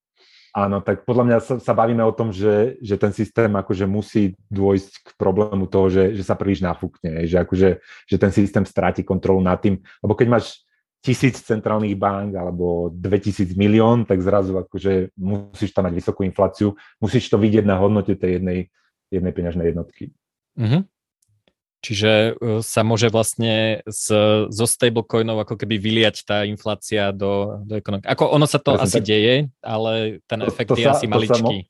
Áno, 0.56 0.80
tak 0.80 1.04
podľa 1.04 1.24
mňa 1.28 1.38
sa, 1.44 1.54
sa 1.60 1.72
bavíme 1.76 2.00
o 2.00 2.12
tom, 2.12 2.32
že, 2.32 2.80
že 2.80 2.96
ten 2.96 3.12
systém 3.12 3.52
akože 3.52 3.84
musí 3.84 4.32
dôjsť 4.48 4.92
k 5.04 5.08
problému 5.20 5.68
toho, 5.68 5.92
že, 5.92 6.16
že 6.16 6.24
sa 6.24 6.32
príliš 6.32 6.64
nafúkne, 6.64 7.28
že, 7.28 7.36
akože, 7.40 7.84
že 7.84 8.16
ten 8.16 8.32
systém 8.32 8.64
stráti 8.64 9.04
kontrolu 9.04 9.44
nad 9.44 9.60
tým, 9.60 9.80
lebo 10.00 10.12
keď 10.16 10.28
máš 10.28 10.64
tisíc 11.04 11.40
centrálnych 11.44 11.96
bank 11.96 12.36
alebo 12.36 12.88
2000 12.92 13.52
milión, 13.60 14.08
tak 14.08 14.24
zrazu 14.24 14.56
akože 14.56 15.12
musíš 15.16 15.72
tam 15.76 15.88
mať 15.88 15.94
vysokú 16.00 16.24
infláciu, 16.24 16.76
musíš 16.96 17.28
to 17.28 17.36
vidieť 17.36 17.64
na 17.68 17.76
hodnote 17.76 18.16
tej 18.16 18.40
jednej, 18.40 18.72
jednej 19.08 19.32
peňažnej 19.32 19.66
jednotky. 19.72 20.16
Mm-hmm. 20.56 20.80
Čiže 21.82 22.10
e, 22.14 22.62
sa 22.62 22.86
môže 22.86 23.10
vlastne 23.10 23.82
z, 23.90 24.06
zo 24.46 24.66
stablecoinov 24.70 25.42
ako 25.42 25.58
keby 25.58 25.82
vyliať 25.82 26.22
tá 26.22 26.46
inflácia 26.46 27.10
do, 27.10 27.58
do 27.66 27.74
ekonomiky. 27.74 28.06
Ako 28.06 28.30
ono 28.30 28.46
sa 28.46 28.62
to 28.62 28.78
Presne, 28.78 28.86
asi 28.86 28.98
tak. 29.02 29.06
deje, 29.10 29.34
ale 29.58 29.92
ten 30.30 30.40
efekt 30.46 30.70
to, 30.70 30.78
to 30.78 30.80
je 30.80 30.86
sa, 30.86 30.94
asi 30.94 31.10
maličký. 31.10 31.66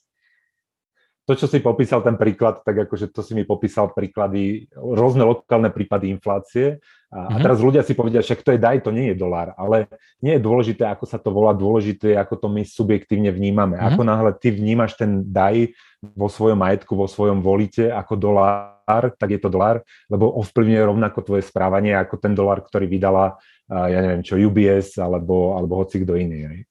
To, 1.23 1.39
čo 1.39 1.47
si 1.49 1.65
popísal 1.65 2.05
ten 2.05 2.19
príklad, 2.21 2.61
tak 2.61 2.85
akože 2.85 3.09
to 3.09 3.25
si 3.25 3.33
mi 3.33 3.47
popísal 3.47 3.95
príklady, 3.95 4.69
rôzne 4.75 5.23
lokálne 5.25 5.71
prípady 5.73 6.13
inflácie 6.13 6.83
a, 7.09 7.17
mm-hmm. 7.17 7.33
a 7.33 7.37
mhm. 7.39 7.43
teraz 7.49 7.59
ľudia 7.63 7.83
si 7.87 7.97
povedia, 7.97 8.21
však 8.21 8.45
to 8.45 8.53
je 8.53 8.61
daj, 8.61 8.85
to 8.85 8.93
nie 8.93 9.15
je 9.15 9.17
dolár, 9.17 9.57
ale 9.57 9.89
nie 10.21 10.37
je 10.37 10.45
dôležité, 10.45 10.85
ako 10.93 11.09
sa 11.09 11.17
to 11.17 11.33
volá, 11.33 11.57
dôležité 11.57 12.13
je, 12.13 12.21
ako 12.21 12.37
to 12.37 12.49
my 12.53 12.61
subjektívne 12.69 13.33
vnímame. 13.33 13.81
Mm-hmm. 13.81 13.97
Ako 13.97 14.03
náhle 14.05 14.33
ty 14.37 14.53
vnímaš 14.53 14.93
ten 14.99 15.25
daj 15.25 15.73
vo 16.03 16.29
svojom 16.29 16.61
majetku, 16.61 16.93
vo 16.93 17.09
svojom 17.09 17.41
volite 17.41 17.89
ako 17.89 18.19
dolár, 18.19 18.72
tak 18.87 19.31
je 19.31 19.41
to 19.41 19.49
dolár, 19.49 19.81
lebo 20.11 20.31
ovplyvňuje 20.43 20.83
rovnako 20.83 21.19
tvoje 21.23 21.43
správanie 21.47 21.95
ako 21.97 22.19
ten 22.19 22.35
dolár, 22.35 22.63
ktorý 22.63 22.87
vydala, 22.87 23.39
ja 23.71 23.99
neviem 24.03 24.21
čo, 24.21 24.37
UBS 24.37 25.01
alebo, 25.01 25.57
alebo 25.57 25.81
hoci 25.81 26.03
kto 26.03 26.19
iný. 26.19 26.67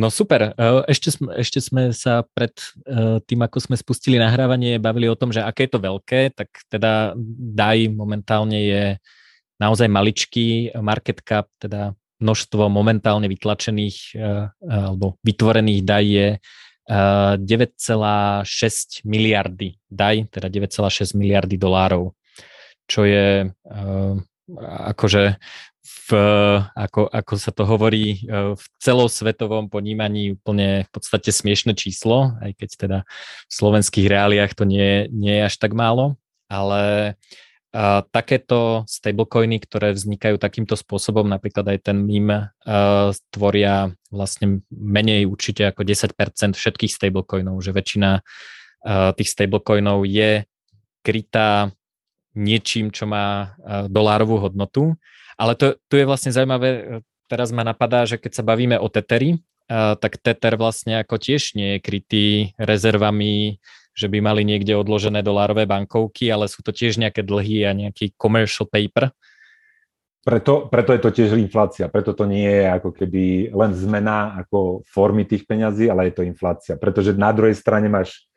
No 0.00 0.08
super. 0.08 0.54
E, 0.54 0.70
ešte 0.88 1.12
sme, 1.12 1.36
ešte 1.36 1.60
sme 1.60 1.82
sa 1.92 2.22
pred 2.22 2.56
e, 2.88 3.20
tým, 3.20 3.40
ako 3.44 3.58
sme 3.60 3.76
spustili 3.76 4.16
nahrávanie, 4.16 4.80
bavili 4.80 5.10
o 5.10 5.18
tom, 5.18 5.28
že 5.28 5.44
aké 5.44 5.66
je 5.66 5.72
to 5.76 5.80
veľké, 5.82 6.20
tak 6.32 6.48
teda 6.72 7.12
DAI 7.52 7.92
momentálne 7.92 8.56
je 8.56 8.84
naozaj 9.60 9.92
maličký 9.92 10.78
market 10.80 11.20
cap, 11.20 11.52
teda 11.60 11.92
množstvo 12.22 12.72
momentálne 12.72 13.28
vytlačených 13.28 13.96
e, 14.16 14.18
alebo 14.64 15.20
vytvorených 15.20 15.80
DAI 15.84 16.06
je 16.06 16.28
9,6 16.88 19.04
miliardy 19.04 19.76
DAI, 19.86 20.26
teda 20.30 20.48
9,6 20.48 21.18
miliardy 21.18 21.58
dolárov, 21.58 22.14
čo 22.86 23.04
je 23.06 23.50
akože 24.66 25.38
v, 26.10 26.18
ako, 26.74 27.06
ako 27.06 27.34
sa 27.38 27.54
to 27.54 27.62
hovorí, 27.62 28.26
e, 28.26 28.58
v 28.58 28.64
celosvetovom 28.82 29.70
ponímaní 29.70 30.34
úplne 30.34 30.82
v 30.86 30.90
podstate 30.90 31.30
smiešne 31.30 31.78
číslo, 31.78 32.34
aj 32.42 32.58
keď 32.58 32.70
teda 32.76 32.98
v 33.46 33.52
slovenských 33.52 34.10
reáliách 34.10 34.52
to 34.58 34.66
nie, 34.66 35.06
nie 35.14 35.38
je 35.38 35.46
až 35.46 35.54
tak 35.62 35.74
málo, 35.74 36.18
ale 36.50 37.14
takéto 38.10 38.82
stablecoiny, 38.90 39.62
ktoré 39.62 39.94
vznikajú 39.94 40.42
takýmto 40.42 40.74
spôsobom, 40.74 41.30
napríklad 41.30 41.70
aj 41.70 41.78
ten 41.86 42.02
meme, 42.02 42.50
uh, 42.66 43.14
tvoria 43.30 43.94
vlastne 44.10 44.66
menej 44.74 45.30
určite 45.30 45.70
ako 45.70 45.86
10% 45.86 46.58
všetkých 46.58 46.90
stablecoinov, 46.90 47.62
že 47.62 47.70
väčšina 47.70 48.10
uh, 48.18 49.14
tých 49.14 49.30
stablecoinov 49.30 50.02
je 50.02 50.50
krytá 51.06 51.70
niečím, 52.34 52.90
čo 52.90 53.06
má 53.06 53.54
uh, 53.54 53.86
dolárovú 53.86 54.42
hodnotu. 54.42 54.98
Ale 55.38 55.54
to, 55.54 55.78
tu 55.86 55.94
je 55.94 56.04
vlastne 56.04 56.28
zaujímavé, 56.36 56.68
e, 56.68 56.82
teraz 57.24 57.48
ma 57.48 57.64
napadá, 57.64 58.04
že 58.04 58.20
keď 58.20 58.32
sa 58.36 58.44
bavíme 58.44 58.76
o 58.76 58.92
Teteri, 58.92 59.40
tak 59.72 60.20
Tether 60.20 60.60
vlastne 60.60 61.00
ako 61.00 61.16
tiež 61.16 61.56
nie 61.56 61.78
je 61.78 61.78
krytý 61.80 62.26
rezervami, 62.60 63.56
že 64.00 64.08
by 64.08 64.24
mali 64.24 64.48
niekde 64.48 64.72
odložené 64.72 65.20
dolárové 65.20 65.68
bankovky, 65.68 66.32
ale 66.32 66.48
sú 66.48 66.64
to 66.64 66.72
tiež 66.72 66.96
nejaké 66.96 67.20
dlhy 67.20 67.68
a 67.68 67.76
nejaký 67.76 68.16
commercial 68.16 68.64
paper. 68.64 69.12
Preto, 70.20 70.68
preto 70.68 70.92
je 70.92 71.00
to 71.00 71.10
tiež 71.12 71.36
inflácia, 71.36 71.88
preto 71.88 72.12
to 72.12 72.28
nie 72.28 72.44
je 72.44 72.68
ako 72.68 72.92
keby 72.92 73.52
len 73.56 73.72
zmena 73.72 74.36
ako 74.44 74.84
formy 74.84 75.24
tých 75.24 75.48
peňazí, 75.48 75.88
ale 75.88 76.12
je 76.12 76.20
to 76.20 76.28
inflácia. 76.28 76.76
Pretože 76.76 77.16
na 77.16 77.32
druhej 77.32 77.56
strane 77.56 77.88
máš 77.88 78.28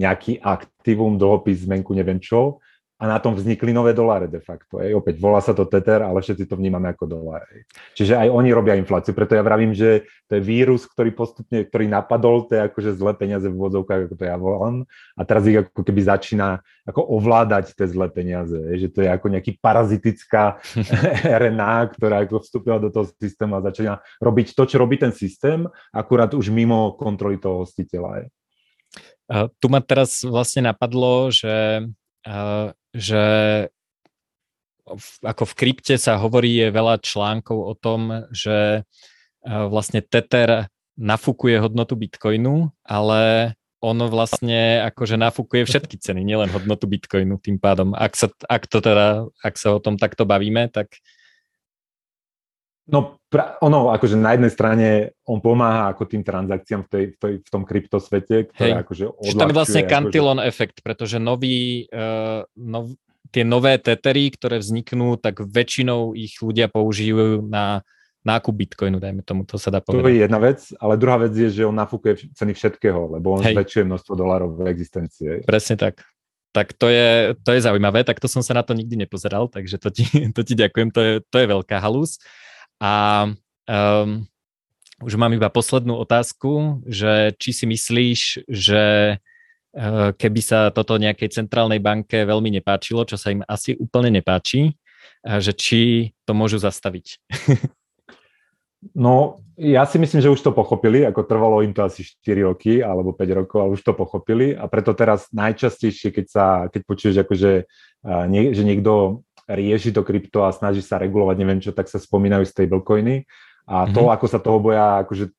nejaký 0.00 0.40
aktívum, 0.40 1.20
dlhopis, 1.20 1.68
zmenku, 1.68 1.92
neviem 1.92 2.16
čo, 2.16 2.64
a 3.00 3.08
na 3.08 3.16
tom 3.16 3.32
vznikli 3.32 3.72
nové 3.72 3.96
doláre 3.96 4.28
de 4.28 4.44
facto. 4.44 4.76
Ej. 4.76 4.92
Opäť 4.92 5.16
volá 5.16 5.40
sa 5.40 5.56
to 5.56 5.64
Tether, 5.64 6.04
ale 6.04 6.20
všetci 6.20 6.44
to 6.44 6.60
vnímame 6.60 6.92
ako 6.92 7.08
doláre. 7.08 7.64
Čiže 7.96 8.20
aj 8.20 8.28
oni 8.28 8.52
robia 8.52 8.76
infláciu, 8.76 9.16
preto 9.16 9.32
ja 9.32 9.40
vravím, 9.40 9.72
že 9.72 10.04
to 10.28 10.36
je 10.36 10.44
vírus, 10.44 10.84
ktorý 10.84 11.16
postupne, 11.16 11.64
ktorý 11.64 11.88
napadol, 11.88 12.44
to 12.44 12.60
je 12.60 12.62
akože 12.68 13.00
zlé 13.00 13.16
peniaze 13.16 13.48
v 13.48 13.56
vôdzovkách, 13.56 14.00
ako 14.04 14.14
to 14.20 14.24
ja 14.28 14.36
volám, 14.36 14.84
a 15.16 15.22
teraz 15.24 15.48
ich 15.48 15.56
ako 15.56 15.80
keby 15.80 16.00
začína 16.04 16.60
ako 16.84 17.00
ovládať 17.16 17.72
tie 17.72 17.88
zlé 17.88 18.12
peniaze, 18.12 18.54
ej. 18.68 18.84
že 18.84 18.88
to 18.92 19.00
je 19.00 19.08
ako 19.08 19.26
nejaký 19.32 19.56
parazitická 19.64 20.60
RNA, 21.40 21.96
ktorá 21.96 22.28
ako 22.28 22.44
vstúpila 22.44 22.76
do 22.76 22.92
toho 22.92 23.08
systému 23.16 23.56
a 23.56 23.64
začína 23.64 24.04
robiť 24.20 24.52
to, 24.52 24.68
čo 24.68 24.76
robí 24.76 25.00
ten 25.00 25.16
systém, 25.16 25.64
akurát 25.88 26.36
už 26.36 26.52
mimo 26.52 26.92
kontroly 27.00 27.40
toho 27.40 27.64
hostiteľa. 27.64 28.22
Ej. 28.22 28.26
Uh, 29.30 29.46
tu 29.56 29.72
ma 29.72 29.80
teraz 29.80 30.26
vlastne 30.26 30.68
napadlo, 30.68 31.30
že 31.30 31.86
uh, 32.26 32.74
že 32.94 33.24
ako 35.22 35.44
v 35.46 35.54
krypte 35.54 35.94
sa 35.94 36.18
hovorí, 36.18 36.58
je 36.58 36.74
veľa 36.74 36.98
článkov 36.98 37.58
o 37.62 37.74
tom, 37.78 38.26
že 38.34 38.82
vlastne 39.46 40.02
Tether 40.02 40.66
nafúkuje 40.98 41.62
hodnotu 41.62 41.94
Bitcoinu, 41.94 42.74
ale 42.82 43.54
ono 43.80 44.12
vlastne 44.12 44.84
akože 44.84 45.16
nafúkuje 45.16 45.64
všetky 45.64 45.96
ceny, 45.96 46.20
nielen 46.20 46.52
hodnotu 46.52 46.84
Bitcoinu 46.84 47.40
tým 47.40 47.56
pádom. 47.56 47.96
Ak, 47.96 48.12
sa, 48.18 48.28
ak, 48.50 48.68
to 48.68 48.84
teda, 48.84 49.24
ak 49.40 49.54
sa 49.56 49.72
o 49.72 49.80
tom 49.80 49.96
takto 49.96 50.28
bavíme, 50.28 50.68
tak 50.68 51.00
No, 52.90 53.22
pra, 53.30 53.54
ono, 53.62 53.94
akože 53.94 54.18
na 54.18 54.34
jednej 54.34 54.50
strane 54.50 54.86
on 55.22 55.38
pomáha 55.38 55.94
ako 55.94 56.10
tým 56.10 56.26
transakciám 56.26 56.82
v, 56.84 56.88
tej, 56.90 57.04
v, 57.14 57.16
tej, 57.16 57.34
v 57.46 57.48
tom 57.48 57.62
kryptosvete, 57.62 58.50
ktoré 58.50 58.70
Hej. 58.74 58.82
akože 58.82 59.04
odľahčuje. 59.06 59.38
tam 59.38 59.50
je 59.50 59.56
vlastne 59.56 59.82
cantillon 59.86 60.38
akože... 60.42 60.50
efekt, 60.50 60.76
pretože 60.82 61.16
nový, 61.22 61.86
uh, 61.94 62.42
nov, 62.58 62.98
tie 63.30 63.46
nové 63.46 63.78
tetery, 63.78 64.34
ktoré 64.34 64.58
vzniknú, 64.58 65.14
tak 65.22 65.38
väčšinou 65.38 66.18
ich 66.18 66.34
ľudia 66.42 66.66
použijú 66.66 67.46
na 67.46 67.86
nákup 68.20 68.52
bitcoinu, 68.52 69.00
dajme 69.00 69.24
tomu, 69.24 69.48
to 69.48 69.56
sa 69.56 69.72
dá 69.72 69.80
povedať. 69.80 70.04
To 70.04 70.12
je 70.12 70.20
jedna 70.28 70.40
vec, 70.42 70.60
ale 70.76 71.00
druhá 71.00 71.16
vec 71.24 71.32
je, 71.32 71.48
že 71.48 71.64
on 71.64 71.72
nafúkuje 71.72 72.36
ceny 72.36 72.52
všetkého, 72.52 73.16
lebo 73.16 73.38
on 73.38 73.40
Hej. 73.40 73.56
zväčšuje 73.56 73.84
množstvo 73.88 74.12
dolárov 74.12 74.60
v 74.60 74.68
existencii. 74.68 75.48
Presne 75.48 75.80
tak. 75.80 76.04
Tak 76.50 76.74
to 76.74 76.90
je, 76.90 77.38
to 77.46 77.54
je 77.54 77.62
zaujímavé, 77.62 78.02
tak 78.02 78.18
to 78.18 78.26
som 78.26 78.42
sa 78.42 78.58
na 78.58 78.66
to 78.66 78.74
nikdy 78.74 78.98
nepozeral, 78.98 79.46
takže 79.46 79.78
to 79.78 79.88
ti, 79.88 80.04
to 80.36 80.42
ti 80.44 80.52
ďakujem, 80.58 80.88
to 80.92 81.00
je, 81.00 81.12
to 81.24 81.36
je 81.40 81.46
veľká 81.46 81.80
halus. 81.80 82.20
A 82.80 83.28
um, 83.68 84.24
už 85.04 85.12
mám 85.20 85.32
iba 85.36 85.52
poslednú 85.52 86.00
otázku, 86.00 86.80
že 86.88 87.36
či 87.36 87.50
si 87.52 87.64
myslíš, 87.68 88.20
že 88.48 89.16
uh, 89.20 90.10
keby 90.16 90.40
sa 90.40 90.72
toto 90.72 90.96
nejakej 90.96 91.44
centrálnej 91.44 91.78
banke 91.78 92.24
veľmi 92.24 92.48
nepáčilo, 92.60 93.04
čo 93.04 93.20
sa 93.20 93.32
im 93.32 93.44
asi 93.44 93.76
úplne 93.76 94.08
nepáči, 94.08 94.72
uh, 95.28 95.38
že 95.38 95.52
či 95.52 95.80
to 96.24 96.32
môžu 96.32 96.56
zastaviť? 96.56 97.20
No, 98.96 99.44
ja 99.60 99.84
si 99.84 100.00
myslím, 100.00 100.24
že 100.24 100.32
už 100.32 100.40
to 100.40 100.56
pochopili, 100.56 101.04
ako 101.04 101.28
trvalo 101.28 101.60
im 101.60 101.76
to 101.76 101.84
asi 101.84 102.00
4 102.00 102.48
roky 102.48 102.80
alebo 102.80 103.12
5 103.12 103.38
rokov, 103.44 103.58
ale 103.60 103.76
už 103.76 103.84
to 103.84 103.92
pochopili 103.92 104.56
a 104.56 104.64
preto 104.72 104.96
teraz 104.96 105.28
najčastejšie, 105.36 106.08
keď 106.16 106.26
sa, 106.26 106.44
keď 106.72 106.80
počuješ 106.88 107.16
akože, 107.20 107.52
nie, 108.32 108.56
že 108.56 108.64
niekto 108.64 109.20
rieši 109.50 109.90
to 109.90 110.06
krypto 110.06 110.46
a 110.46 110.54
snaží 110.54 110.80
sa 110.80 111.02
regulovať 111.02 111.36
neviem 111.36 111.60
čo, 111.60 111.74
tak 111.74 111.90
sa 111.90 111.98
spomínajú 111.98 112.46
stablecoiny 112.46 113.26
a 113.66 113.86
to, 113.90 114.06
mm-hmm. 114.06 114.14
ako 114.14 114.26
sa 114.26 114.38
toho 114.38 114.58
boja, 114.58 115.02
akože 115.06 115.30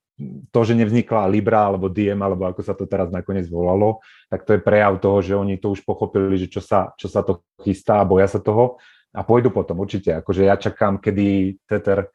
to, 0.53 0.59
že 0.61 0.77
nevznikla 0.77 1.31
Libra 1.31 1.65
alebo 1.65 1.89
Diem, 1.89 2.19
alebo 2.21 2.45
ako 2.45 2.61
sa 2.61 2.77
to 2.77 2.85
teraz 2.85 3.09
nakoniec 3.09 3.49
volalo, 3.49 3.99
tak 4.29 4.45
to 4.45 4.53
je 4.53 4.61
prejav 4.61 5.01
toho, 5.01 5.17
že 5.19 5.33
oni 5.33 5.57
to 5.57 5.73
už 5.73 5.81
pochopili, 5.81 6.37
že 6.37 6.47
čo 6.47 6.61
sa, 6.61 6.93
čo 6.95 7.09
sa 7.09 7.25
to 7.25 7.41
chystá 7.65 7.99
a 7.99 8.07
boja 8.07 8.29
sa 8.29 8.37
toho 8.37 8.77
a 9.11 9.25
pôjdu 9.25 9.51
potom 9.51 9.81
určite. 9.81 10.15
Akože 10.23 10.47
ja 10.47 10.55
čakám, 10.55 11.01
kedy 11.01 11.57
Tether 11.67 12.07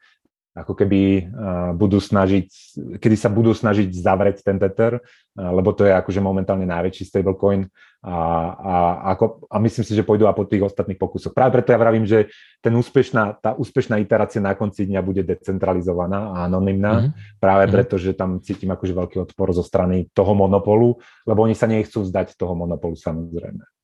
ako 0.57 0.73
keby 0.73 1.29
uh, 1.29 1.71
budú 1.77 2.01
snažiť, 2.01 2.49
kedy 2.97 3.15
sa 3.15 3.29
budú 3.29 3.53
snažiť 3.53 3.93
zavrieť 3.93 4.41
ten 4.41 4.57
Tether, 4.57 4.97
uh, 4.97 5.51
lebo 5.53 5.69
to 5.77 5.85
je 5.85 5.93
akože 5.93 6.17
momentálne 6.17 6.65
najväčší 6.65 7.05
stablecoin 7.05 7.69
a, 8.01 8.17
a, 8.53 8.75
ako, 9.13 9.49
a 9.49 9.57
myslím 9.61 9.85
si, 9.85 9.93
že 9.93 10.05
pôjdu 10.05 10.29
a 10.29 10.33
po 10.33 10.45
tých 10.45 10.65
ostatných 10.65 11.01
pokusoch. 11.01 11.33
Práve 11.33 11.59
preto 11.59 11.73
ja 11.73 11.81
vravím, 11.81 12.05
že 12.05 12.29
ten 12.61 12.73
úspešná, 12.73 13.41
tá 13.41 13.57
úspešná 13.57 13.97
iterácia 14.01 14.37
na 14.37 14.53
konci 14.53 14.85
dňa 14.85 15.01
bude 15.01 15.25
decentralizovaná 15.25 16.33
a 16.33 16.37
anonimná, 16.45 16.93
mm-hmm. 17.09 17.41
práve 17.41 17.67
mm-hmm. 17.67 17.75
preto, 17.77 17.95
že 17.97 18.13
tam 18.13 18.39
cítim 18.41 18.69
akože 18.69 18.93
veľký 18.93 19.17
odpor 19.29 19.49
zo 19.53 19.65
strany 19.65 20.09
toho 20.13 20.33
monopolu, 20.37 20.97
lebo 21.25 21.45
oni 21.45 21.57
sa 21.57 21.65
nechcú 21.65 22.05
vzdať 22.05 22.37
toho 22.37 22.53
monopolu 22.53 22.95
samozrejme. 22.95 23.76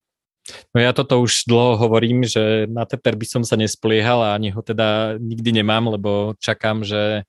No 0.75 0.83
ja 0.83 0.91
toto 0.91 1.23
už 1.23 1.47
dlho 1.47 1.79
hovorím, 1.79 2.27
že 2.27 2.67
na 2.67 2.83
Tether 2.83 3.15
by 3.15 3.25
som 3.27 3.43
sa 3.47 3.55
nespliehal 3.55 4.19
a 4.19 4.35
ani 4.35 4.51
ho 4.51 4.59
teda 4.59 5.15
nikdy 5.15 5.63
nemám, 5.63 5.87
lebo 5.87 6.35
čakám, 6.39 6.83
že 6.83 7.23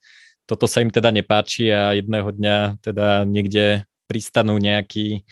toto 0.44 0.66
sa 0.66 0.82
im 0.84 0.90
teda 0.90 1.14
nepáči 1.14 1.70
a 1.70 1.94
jedného 1.96 2.28
dňa 2.34 2.82
teda 2.84 3.24
niekde 3.24 3.86
pristanú 4.04 4.60
nejakí 4.60 5.24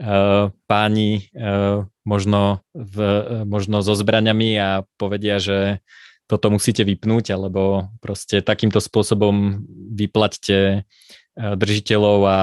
uh, 0.00 0.48
páni 0.64 1.28
uh, 1.36 1.84
možno, 2.06 2.64
v, 2.72 2.96
uh, 2.96 3.42
možno 3.44 3.84
so 3.84 3.92
zbraňami 3.92 4.56
a 4.56 4.86
povedia, 4.96 5.36
že 5.36 5.84
toto 6.24 6.48
musíte 6.48 6.88
vypnúť, 6.88 7.36
alebo 7.36 7.92
proste 8.00 8.40
takýmto 8.40 8.80
spôsobom 8.80 9.60
vyplaťte 9.92 10.88
držiteľov 11.34 12.20
a 12.30 12.38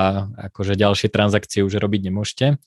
akože 0.52 0.76
ďalšie 0.76 1.08
transakcie 1.08 1.64
už 1.64 1.80
robiť 1.80 2.12
nemôžete. 2.12 2.60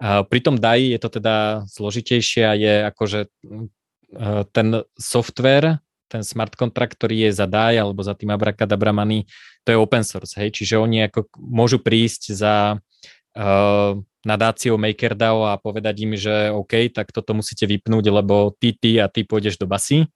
Pri 0.00 0.40
tom 0.40 0.56
DAI 0.56 0.96
je 0.96 1.00
to 1.00 1.08
teda 1.20 1.68
zložitejšie 1.68 2.42
a 2.44 2.52
je 2.56 2.74
akože 2.88 3.20
eh, 3.28 4.42
ten 4.52 4.68
software, 4.96 5.80
ten 6.08 6.24
smart 6.24 6.56
contract, 6.56 6.96
ktorý 6.96 7.28
je 7.28 7.30
za 7.36 7.46
DAI 7.48 7.80
alebo 7.80 8.00
za 8.00 8.16
tým 8.16 8.32
Abracadabra 8.32 8.92
Money, 8.92 9.28
to 9.66 9.74
je 9.74 9.80
open 9.80 10.04
source, 10.06 10.38
hej, 10.38 10.54
čiže 10.54 10.78
oni 10.78 11.10
ako 11.10 11.26
môžu 11.34 11.82
prísť 11.82 12.30
za 12.30 12.78
uh, 12.78 13.92
nadáciou 14.22 14.78
MakerDAO 14.78 15.42
a 15.50 15.58
povedať 15.58 16.06
im, 16.06 16.14
že 16.14 16.54
OK, 16.54 16.94
tak 16.94 17.10
toto 17.10 17.34
musíte 17.34 17.66
vypnúť, 17.66 18.06
lebo 18.06 18.54
ty, 18.54 18.78
ty 18.78 19.02
a 19.02 19.10
ty 19.10 19.26
pôjdeš 19.26 19.58
do 19.58 19.66
basy 19.66 20.06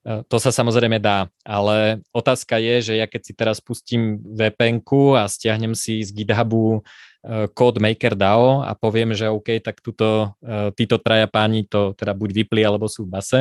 to 0.00 0.36
sa 0.40 0.48
samozrejme 0.48 0.96
dá, 0.96 1.28
ale 1.44 2.00
otázka 2.16 2.56
je, 2.56 2.92
že 2.92 2.94
ja 2.96 3.04
keď 3.04 3.20
si 3.20 3.32
teraz 3.36 3.60
pustím 3.60 4.16
vpn 4.32 4.80
a 5.20 5.28
stiahnem 5.28 5.76
si 5.76 6.00
z 6.00 6.16
GitHubu 6.16 6.80
e, 7.20 7.48
kód 7.52 7.76
MakerDAO 7.76 8.64
a 8.64 8.72
poviem, 8.72 9.12
že 9.12 9.28
OK, 9.28 9.60
tak 9.60 9.84
tuto, 9.84 10.32
e, 10.40 10.72
títo 10.72 10.96
traja 10.96 11.28
páni 11.28 11.68
to 11.68 11.92
teda 11.92 12.16
buď 12.16 12.32
vypli, 12.32 12.64
alebo 12.64 12.88
sú 12.88 13.04
v 13.04 13.12
base, 13.12 13.40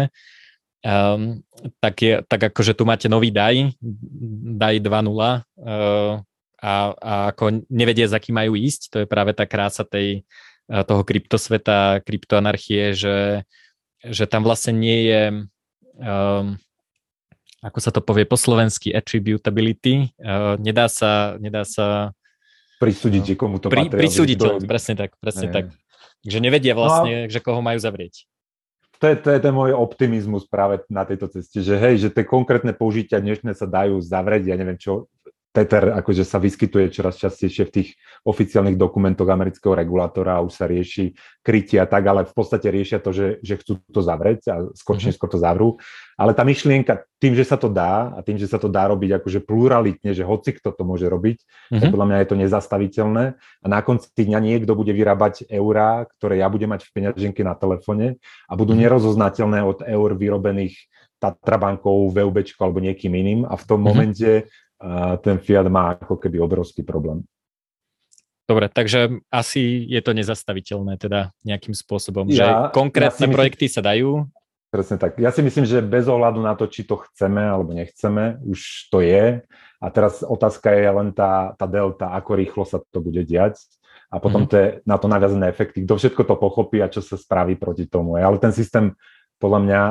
um, 0.84 1.40
tak, 1.80 1.96
je, 2.04 2.14
tak 2.28 2.52
akože 2.52 2.76
tu 2.76 2.84
máte 2.84 3.08
nový 3.08 3.32
DAI, 3.32 3.72
DAI 4.60 4.84
2.0 4.84 4.92
uh, 4.92 5.40
a, 6.60 6.74
a 6.92 7.14
ako 7.32 7.64
nevedie, 7.72 8.04
za 8.04 8.20
kým 8.20 8.36
majú 8.36 8.60
ísť, 8.60 8.82
to 8.92 8.98
je 9.04 9.08
práve 9.08 9.32
tá 9.32 9.48
krása 9.48 9.88
tej, 9.88 10.28
toho 10.68 11.02
kryptosveta, 11.08 12.04
kryptoanarchie, 12.04 12.94
že, 12.94 13.48
že 14.04 14.28
tam 14.28 14.44
vlastne 14.44 14.76
nie 14.76 15.08
je 15.08 15.22
um, 16.00 16.56
ako 17.60 17.80
sa 17.84 17.92
to 17.92 18.00
povie 18.00 18.24
po 18.24 18.40
slovensky, 18.40 18.96
attributability. 18.96 20.16
Uh, 20.16 20.56
nedá 20.58 20.88
sa, 20.88 21.36
nedá 21.38 21.68
sa 21.68 22.16
prisúdiť, 22.80 23.36
no, 23.36 23.38
komu 23.38 23.56
to 23.60 23.68
pri, 23.68 23.92
patrí. 23.92 24.00
Prisúdiť 24.08 24.38
to, 24.40 24.50
presne 24.64 24.96
tak, 24.96 25.12
presne 25.20 25.52
ne. 25.52 25.54
tak. 25.54 25.66
Takže 26.24 26.40
nevedia 26.40 26.74
vlastne, 26.76 27.28
no, 27.28 27.32
že 27.32 27.40
koho 27.44 27.60
majú 27.60 27.80
zavrieť. 27.80 28.28
To 29.00 29.08
je, 29.08 29.16
to 29.16 29.32
je 29.32 29.40
ten 29.40 29.56
môj 29.56 29.72
optimizmus 29.72 30.44
práve 30.44 30.84
na 30.92 31.08
tejto 31.08 31.32
ceste, 31.32 31.64
že 31.64 31.80
hej, 31.80 32.04
že 32.04 32.10
tie 32.12 32.28
konkrétne 32.28 32.76
použitia 32.76 33.24
dnešné 33.24 33.56
sa 33.56 33.64
dajú 33.64 33.96
zavrieť, 34.04 34.52
ja 34.52 34.60
neviem 34.60 34.76
čo, 34.76 35.08
Tether 35.60 35.92
akože 36.00 36.24
sa 36.24 36.40
vyskytuje 36.40 36.88
čoraz 36.88 37.20
častejšie 37.20 37.68
v 37.68 37.74
tých 37.76 37.90
oficiálnych 38.24 38.80
dokumentoch 38.80 39.28
amerického 39.28 39.76
regulátora 39.76 40.40
a 40.40 40.44
už 40.48 40.56
sa 40.56 40.72
rieši 40.72 41.12
krytie 41.44 41.84
a 41.84 41.88
tak, 41.88 42.08
ale 42.08 42.24
v 42.24 42.32
podstate 42.32 42.72
riešia 42.72 43.04
to, 43.04 43.12
že, 43.12 43.44
že 43.44 43.60
chcú 43.60 43.84
to 43.92 44.00
zavrieť 44.00 44.40
a 44.48 44.56
skôr 44.72 44.96
či 44.96 45.12
mhm. 45.12 45.16
skôr 45.20 45.28
to 45.28 45.36
zavrú. 45.36 45.76
Ale 46.16 46.32
tá 46.32 46.48
myšlienka, 46.48 47.04
tým, 47.20 47.36
že 47.36 47.44
sa 47.44 47.60
to 47.60 47.68
dá 47.68 48.16
a 48.16 48.20
tým, 48.24 48.40
že 48.40 48.48
sa 48.48 48.56
to 48.56 48.72
dá 48.72 48.88
robiť 48.88 49.20
akože 49.20 49.40
pluralitne, 49.44 50.16
že 50.16 50.24
hoci 50.24 50.56
kto 50.56 50.72
to 50.72 50.84
môže 50.88 51.08
robiť, 51.08 51.44
mm-hmm. 51.44 51.80
tak 51.80 51.88
mhm. 51.92 51.94
podľa 51.96 52.08
mňa 52.08 52.18
je 52.20 52.28
to 52.28 52.36
nezastaviteľné 52.40 53.24
a 53.36 53.66
na 53.68 53.80
konci 53.84 54.08
dňa 54.16 54.40
niekto 54.40 54.72
bude 54.80 54.96
vyrábať 54.96 55.52
eurá, 55.52 56.08
ktoré 56.16 56.40
ja 56.40 56.48
budem 56.48 56.72
mať 56.72 56.88
v 56.88 56.92
peňaženke 56.96 57.44
na 57.44 57.60
telefóne 57.60 58.16
a 58.48 58.54
budú 58.56 58.72
mm-hmm. 58.72 58.84
nerozoznateľné 58.88 59.60
od 59.68 59.84
eur 59.84 60.16
vyrobených 60.16 60.80
Tatrabankou, 61.20 62.08
VUB 62.16 62.38
alebo 62.64 62.80
niekým 62.80 63.12
iným 63.12 63.42
a 63.44 63.60
v 63.60 63.64
tom 63.68 63.84
mm-hmm. 63.84 63.92
momente 63.92 64.48
ten 65.20 65.38
Fiat 65.44 65.68
má 65.68 66.00
ako 66.00 66.16
keby 66.16 66.40
obrovský 66.40 66.88
problém. 66.88 67.24
Dobre, 68.50 68.66
takže 68.66 69.22
asi 69.30 69.86
je 69.86 70.02
to 70.02 70.16
nezastaviteľné 70.18 70.98
teda 70.98 71.30
nejakým 71.46 71.78
spôsobom, 71.78 72.26
ja, 72.34 72.34
že 72.34 72.46
konkrétne 72.74 73.28
ja 73.28 73.30
myslím, 73.30 73.38
projekty 73.38 73.66
sa 73.70 73.86
dajú, 73.86 74.26
Presne 74.70 75.02
tak. 75.02 75.18
Ja 75.18 75.34
si 75.34 75.42
myslím, 75.42 75.66
že 75.66 75.82
bez 75.82 76.06
ohľadu 76.06 76.46
na 76.46 76.54
to, 76.54 76.70
či 76.70 76.86
to 76.86 77.02
chceme 77.10 77.42
alebo 77.42 77.74
nechceme, 77.74 78.38
už 78.46 78.94
to 78.94 79.02
je. 79.02 79.42
A 79.82 79.86
teraz 79.90 80.22
otázka 80.22 80.70
je 80.70 80.86
len 80.86 81.10
tá, 81.10 81.58
tá 81.58 81.66
delta, 81.66 82.14
ako 82.14 82.38
rýchlo 82.38 82.64
sa 82.70 82.78
to 82.94 83.02
bude 83.02 83.26
diať. 83.26 83.58
A 84.14 84.22
potom 84.22 84.46
mm. 84.46 84.50
te, 84.50 84.62
na 84.86 85.02
to 85.02 85.10
naviazané 85.10 85.50
efekty. 85.50 85.90
Kto 85.90 85.98
všetko 85.98 86.22
to 86.22 86.36
pochopí 86.38 86.78
a 86.86 86.92
čo 86.92 87.02
sa 87.02 87.18
spraví 87.18 87.58
proti 87.58 87.90
tomu. 87.90 88.22
Ale 88.22 88.38
ten 88.38 88.54
systém 88.54 88.94
podľa 89.42 89.60
mňa 89.66 89.82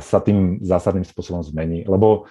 sa 0.00 0.18
tým 0.24 0.64
zásadným 0.64 1.04
spôsobom 1.04 1.44
zmení. 1.44 1.84
Lebo 1.84 2.24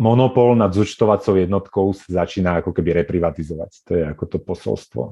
monopol 0.00 0.56
nad 0.56 0.72
zúčtovacou 0.72 1.36
jednotkou 1.36 1.92
sa 1.92 2.24
začína 2.24 2.64
ako 2.64 2.72
keby 2.72 3.04
reprivatizovať. 3.04 3.70
To 3.88 3.90
je 3.96 4.02
ako 4.08 4.24
to 4.28 4.38
posolstvo. 4.40 5.02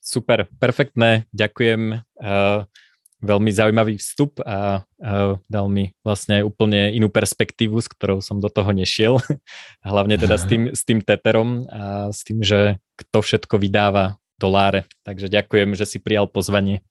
Super, 0.00 0.46
perfektné, 0.62 1.26
ďakujem. 1.34 2.06
Uh, 2.22 2.62
veľmi 3.24 3.50
zaujímavý 3.50 3.98
vstup 3.98 4.38
a 4.44 4.86
uh, 4.86 5.40
dal 5.50 5.66
mi 5.66 5.96
vlastne 6.06 6.46
úplne 6.46 6.94
inú 6.94 7.10
perspektívu, 7.10 7.80
s 7.82 7.90
ktorou 7.90 8.22
som 8.22 8.38
do 8.38 8.46
toho 8.46 8.70
nešiel. 8.70 9.18
Hlavne 9.82 10.14
teda 10.20 10.38
s 10.38 10.44
tým, 10.46 10.70
s 10.70 10.86
tým 10.86 11.02
teterom 11.02 11.66
a 11.66 12.14
s 12.14 12.22
tým, 12.22 12.44
že 12.44 12.78
kto 12.94 13.18
všetko 13.24 13.58
vydáva 13.58 14.20
doláre. 14.38 14.84
Takže 15.02 15.32
ďakujem, 15.32 15.74
že 15.74 15.88
si 15.88 15.98
prijal 15.98 16.28
pozvanie. 16.28 16.84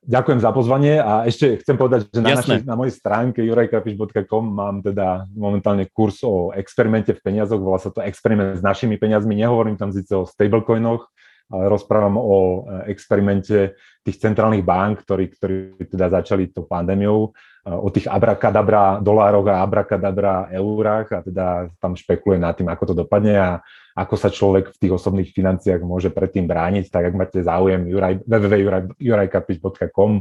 Ďakujem 0.00 0.40
za 0.40 0.50
pozvanie 0.56 0.96
a 0.96 1.28
ešte 1.28 1.60
chcem 1.60 1.76
povedať, 1.76 2.08
že 2.08 2.24
na, 2.24 2.32
naši, 2.32 2.64
na 2.64 2.72
mojej 2.72 2.96
stránke 2.96 3.44
jurajkapiš.com 3.44 4.44
mám 4.48 4.80
teda 4.80 5.28
momentálne 5.36 5.92
kurz 5.92 6.24
o 6.24 6.56
experimente 6.56 7.12
v 7.12 7.20
peniazoch, 7.20 7.60
volá 7.60 7.76
sa 7.76 7.92
to 7.92 8.00
experiment 8.00 8.56
s 8.56 8.64
našimi 8.64 8.96
peniazmi, 8.96 9.36
nehovorím 9.36 9.76
tam 9.76 9.92
síce 9.92 10.16
o 10.16 10.24
stablecoinoch, 10.24 11.04
ale 11.52 11.68
rozprávam 11.68 12.16
o 12.16 12.36
e, 12.64 12.96
experimente 12.96 13.76
tých 14.00 14.16
centrálnych 14.24 14.64
bank, 14.64 15.04
ktorí, 15.04 15.36
ktorí 15.36 15.56
teda 15.84 16.08
začali 16.08 16.48
tou 16.48 16.64
pandémiou, 16.64 17.36
o 17.68 17.88
tých 17.92 18.08
abrakadabra 18.08 19.04
dolároch 19.04 19.44
a 19.52 19.60
abrakadabra 19.60 20.48
eurách 20.56 21.06
a 21.12 21.20
teda 21.20 21.68
tam 21.76 21.92
špekuluje 21.92 22.40
nad 22.40 22.56
tým, 22.56 22.72
ako 22.72 22.84
to 22.88 22.94
dopadne 23.04 23.36
a 23.36 23.60
ako 23.92 24.16
sa 24.16 24.32
človek 24.32 24.72
v 24.72 24.80
tých 24.80 24.92
osobných 24.96 25.28
financiách 25.34 25.84
môže 25.84 26.08
predtým 26.08 26.48
brániť, 26.48 26.88
tak 26.88 27.12
ak 27.12 27.14
máte 27.18 27.44
záujem 27.44 27.84
www.jurajkapič.com, 28.24 30.12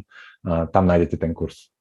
tam 0.72 0.84
nájdete 0.84 1.16
ten 1.16 1.32
kurz. 1.32 1.72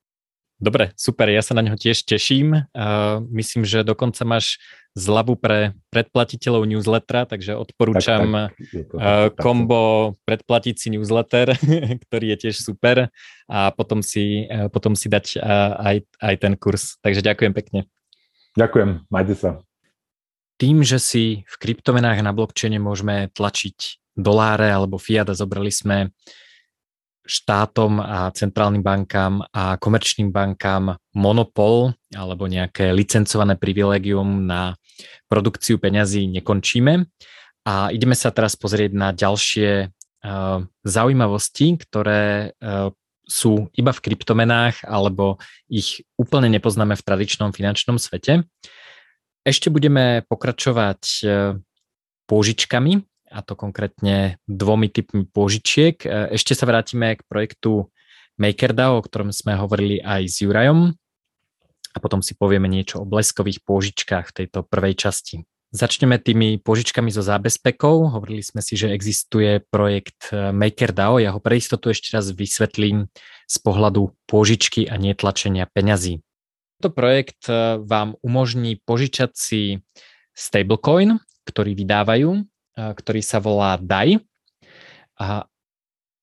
Dobre, 0.58 0.90
super, 0.98 1.30
ja 1.30 1.38
sa 1.38 1.54
na 1.54 1.62
ňo 1.62 1.78
tiež 1.78 2.02
teším. 2.02 2.66
Uh, 2.74 3.22
myslím, 3.30 3.62
že 3.62 3.86
dokonca 3.86 4.26
máš 4.26 4.58
zľavu 4.98 5.38
pre 5.38 5.78
predplatiteľov 5.94 6.66
newslettera, 6.66 7.30
takže 7.30 7.54
odporúčam 7.54 8.50
tak, 8.50 8.58
tak, 8.58 8.90
uh, 8.90 9.30
kombo 9.38 10.18
predplatiť 10.26 10.74
si 10.74 10.88
newsletter, 10.90 11.54
ktorý 12.10 12.34
je 12.34 12.36
tiež 12.42 12.58
super 12.58 13.14
a 13.46 13.70
potom 13.70 14.02
si, 14.02 14.50
uh, 14.50 14.66
potom 14.66 14.98
si 14.98 15.06
dať 15.06 15.38
uh, 15.38 15.78
aj, 15.78 15.96
aj 16.26 16.34
ten 16.42 16.58
kurz. 16.58 16.98
Takže 17.06 17.22
ďakujem 17.22 17.54
pekne. 17.54 17.86
Ďakujem, 18.58 19.06
majte 19.14 19.38
sa. 19.38 19.50
Tým, 20.58 20.82
že 20.82 20.98
si 20.98 21.46
v 21.46 21.54
kryptomenách 21.62 22.18
na 22.26 22.34
blockchaine 22.34 22.82
môžeme 22.82 23.30
tlačiť 23.30 24.10
doláre 24.18 24.74
alebo 24.74 24.98
fiat 24.98 25.30
a 25.30 25.38
zobrali 25.38 25.70
sme 25.70 26.10
štátom 27.28 28.00
a 28.00 28.32
centrálnym 28.32 28.80
bankám 28.80 29.44
a 29.52 29.76
komerčným 29.76 30.32
bankám 30.32 30.96
monopol 31.12 31.92
alebo 32.16 32.48
nejaké 32.48 32.96
licencované 32.96 33.60
privilegium 33.60 34.48
na 34.48 34.72
produkciu 35.28 35.76
peňazí 35.76 36.24
nekončíme. 36.32 37.04
A 37.68 37.92
ideme 37.92 38.16
sa 38.16 38.32
teraz 38.32 38.56
pozrieť 38.56 38.96
na 38.96 39.12
ďalšie 39.12 39.92
uh, 39.92 40.64
zaujímavosti, 40.88 41.76
ktoré 41.76 42.56
uh, 42.56 42.88
sú 43.28 43.68
iba 43.76 43.92
v 43.92 44.02
kryptomenách 44.08 44.88
alebo 44.88 45.36
ich 45.68 46.00
úplne 46.16 46.48
nepoznáme 46.48 46.96
v 46.96 47.04
tradičnom 47.04 47.52
finančnom 47.52 48.00
svete. 48.00 48.48
Ešte 49.44 49.68
budeme 49.68 50.24
pokračovať 50.24 51.02
uh, 51.28 51.60
pôžičkami, 52.24 53.04
a 53.28 53.44
to 53.44 53.54
konkrétne 53.54 54.40
dvomi 54.48 54.88
typmi 54.88 55.28
pôžičiek. 55.28 56.00
E, 56.02 56.34
ešte 56.34 56.56
sa 56.56 56.64
vrátime 56.64 57.20
k 57.20 57.26
projektu 57.28 57.92
MakerDAO, 58.40 58.98
o 58.98 59.04
ktorom 59.04 59.30
sme 59.30 59.58
hovorili 59.58 60.00
aj 60.00 60.22
s 60.26 60.36
Jurajom 60.42 60.94
a 61.92 61.98
potom 61.98 62.22
si 62.22 62.38
povieme 62.38 62.70
niečo 62.70 63.02
o 63.02 63.08
bleskových 63.08 63.64
pôžičkách 63.66 64.30
v 64.30 64.36
tejto 64.44 64.64
prvej 64.64 64.94
časti. 64.94 65.36
Začneme 65.68 66.16
tými 66.16 66.56
pôžičkami 66.64 67.12
so 67.12 67.20
zábezpekou. 67.20 68.08
Hovorili 68.08 68.40
sme 68.40 68.64
si, 68.64 68.72
že 68.72 68.88
existuje 68.88 69.60
projekt 69.68 70.32
e, 70.32 70.48
MakerDAO. 70.48 71.20
Ja 71.20 71.36
ho 71.36 71.44
pre 71.44 71.60
istotu 71.60 71.92
ešte 71.92 72.16
raz 72.16 72.32
vysvetlím 72.32 73.12
z 73.44 73.56
pohľadu 73.60 74.16
pôžičky 74.24 74.88
a 74.88 74.96
netlačenia 74.96 75.68
peňazí. 75.68 76.24
Tento 76.80 76.90
projekt 76.94 77.52
e, 77.52 77.76
vám 77.84 78.16
umožní 78.24 78.80
požičať 78.80 79.30
si 79.36 79.84
stablecoin, 80.32 81.20
ktorý 81.44 81.76
vydávajú 81.76 82.48
ktorý 82.78 83.20
sa 83.26 83.42
volá 83.42 83.74
DAI. 83.82 84.22
A 85.18 85.50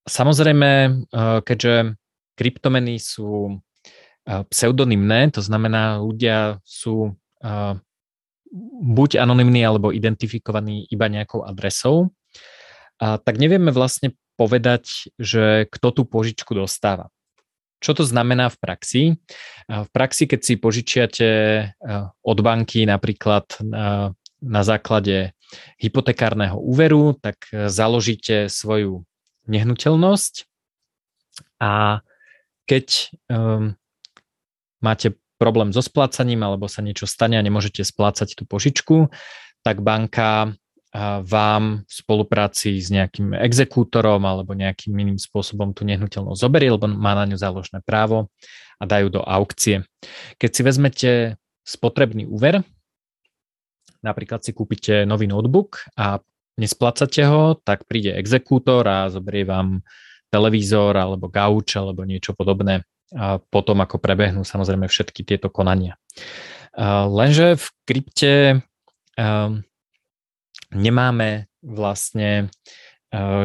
samozrejme, 0.08 1.04
keďže 1.44 2.00
kryptomeny 2.40 2.96
sú 2.96 3.60
pseudonymné, 4.24 5.36
to 5.36 5.44
znamená, 5.44 6.00
ľudia 6.00 6.64
sú 6.64 7.20
buď 8.82 9.20
anonymní 9.20 9.68
alebo 9.68 9.92
identifikovaní 9.92 10.88
iba 10.88 11.12
nejakou 11.12 11.44
adresou, 11.44 12.16
tak 12.98 13.36
nevieme 13.36 13.76
vlastne 13.76 14.16
povedať, 14.40 15.12
že 15.20 15.68
kto 15.68 15.92
tú 15.92 16.02
požičku 16.08 16.56
dostáva. 16.56 17.12
Čo 17.84 18.02
to 18.02 18.04
znamená 18.08 18.48
v 18.48 18.58
praxi? 18.58 19.04
V 19.68 19.90
praxi, 19.92 20.26
keď 20.26 20.40
si 20.40 20.54
požičiate 20.56 21.30
od 22.24 22.38
banky 22.40 22.88
napríklad 22.88 23.46
na 24.46 24.62
základe 24.62 25.34
hypotekárneho 25.82 26.62
úveru, 26.62 27.18
tak 27.18 27.50
e, 27.50 27.68
založíte 27.68 28.48
svoju 28.48 29.04
nehnuteľnosť 29.50 30.46
a 31.62 32.02
keď 32.66 33.14
um, 33.30 33.78
máte 34.82 35.14
problém 35.38 35.70
so 35.70 35.86
splácaním 35.86 36.42
alebo 36.42 36.66
sa 36.66 36.82
niečo 36.82 37.06
stane 37.06 37.38
a 37.38 37.46
nemôžete 37.46 37.86
splácať 37.86 38.34
tú 38.34 38.50
požičku, 38.50 39.14
tak 39.62 39.86
banka 39.86 40.58
vám 41.22 41.84
v 41.84 41.92
spolupráci 41.92 42.80
s 42.80 42.88
nejakým 42.88 43.36
exekútorom 43.36 44.24
alebo 44.24 44.56
nejakým 44.56 44.96
iným 44.96 45.20
spôsobom 45.20 45.76
tú 45.76 45.84
nehnuteľnosť 45.84 46.40
zoberie, 46.40 46.72
lebo 46.72 46.88
má 46.88 47.12
na 47.20 47.28
ňu 47.28 47.36
záložné 47.36 47.84
právo 47.84 48.32
a 48.80 48.84
dajú 48.88 49.20
do 49.20 49.22
aukcie. 49.24 49.84
Keď 50.40 50.50
si 50.52 50.62
vezmete 50.64 51.10
spotrebný 51.68 52.24
úver, 52.30 52.64
napríklad 54.06 54.46
si 54.46 54.54
kúpite 54.54 55.10
nový 55.10 55.26
notebook 55.26 55.82
a 55.98 56.22
nesplácate 56.62 57.26
ho, 57.26 57.58
tak 57.58 57.90
príde 57.90 58.14
exekútor 58.14 58.86
a 58.86 59.10
zoberie 59.10 59.44
vám 59.44 59.82
televízor 60.30 60.94
alebo 60.94 61.26
gauč 61.28 61.74
alebo 61.76 62.06
niečo 62.06 62.38
podobné 62.38 62.86
a 63.14 63.38
potom 63.40 63.80
ako 63.82 64.02
prebehnú 64.02 64.42
samozrejme 64.42 64.90
všetky 64.90 65.22
tieto 65.26 65.50
konania. 65.50 65.96
Lenže 67.10 67.56
v 67.56 67.66
krypte 67.88 68.34
nemáme 70.74 71.30
vlastne 71.64 72.52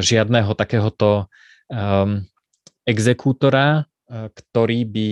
žiadného 0.01 0.51
takéhoto 0.59 1.31
exekútora, 2.83 3.87
ktorý 4.11 4.81
by 4.89 5.09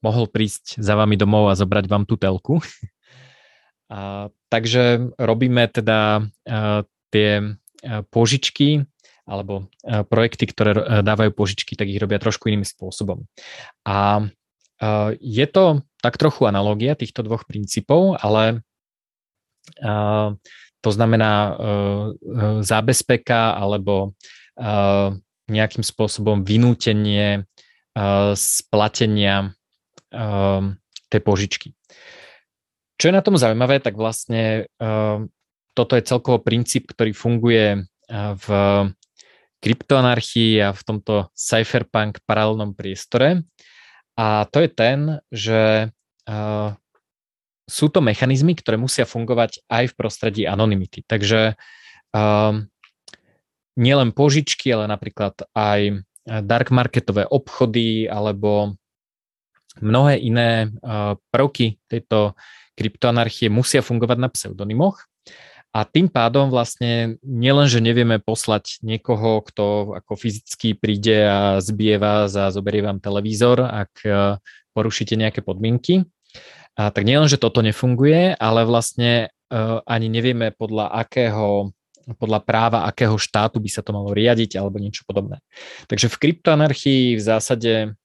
mohol 0.00 0.24
prísť 0.30 0.80
za 0.80 0.96
vami 0.96 1.18
domov 1.18 1.52
a 1.52 1.58
zobrať 1.58 1.84
vám 1.90 2.04
tú 2.08 2.16
telku. 2.16 2.62
A, 3.86 4.26
takže 4.56 5.12
robíme 5.20 5.68
teda 5.68 6.24
a, 6.24 6.88
tie 7.12 7.30
a, 7.44 8.00
požičky 8.08 8.88
alebo 9.28 9.68
a, 9.84 10.00
projekty, 10.08 10.48
ktoré 10.48 11.04
dávajú 11.04 11.36
požičky, 11.36 11.76
tak 11.76 11.92
ich 11.92 12.00
robia 12.00 12.16
trošku 12.16 12.48
iným 12.48 12.64
spôsobom. 12.64 13.28
A, 13.84 14.24
je 15.20 15.46
to 15.48 15.80
tak 16.04 16.20
trochu 16.20 16.44
analogia 16.44 16.92
týchto 16.92 17.24
dvoch 17.24 17.48
princípov, 17.48 18.20
ale 18.20 18.60
to 20.84 20.90
znamená 20.92 21.56
zábezpeka 22.60 23.56
alebo 23.56 24.12
nejakým 25.48 25.80
spôsobom 25.80 26.44
vynútenie 26.44 27.48
splatenia 28.36 29.56
tej 31.08 31.20
požičky. 31.24 31.72
Čo 32.96 33.12
je 33.12 33.16
na 33.16 33.20
tom 33.20 33.36
zaujímavé, 33.36 33.80
tak 33.84 33.96
vlastne 33.96 34.68
uh, 34.80 35.20
toto 35.76 35.92
je 35.96 36.08
celkovo 36.08 36.40
princíp, 36.40 36.88
ktorý 36.88 37.12
funguje 37.12 37.84
uh, 37.84 38.32
v 38.36 38.46
kryptoanarchii 39.60 40.64
a 40.64 40.72
v 40.72 40.82
tomto 40.84 41.28
cypherpunk 41.36 42.24
paralelnom 42.24 42.72
priestore. 42.72 43.44
A 44.16 44.48
to 44.48 44.64
je 44.64 44.70
ten, 44.72 45.20
že 45.28 45.92
uh, 46.28 46.70
sú 47.68 47.86
to 47.92 48.00
mechanizmy, 48.00 48.56
ktoré 48.56 48.80
musia 48.80 49.04
fungovať 49.04 49.60
aj 49.68 49.92
v 49.92 49.96
prostredí 49.98 50.42
anonymity. 50.48 51.04
Takže 51.04 51.58
uh, 52.16 52.52
nielen 53.76 54.10
požičky, 54.16 54.72
ale 54.72 54.88
napríklad 54.88 55.36
aj 55.52 56.00
dark 56.26 56.74
marketové 56.74 57.22
obchody 57.28 58.10
alebo 58.10 58.74
mnohé 59.78 60.18
iné 60.18 60.72
prvky 61.30 61.78
tejto 61.86 62.34
kryptoanarchie 62.76 63.48
musia 63.48 63.80
fungovať 63.80 64.18
na 64.20 64.28
pseudonymoch. 64.28 65.08
A 65.76 65.84
tým 65.84 66.08
pádom 66.08 66.48
vlastne 66.48 67.20
nielen, 67.20 67.68
že 67.68 67.84
nevieme 67.84 68.16
poslať 68.16 68.80
niekoho, 68.80 69.44
kto 69.44 69.96
ako 70.00 70.16
fyzicky 70.16 70.72
príde 70.72 71.28
a 71.28 71.60
zbije 71.60 72.00
vás 72.00 72.32
a 72.32 72.48
zoberie 72.48 72.80
vám 72.80 72.96
televízor, 72.96 73.60
ak 73.60 73.92
porušíte 74.72 75.20
nejaké 75.20 75.44
podmienky, 75.44 76.08
a 76.76 76.92
tak 76.92 77.08
nielen, 77.08 77.24
že 77.24 77.40
toto 77.40 77.64
nefunguje, 77.64 78.36
ale 78.36 78.68
vlastne 78.68 79.32
uh, 79.48 79.80
ani 79.88 80.12
nevieme 80.12 80.52
podľa 80.52 80.92
akého 80.92 81.72
podľa 82.06 82.38
práva 82.46 82.86
akého 82.86 83.18
štátu 83.18 83.58
by 83.58 83.66
sa 83.66 83.82
to 83.82 83.90
malo 83.90 84.14
riadiť 84.14 84.54
alebo 84.54 84.78
niečo 84.78 85.02
podobné. 85.10 85.42
Takže 85.90 86.06
v 86.06 86.20
kryptoanarchii 86.22 87.18
v 87.18 87.22
zásade 87.22 87.98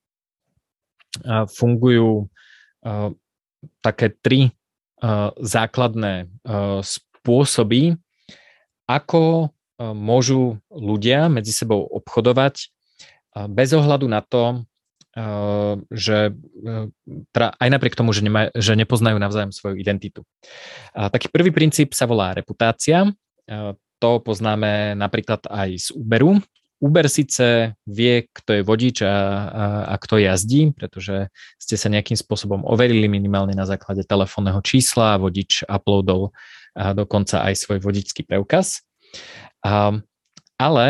fungujú 1.54 2.26
uh, 2.26 3.14
také 3.86 4.10
tri 4.10 4.58
základné 5.42 6.30
uh, 6.30 6.80
spôsoby, 6.86 7.98
ako 8.86 9.50
uh, 9.50 9.94
môžu 9.98 10.62
ľudia 10.70 11.26
medzi 11.28 11.50
sebou 11.50 11.82
obchodovať 11.90 12.70
bez 13.32 13.72
ohľadu 13.72 14.12
na 14.12 14.20
to, 14.20 14.68
že 15.88 16.36
teda 17.32 17.48
aj 17.56 17.70
napriek 17.72 17.96
tomu, 17.96 18.12
že, 18.12 18.28
nemaj, 18.28 18.52
že 18.60 18.76
nepoznajú 18.76 19.16
navzájom 19.16 19.56
svoju 19.56 19.80
identitu. 19.80 20.28
Taký 20.92 21.32
prvý 21.32 21.56
princíp 21.56 21.96
sa 21.96 22.12
volá 22.12 22.36
reputácia. 22.36 23.08
To 24.04 24.10
poznáme 24.20 25.00
napríklad 25.00 25.48
aj 25.48 25.70
z 25.80 25.88
Uberu. 25.96 26.44
Uber 26.82 27.06
síce 27.06 27.78
vie, 27.86 28.26
kto 28.34 28.58
je 28.58 28.62
vodič 28.66 29.06
a, 29.06 29.14
a, 29.14 29.66
a 29.94 29.96
kto 30.02 30.18
jazdí, 30.18 30.74
pretože 30.74 31.30
ste 31.62 31.78
sa 31.78 31.94
nejakým 31.94 32.18
spôsobom 32.18 32.66
overili 32.66 33.06
minimálne 33.06 33.54
na 33.54 33.70
základe 33.70 34.02
telefónneho 34.02 34.58
čísla 34.66 35.16
a 35.16 35.22
vodič 35.22 35.62
uploadol 35.70 36.34
a 36.74 36.98
dokonca 36.98 37.46
aj 37.46 37.54
svoj 37.54 37.80
vodičský 37.86 38.26
preukaz. 38.26 38.82
A, 39.62 39.94
ale 40.58 40.88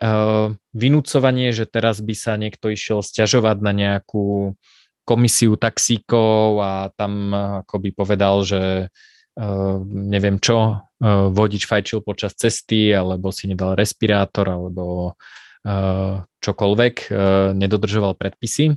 uh, 0.00 0.56
vynúcovanie, 0.72 1.52
že 1.52 1.68
teraz 1.68 2.00
by 2.00 2.14
sa 2.16 2.40
niekto 2.40 2.72
išiel 2.72 3.04
stiažovať 3.04 3.60
na 3.60 3.72
nejakú 3.76 4.56
komisiu 5.04 5.60
taxíkov 5.60 6.64
a 6.64 6.88
tam 6.96 7.36
ako 7.66 7.76
by 7.84 7.90
povedal, 7.92 8.48
že 8.48 8.88
uh, 8.88 9.76
neviem 9.84 10.40
čo, 10.40 10.80
vodič 11.04 11.68
fajčil 11.68 12.00
počas 12.00 12.32
cesty, 12.32 12.88
alebo 12.96 13.28
si 13.28 13.44
nedal 13.44 13.76
respirátor, 13.76 14.48
alebo 14.48 15.12
uh, 15.12 16.24
čokoľvek, 16.40 16.94
uh, 17.12 17.52
nedodržoval 17.52 18.16
predpisy, 18.16 18.72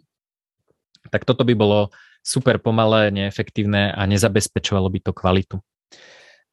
tak 1.07 1.23
toto 1.23 1.47
by 1.47 1.55
bolo 1.55 1.95
super 2.19 2.59
pomalé, 2.59 3.15
neefektívne 3.15 3.95
a 3.95 4.01
nezabezpečovalo 4.03 4.91
by 4.91 4.99
to 4.99 5.11
kvalitu. 5.15 5.55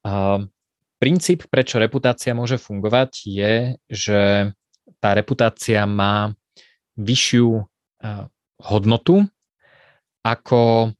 Uh, 0.07 0.47
princíp, 1.03 1.51
prečo 1.51 1.83
reputácia 1.83 2.31
môže 2.39 2.55
fungovať, 2.55 3.11
je, 3.27 3.53
že 3.91 4.21
tá 5.03 5.11
reputácia 5.13 5.85
má 5.85 6.33
vyššiu 6.95 7.67
hodnotu 8.61 9.29
ako, 10.25 10.93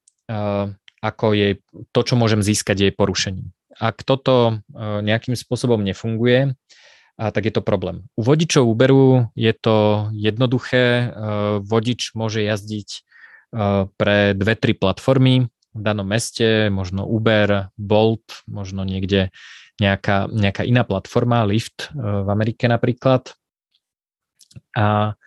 ako 1.01 1.27
jej, 1.33 1.61
to, 1.93 2.01
čo 2.05 2.15
môžem 2.17 2.45
získať 2.45 2.89
jej 2.89 2.93
porušením. 2.93 3.49
Ak 3.79 4.07
toto 4.07 4.59
uh, 4.59 5.01
nejakým 5.03 5.35
spôsobom 5.35 5.83
nefunguje, 5.83 6.55
tak 7.15 7.47
je 7.47 7.55
to 7.55 7.63
problém. 7.63 8.11
U 8.19 8.27
vodičov 8.27 8.67
Uberu 8.67 9.31
je 9.39 9.55
to 9.55 10.11
jednoduché. 10.11 11.15
Vodič 11.63 12.11
môže 12.19 12.43
jazdiť 12.43 13.07
pre 13.95 14.35
dve, 14.35 14.55
tri 14.59 14.75
platformy 14.75 15.47
v 15.75 15.81
danom 15.83 16.07
meste, 16.07 16.71
možno 16.71 17.07
Uber, 17.07 17.71
Bolt, 17.79 18.43
možno 18.47 18.87
niekde 18.87 19.35
nejaká, 19.83 20.31
nejaká 20.31 20.63
iná 20.63 20.87
platforma, 20.87 21.43
Lyft 21.43 21.91
e, 21.91 21.99
v 21.99 22.29
Amerike 22.31 22.71
napríklad. 22.71 23.35
A, 24.79 25.19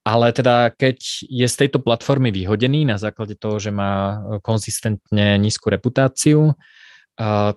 ale 0.00 0.26
teda 0.32 0.72
keď 0.72 1.28
je 1.28 1.44
z 1.44 1.56
tejto 1.56 1.84
platformy 1.84 2.32
vyhodený 2.32 2.88
na 2.88 2.96
základe 2.96 3.36
toho, 3.36 3.60
že 3.60 3.68
má 3.68 4.24
konzistentne 4.40 5.36
nízku 5.36 5.68
reputáciu, 5.68 6.56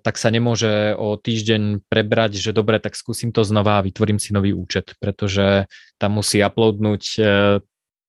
tak 0.04 0.20
sa 0.20 0.28
nemôže 0.28 0.92
o 1.00 1.16
týždeň 1.16 1.88
prebrať, 1.88 2.36
že 2.36 2.52
dobre, 2.52 2.84
tak 2.84 3.00
skúsim 3.00 3.32
to 3.32 3.48
znova 3.48 3.80
a 3.80 3.86
vytvorím 3.86 4.20
si 4.20 4.36
nový 4.36 4.52
účet, 4.52 4.92
pretože 5.00 5.72
tam 5.96 6.20
musí 6.20 6.44
uploadnúť 6.44 7.04
e, 7.16 7.22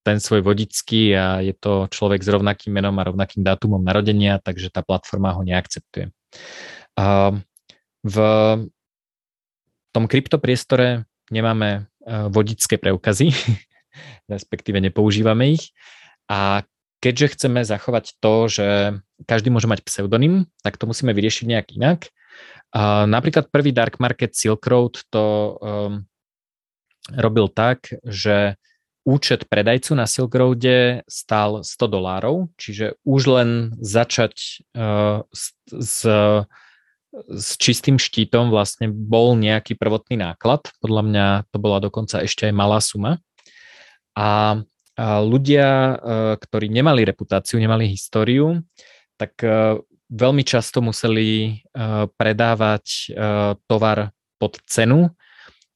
ten 0.02 0.18
svoj 0.18 0.42
vodický 0.42 1.14
a 1.14 1.38
je 1.46 1.54
to 1.54 1.86
človek 1.94 2.26
s 2.26 2.28
rovnakým 2.28 2.74
menom 2.74 2.98
a 2.98 3.06
rovnakým 3.06 3.46
dátumom 3.46 3.78
narodenia, 3.78 4.42
takže 4.42 4.66
tá 4.74 4.82
platforma 4.82 5.30
ho 5.30 5.46
neakceptuje. 5.46 6.10
A 6.98 7.38
v 8.02 8.16
tom 9.94 10.04
kryptopriestore 10.10 11.06
nemáme 11.30 11.70
e, 11.70 11.80
vodické 12.34 12.82
preukazy, 12.82 13.30
respektíve 14.34 14.82
nepoužívame 14.82 15.54
ich. 15.54 15.70
A 16.26 16.66
keďže 17.04 17.36
chceme 17.36 17.60
zachovať 17.68 18.16
to, 18.16 18.48
že 18.48 18.68
každý 19.28 19.52
môže 19.52 19.68
mať 19.68 19.84
pseudonym, 19.84 20.48
tak 20.64 20.80
to 20.80 20.88
musíme 20.88 21.12
vyriešiť 21.12 21.44
nejak 21.44 21.76
inak. 21.76 22.08
A 22.72 23.04
napríklad 23.04 23.52
prvý 23.52 23.76
dark 23.76 24.00
market 24.00 24.32
Silk 24.32 24.64
Road 24.64 25.04
to 25.12 25.54
um, 25.60 26.08
robil 27.12 27.52
tak, 27.52 27.92
že 28.08 28.56
účet 29.04 29.52
predajcu 29.52 29.92
na 29.92 30.08
Silk 30.08 30.32
Roade 30.32 31.04
stál 31.04 31.60
100 31.60 31.76
dolárov, 31.92 32.48
čiže 32.56 32.96
už 33.04 33.22
len 33.28 33.76
začať 33.84 34.64
uh, 34.72 35.28
s, 35.28 35.52
s 35.68 36.08
s 37.14 37.54
čistým 37.62 37.94
štítom 37.94 38.50
vlastne 38.50 38.90
bol 38.90 39.38
nejaký 39.38 39.78
prvotný 39.78 40.18
náklad. 40.18 40.66
Podľa 40.82 41.02
mňa 41.06 41.26
to 41.54 41.62
bola 41.62 41.78
dokonca 41.78 42.26
ešte 42.26 42.50
aj 42.50 42.54
malá 42.58 42.82
suma. 42.82 43.22
A 44.18 44.58
ľudia, 44.98 45.68
e, 45.68 45.94
ktorí 46.38 46.70
nemali 46.70 47.02
reputáciu, 47.02 47.58
nemali 47.58 47.90
históriu, 47.90 48.62
tak 49.18 49.34
e, 49.42 49.78
veľmi 50.10 50.42
často 50.46 50.78
museli 50.78 51.28
e, 51.50 51.52
predávať 52.14 53.14
tovar 53.66 54.14
pod 54.38 54.60
cenu, 54.68 55.10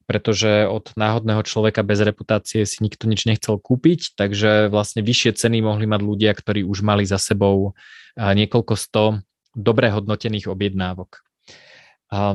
pretože 0.07 0.65
od 0.65 0.95
náhodného 0.95 1.43
človeka 1.45 1.85
bez 1.85 2.01
reputácie 2.01 2.63
si 2.65 2.81
nikto 2.81 3.05
nič 3.05 3.27
nechcel 3.29 3.59
kúpiť, 3.61 4.15
takže 4.15 4.71
vlastne 4.71 5.05
vyššie 5.05 5.37
ceny 5.37 5.61
mohli 5.61 5.85
mať 5.85 6.01
ľudia, 6.01 6.31
ktorí 6.33 6.65
už 6.65 6.81
mali 6.81 7.05
za 7.05 7.21
sebou 7.21 7.77
niekoľko 8.17 8.73
sto 8.73 9.21
dobre 9.53 9.93
hodnotených 9.93 10.49
objednávok. 10.49 11.21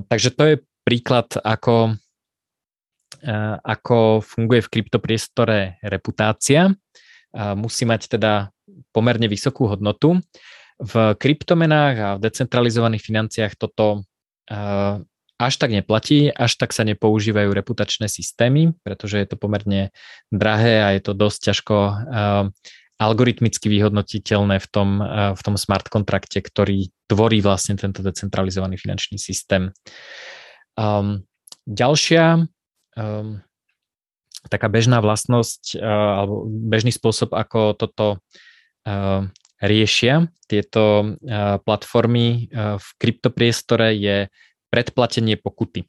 Takže 0.06 0.28
to 0.38 0.42
je 0.46 0.56
príklad, 0.86 1.34
ako, 1.42 1.98
ako 3.64 4.20
funguje 4.20 4.60
v 4.62 4.70
kryptopriestore 4.70 5.80
reputácia. 5.80 6.68
A 7.34 7.56
musí 7.58 7.88
mať 7.88 8.14
teda 8.14 8.52
pomerne 8.92 9.26
vysokú 9.26 9.66
hodnotu. 9.66 10.20
V 10.78 10.94
kryptomenách 11.18 11.96
a 11.98 12.08
v 12.14 12.22
decentralizovaných 12.22 13.02
financiách 13.02 13.58
toto 13.58 14.06
a, 14.50 15.02
až 15.34 15.54
tak 15.58 15.74
neplatí, 15.74 16.30
až 16.30 16.54
tak 16.54 16.70
sa 16.70 16.86
nepoužívajú 16.86 17.50
reputačné 17.50 18.06
systémy, 18.06 18.70
pretože 18.86 19.18
je 19.18 19.26
to 19.26 19.34
pomerne 19.34 19.90
drahé 20.30 20.86
a 20.86 20.94
je 20.94 21.02
to 21.02 21.10
dosť 21.10 21.38
ťažko 21.50 21.76
algoritmicky 22.94 23.66
vyhodnotiteľné 23.66 24.62
v 24.62 24.68
tom, 24.70 25.02
v 25.34 25.40
tom 25.42 25.58
smart 25.58 25.90
kontrakte, 25.90 26.38
ktorý 26.38 26.94
tvorí 27.10 27.42
vlastne 27.42 27.74
tento 27.74 28.06
decentralizovaný 28.06 28.78
finančný 28.78 29.18
systém. 29.18 29.74
Um, 30.78 31.26
ďalšia 31.66 32.46
um, 32.96 33.42
taká 34.48 34.68
bežná 34.68 35.00
vlastnosť 35.00 35.78
uh, 35.78 36.24
alebo 36.24 36.46
bežný 36.48 36.90
spôsob, 36.90 37.32
ako 37.34 37.74
toto 37.78 38.06
uh, 38.86 39.28
riešia 39.62 40.28
tieto 40.50 40.82
uh, 41.02 41.60
platformy 41.62 42.48
uh, 42.50 42.76
v 42.80 42.88
kryptopriestore 42.98 43.94
je 43.96 44.16
predplatenie 44.68 45.38
pokuty. 45.38 45.86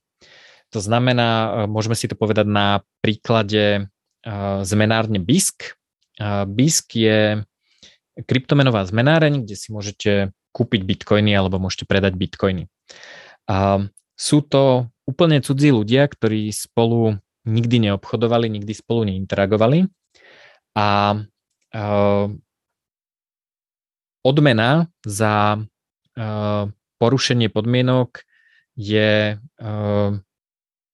To 0.73 0.79
znamená, 0.83 1.29
uh, 1.29 1.47
môžeme 1.65 1.97
si 1.97 2.05
to 2.05 2.15
povedať 2.17 2.47
na 2.47 2.85
príklade 3.01 3.85
uh, 3.85 4.61
zmenárne 4.63 5.17
BISK, 5.19 5.77
BISK 6.47 6.87
je 6.95 7.19
kryptomenová 8.23 8.87
zmenáreň, 8.87 9.43
kde 9.43 9.55
si 9.59 9.75
môžete 9.75 10.31
kúpiť 10.55 10.81
bitcoiny 10.87 11.35
alebo 11.35 11.59
môžete 11.59 11.83
predať 11.83 12.15
bitcoiny. 12.15 12.71
A 13.51 13.83
sú 14.15 14.39
to 14.39 14.87
úplne 15.05 15.41
cudzí 15.41 15.69
ľudia, 15.69 16.09
ktorí 16.09 16.49
spolu 16.49 17.21
nikdy 17.45 17.89
neobchodovali, 17.89 18.49
nikdy 18.49 18.73
spolu 18.73 19.05
neinteragovali 19.05 19.85
a 20.73 20.87
odmena 24.25 24.89
za 25.05 25.61
porušenie 26.97 27.53
podmienok 27.53 28.25
je 28.73 29.37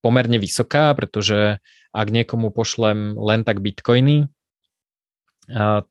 pomerne 0.03 0.37
vysoká, 0.43 0.91
pretože 0.91 1.63
ak 1.95 2.07
niekomu 2.11 2.51
pošlem 2.51 3.15
len 3.15 3.47
tak 3.47 3.63
bitcoiny, 3.63 4.27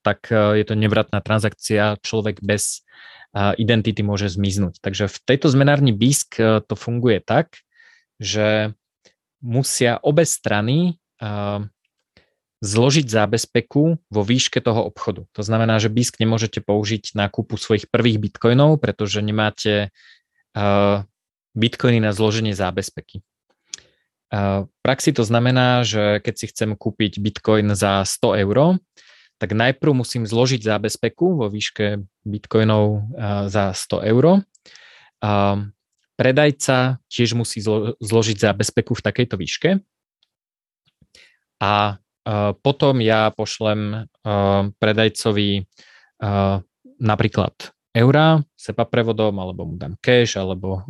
tak 0.04 0.28
je 0.32 0.64
to 0.68 0.74
nevratná 0.76 1.24
transakcia, 1.24 1.96
človek 2.04 2.44
bez 2.44 2.84
identity 3.34 4.02
môže 4.02 4.28
zmiznúť. 4.28 4.82
Takže 4.82 5.08
v 5.08 5.16
tejto 5.24 5.48
zmenárni 5.48 5.96
BISK 5.96 6.64
to 6.66 6.74
funguje 6.76 7.22
tak, 7.22 7.64
že 8.20 8.76
musia 9.40 9.96
obe 10.04 10.28
strany 10.28 11.00
zložiť 12.60 13.06
zábezpeku 13.08 13.96
vo 13.96 14.22
výške 14.22 14.60
toho 14.60 14.84
obchodu. 14.84 15.24
To 15.32 15.40
znamená, 15.40 15.80
že 15.80 15.88
BISK 15.88 16.20
nemôžete 16.20 16.60
použiť 16.60 17.16
na 17.16 17.32
kúpu 17.32 17.56
svojich 17.56 17.88
prvých 17.88 18.20
bitcoinov, 18.20 18.76
pretože 18.84 19.24
nemáte 19.24 19.88
bitcoiny 21.56 22.04
na 22.04 22.12
zloženie 22.12 22.52
zábezpeky. 22.52 23.24
V 24.30 24.70
praxi 24.84 25.10
to 25.10 25.24
znamená, 25.24 25.82
že 25.82 26.20
keď 26.22 26.34
si 26.36 26.46
chcem 26.52 26.76
kúpiť 26.76 27.18
bitcoin 27.18 27.72
za 27.74 28.04
100 28.04 28.44
eur, 28.46 28.78
tak 29.40 29.56
najprv 29.56 29.96
musím 29.96 30.28
zložiť 30.28 30.60
zábezpeku 30.60 31.40
vo 31.40 31.48
výške 31.48 32.04
bitcoinov 32.28 33.08
za 33.48 33.72
100 33.72 34.04
eur. 34.04 34.44
Uh, 36.20 36.28
predajca 36.28 37.00
tiež 37.08 37.32
musí 37.32 37.64
zlo- 37.64 37.96
zložiť 37.96 38.36
zábezpeku 38.36 38.92
v 38.92 39.00
takejto 39.00 39.40
výške. 39.40 39.80
A 41.64 41.96
potom 42.60 43.00
ja 43.00 43.32
pošlem 43.32 44.08
predajcovi 44.76 45.68
napríklad 47.00 47.54
eura, 47.96 48.40
SEPA 48.56 48.84
prevodom, 48.88 49.40
alebo 49.40 49.68
mu 49.68 49.76
dám 49.76 49.96
cash, 50.00 50.40
alebo 50.40 50.84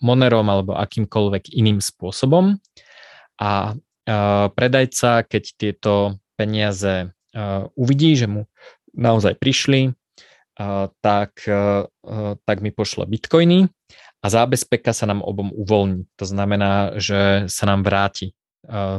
monerom, 0.00 0.44
alebo 0.48 0.76
akýmkoľvek 0.76 1.56
iným 1.56 1.80
spôsobom. 1.80 2.56
A 3.40 3.76
predajca, 4.52 5.24
keď 5.24 5.44
tieto 5.56 6.20
peniaze 6.36 7.12
uvidí, 7.72 8.12
že 8.16 8.28
mu 8.28 8.44
naozaj 8.92 9.40
prišli, 9.40 9.92
tak, 11.00 11.32
tak 12.44 12.56
mi 12.60 12.70
pošle 12.76 13.08
bitcoiny 13.08 13.72
a 14.22 14.26
zábezpeka 14.30 14.94
sa 14.94 15.10
nám 15.10 15.20
obom 15.20 15.50
uvoľní. 15.50 16.06
To 16.16 16.24
znamená, 16.24 16.94
že 17.02 17.50
sa 17.50 17.66
nám 17.66 17.82
vráti 17.82 18.38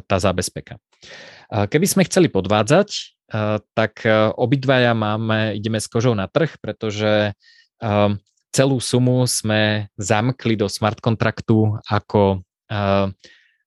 tá 0.04 0.16
zábezpeka. 0.20 0.84
Keby 1.48 1.88
sme 1.88 2.04
chceli 2.04 2.28
podvádzať, 2.28 3.16
tak 3.74 4.04
obidvaja 4.36 4.92
máme, 4.92 5.56
ideme 5.56 5.80
s 5.80 5.88
kožou 5.88 6.12
na 6.12 6.28
trh, 6.28 6.60
pretože 6.60 7.32
celú 8.54 8.78
sumu 8.84 9.24
sme 9.26 9.88
zamkli 9.96 10.60
do 10.60 10.68
smart 10.68 11.00
kontraktu 11.00 11.80
ako, 11.88 12.44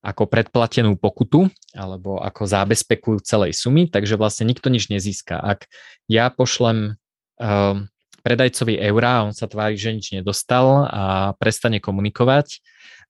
ako 0.04 0.22
predplatenú 0.28 0.94
pokutu 1.00 1.50
alebo 1.74 2.20
ako 2.20 2.46
zábezpeku 2.46 3.18
celej 3.24 3.56
sumy, 3.56 3.88
takže 3.88 4.14
vlastne 4.20 4.46
nikto 4.46 4.68
nič 4.68 4.92
nezíska. 4.92 5.40
Ak 5.40 5.66
ja 6.06 6.28
pošlem 6.30 7.00
predajcovi 8.26 8.82
eura, 8.82 9.22
on 9.22 9.30
sa 9.30 9.46
tvári, 9.46 9.78
že 9.78 9.94
nič 9.94 10.10
nedostal 10.10 10.90
a 10.90 11.04
prestane 11.38 11.78
komunikovať, 11.78 12.58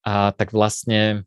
a 0.04 0.36
tak 0.36 0.52
vlastne 0.52 1.24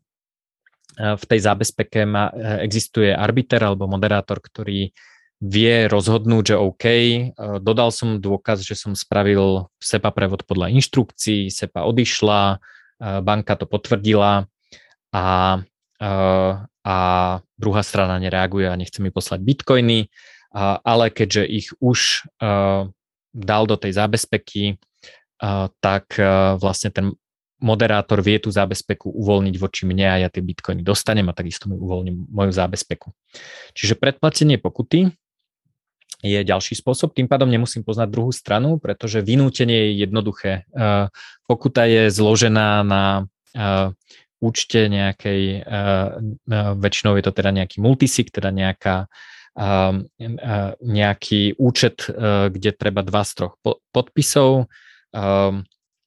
v 1.00 1.24
tej 1.24 1.40
zábezpeke 1.40 2.04
má, 2.04 2.28
e, 2.30 2.66
existuje 2.66 3.10
arbiter 3.10 3.62
alebo 3.64 3.88
moderátor, 3.88 4.42
ktorý 4.42 4.92
vie 5.40 5.76
rozhodnúť, 5.88 6.52
že 6.52 6.56
OK, 6.60 6.84
e, 6.84 7.20
dodal 7.62 7.88
som 7.94 8.20
dôkaz, 8.20 8.60
že 8.60 8.76
som 8.76 8.92
spravil 8.92 9.70
SEPA 9.80 10.12
prevod 10.12 10.44
podľa 10.44 10.68
inštrukcií, 10.76 11.48
SEPA 11.48 11.88
odišla, 11.88 12.42
e, 12.52 12.58
banka 13.24 13.56
to 13.56 13.64
potvrdila 13.64 14.50
a, 15.10 15.26
a 16.80 16.96
druhá 17.58 17.82
strana 17.82 18.16
nereaguje 18.22 18.70
a 18.70 18.78
nechce 18.78 19.02
mi 19.02 19.10
poslať 19.10 19.42
bitcoiny, 19.42 20.06
ale 20.54 21.10
keďže 21.10 21.44
ich 21.50 21.68
už 21.82 22.30
dal 23.30 23.66
do 23.66 23.78
tej 23.78 23.94
zábezpeky, 23.94 24.78
tak 25.80 26.04
vlastne 26.60 26.90
ten 26.92 27.06
moderátor 27.60 28.24
vie 28.24 28.40
tú 28.40 28.48
zábezpeku 28.48 29.12
uvoľniť 29.12 29.54
voči 29.60 29.84
mne 29.84 30.06
a 30.08 30.16
ja 30.24 30.28
tie 30.32 30.40
bitcoiny 30.40 30.80
dostanem 30.80 31.28
a 31.28 31.36
takisto 31.36 31.68
mi 31.68 31.76
uvoľním 31.76 32.32
moju 32.32 32.52
zábezpeku. 32.56 33.12
Čiže 33.76 34.00
predplatenie 34.00 34.56
pokuty 34.56 35.12
je 36.20 36.40
ďalší 36.40 36.76
spôsob, 36.76 37.16
tým 37.16 37.28
pádom 37.28 37.48
nemusím 37.48 37.84
poznať 37.84 38.08
druhú 38.12 38.32
stranu, 38.32 38.76
pretože 38.76 39.24
vynútenie 39.24 39.92
je 39.92 40.04
jednoduché. 40.04 40.68
Pokuta 41.48 41.88
je 41.88 42.12
zložená 42.12 42.84
na 42.84 43.28
účte 44.40 44.88
nejakej, 44.88 45.64
väčšinou 46.80 47.12
je 47.16 47.24
to 47.24 47.32
teda 47.32 47.50
nejaký 47.52 47.80
multisig, 47.84 48.32
teda 48.32 48.52
nejaká 48.52 49.08
nejaký 50.80 51.42
účet, 51.58 52.06
kde 52.50 52.70
treba 52.74 53.02
dva 53.02 53.22
z 53.26 53.30
troch 53.34 53.54
podpisov 53.90 54.70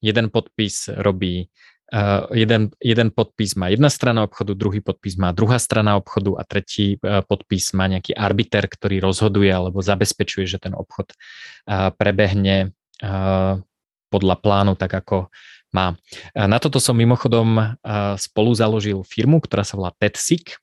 jeden 0.03 0.27
podpis 0.31 0.89
robí 0.93 1.47
Uh, 1.93 2.25
jeden, 2.33 2.73
jeden 2.81 3.13
podpis 3.13 3.53
má 3.53 3.69
jedna 3.69 3.85
strana 3.85 4.25
obchodu, 4.25 4.57
druhý 4.57 4.81
podpis 4.81 5.13
má 5.13 5.29
druhá 5.29 5.61
strana 5.61 5.93
obchodu 5.93 6.41
a 6.41 6.43
tretí 6.47 6.97
uh, 6.97 7.21
podpis 7.21 7.69
má 7.77 7.85
nejaký 7.85 8.17
arbiter, 8.17 8.65
ktorý 8.65 8.97
rozhoduje 8.97 9.53
alebo 9.53 9.77
zabezpečuje, 9.77 10.49
že 10.49 10.57
ten 10.57 10.73
obchod 10.73 11.13
prebehne 11.93 12.73
podľa 14.09 14.35
plánu 14.41 14.73
tak, 14.73 14.89
ako 15.05 15.29
má. 15.69 15.93
Na 16.33 16.57
toto 16.57 16.81
som 16.81 16.97
mimochodom 16.97 17.77
spolu 18.17 18.57
založil 18.57 19.05
firmu, 19.05 19.37
ktorá 19.37 19.61
sa 19.61 19.77
volá 19.77 19.93
TEDSIC 19.93 20.57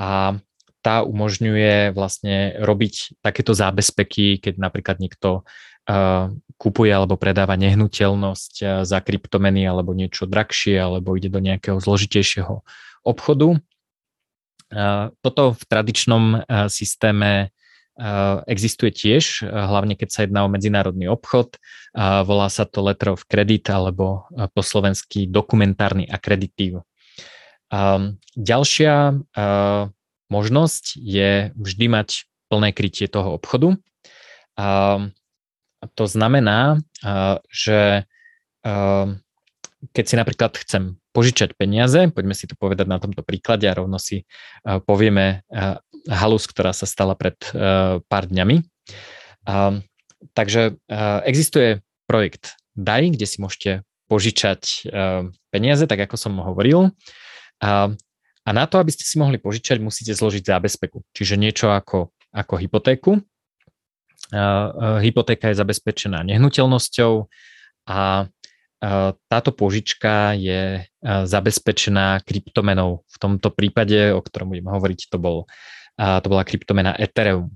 a 0.00 0.40
tá 0.84 1.00
umožňuje 1.00 1.96
vlastne 1.96 2.60
robiť 2.60 3.24
takéto 3.24 3.56
zábezpeky, 3.56 4.36
keď 4.44 4.60
napríklad 4.60 5.00
niekto 5.00 5.48
kupuje 6.60 6.92
alebo 6.92 7.16
predáva 7.16 7.56
nehnuteľnosť 7.56 8.84
za 8.84 8.98
kryptomeny 9.00 9.64
alebo 9.64 9.96
niečo 9.96 10.28
drahšie 10.28 10.76
alebo 10.76 11.16
ide 11.16 11.32
do 11.32 11.40
nejakého 11.40 11.80
zložitejšieho 11.80 12.60
obchodu. 13.04 13.56
Toto 15.20 15.42
v 15.56 15.62
tradičnom 15.64 16.44
systéme 16.72 17.52
existuje 18.48 18.90
tiež, 18.90 19.44
hlavne 19.44 19.94
keď 19.94 20.08
sa 20.10 20.20
jedná 20.24 20.42
o 20.42 20.50
medzinárodný 20.50 21.06
obchod. 21.12 21.60
Volá 22.26 22.48
sa 22.48 22.66
to 22.66 22.82
letter 22.82 23.14
of 23.14 23.28
credit 23.28 23.68
alebo 23.70 24.26
po 24.56 24.62
slovensky 24.64 25.28
dokumentárny 25.30 26.08
akreditív. 26.08 26.82
Ďalšia 28.34 28.94
možnosť 30.34 30.98
je 30.98 31.54
vždy 31.54 31.86
mať 31.86 32.26
plné 32.50 32.74
krytie 32.74 33.06
toho 33.06 33.38
obchodu. 33.38 33.78
To 35.84 36.04
znamená, 36.10 36.82
že 37.46 38.10
keď 39.94 40.04
si 40.08 40.14
napríklad 40.18 40.58
chcem 40.58 40.98
požičať 41.14 41.54
peniaze, 41.54 42.10
poďme 42.10 42.34
si 42.34 42.50
to 42.50 42.58
povedať 42.58 42.90
na 42.90 42.98
tomto 42.98 43.22
príklade 43.22 43.70
a 43.70 43.76
rovno 43.78 44.02
si 44.02 44.26
povieme 44.64 45.46
halus, 46.10 46.50
ktorá 46.50 46.74
sa 46.74 46.90
stala 46.90 47.14
pred 47.14 47.38
pár 48.10 48.24
dňami. 48.26 48.66
Takže 50.34 50.62
existuje 51.28 51.84
projekt 52.10 52.58
DAI, 52.74 53.14
kde 53.14 53.26
si 53.28 53.38
môžete 53.38 53.86
požičať 54.08 54.88
peniaze, 55.52 55.84
tak 55.84 56.00
ako 56.08 56.16
som 56.16 56.40
hovoril. 56.40 56.90
A 58.44 58.52
na 58.52 58.68
to, 58.68 58.76
aby 58.76 58.92
ste 58.92 59.08
si 59.08 59.16
mohli 59.16 59.40
požičať, 59.40 59.80
musíte 59.80 60.12
zložiť 60.12 60.44
zábezpeku. 60.44 61.00
Čiže 61.16 61.40
niečo 61.40 61.72
ako, 61.72 62.12
ako 62.32 62.54
hypotéku 62.60 63.24
hypotéka 65.04 65.52
je 65.52 65.60
zabezpečená 65.60 66.24
nehnuteľnosťou 66.24 67.12
a 67.90 68.26
táto 69.28 69.50
požička 69.52 70.36
je 70.36 70.84
zabezpečená 71.04 72.20
kryptomenou. 72.20 73.04
V 73.08 73.16
tomto 73.16 73.48
prípade, 73.48 74.12
o 74.12 74.20
ktorom 74.20 74.52
budem 74.52 74.68
hovoriť, 74.68 75.00
to, 75.08 75.16
bol, 75.16 75.36
to 75.96 76.26
bola 76.28 76.44
kryptomena 76.44 76.92
Ethereum. 76.96 77.48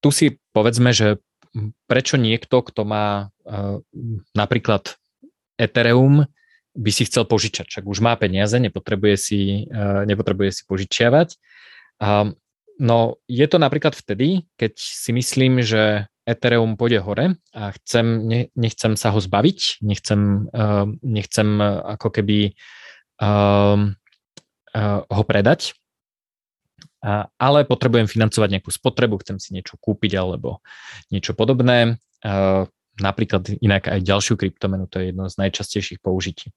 Tu 0.00 0.08
si 0.10 0.26
povedzme, 0.50 0.90
že 0.90 1.22
prečo 1.86 2.18
niekto, 2.18 2.62
kto 2.62 2.82
má 2.82 3.30
napríklad 4.34 4.98
Ethereum, 5.60 6.26
by 6.80 6.90
si 6.90 7.04
chcel 7.04 7.28
požičať. 7.28 7.68
Však 7.68 7.84
už 7.84 8.00
má 8.00 8.16
peniaze, 8.16 8.56
nepotrebuje 8.56 9.16
si, 9.20 9.68
nepotrebuje 10.08 10.50
si 10.56 10.62
požičiavať. 10.64 11.36
No 12.80 12.98
je 13.28 13.46
to 13.46 13.60
napríklad 13.60 13.92
vtedy, 13.92 14.48
keď 14.56 14.72
si 14.80 15.12
myslím, 15.12 15.60
že 15.60 16.08
Ethereum 16.24 16.80
pôjde 16.80 17.04
hore 17.04 17.36
a 17.52 17.76
chcem, 17.76 18.24
ne, 18.24 18.40
nechcem 18.56 18.96
sa 18.96 19.12
ho 19.12 19.20
zbaviť, 19.20 19.84
nechcem, 19.84 20.48
uh, 20.48 20.88
nechcem 21.04 21.60
ako 21.60 22.08
keby 22.08 22.56
ho 25.10 25.22
predať, 25.28 25.76
ale 27.36 27.58
potrebujem 27.68 28.08
financovať 28.08 28.48
nejakú 28.48 28.72
spotrebu, 28.72 29.20
chcem 29.20 29.36
si 29.36 29.52
niečo 29.52 29.76
kúpiť 29.76 30.16
alebo 30.16 30.64
niečo 31.12 31.36
podobné. 31.36 32.00
Uh, 33.00 33.04
napríklad 33.04 33.48
inak 33.64 33.88
aj 33.88 34.00
ďalšiu 34.04 34.36
kryptomenu, 34.36 34.86
to 34.86 35.00
je 35.00 35.10
jedno 35.10 35.26
z 35.26 35.36
najčastejších 35.40 36.00
použití. 36.04 36.52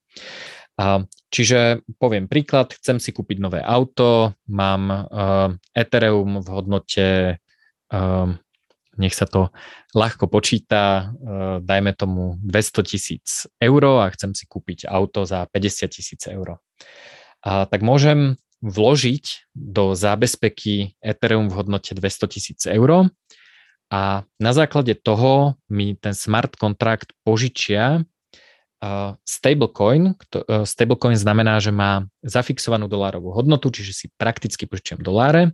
Čiže 1.29 1.85
poviem 2.01 2.25
príklad, 2.25 2.73
chcem 2.73 2.97
si 2.97 3.13
kúpiť 3.13 3.37
nové 3.37 3.61
auto, 3.61 4.33
mám 4.49 5.05
Ethereum 5.77 6.41
v 6.41 6.47
hodnote, 6.49 7.07
nech 8.93 9.13
sa 9.13 9.25
to 9.29 9.53
ľahko 9.93 10.25
počíta, 10.29 11.13
dajme 11.61 11.93
tomu 11.93 12.41
200 12.41 12.89
tisíc 12.89 13.45
eur 13.61 14.01
a 14.01 14.09
chcem 14.17 14.33
si 14.33 14.49
kúpiť 14.49 14.89
auto 14.89 15.29
za 15.29 15.45
50 15.45 15.93
tisíc 15.93 16.21
eur. 16.25 16.57
Tak 17.45 17.79
môžem 17.85 18.41
vložiť 18.65 19.53
do 19.53 19.93
zábezpeky 19.93 20.97
Ethereum 21.05 21.53
v 21.53 21.57
hodnote 21.61 21.93
200 21.93 22.33
tisíc 22.33 22.65
eur 22.65 23.13
a 23.93 24.25
na 24.41 24.51
základe 24.57 24.97
toho 24.97 25.53
mi 25.69 25.93
ten 25.93 26.17
smart 26.17 26.57
kontrakt 26.57 27.13
požičia 27.21 28.01
uh, 28.01 29.13
stablecoin. 29.21 30.17
Uh, 30.33 30.65
stablecoin 30.65 31.13
znamená, 31.13 31.61
že 31.61 31.69
má 31.69 32.09
zafixovanú 32.25 32.89
dolárovú 32.89 33.29
hodnotu, 33.37 33.69
čiže 33.69 33.93
si 33.93 34.05
prakticky 34.17 34.65
požičiam 34.65 34.97
doláre. 34.97 35.53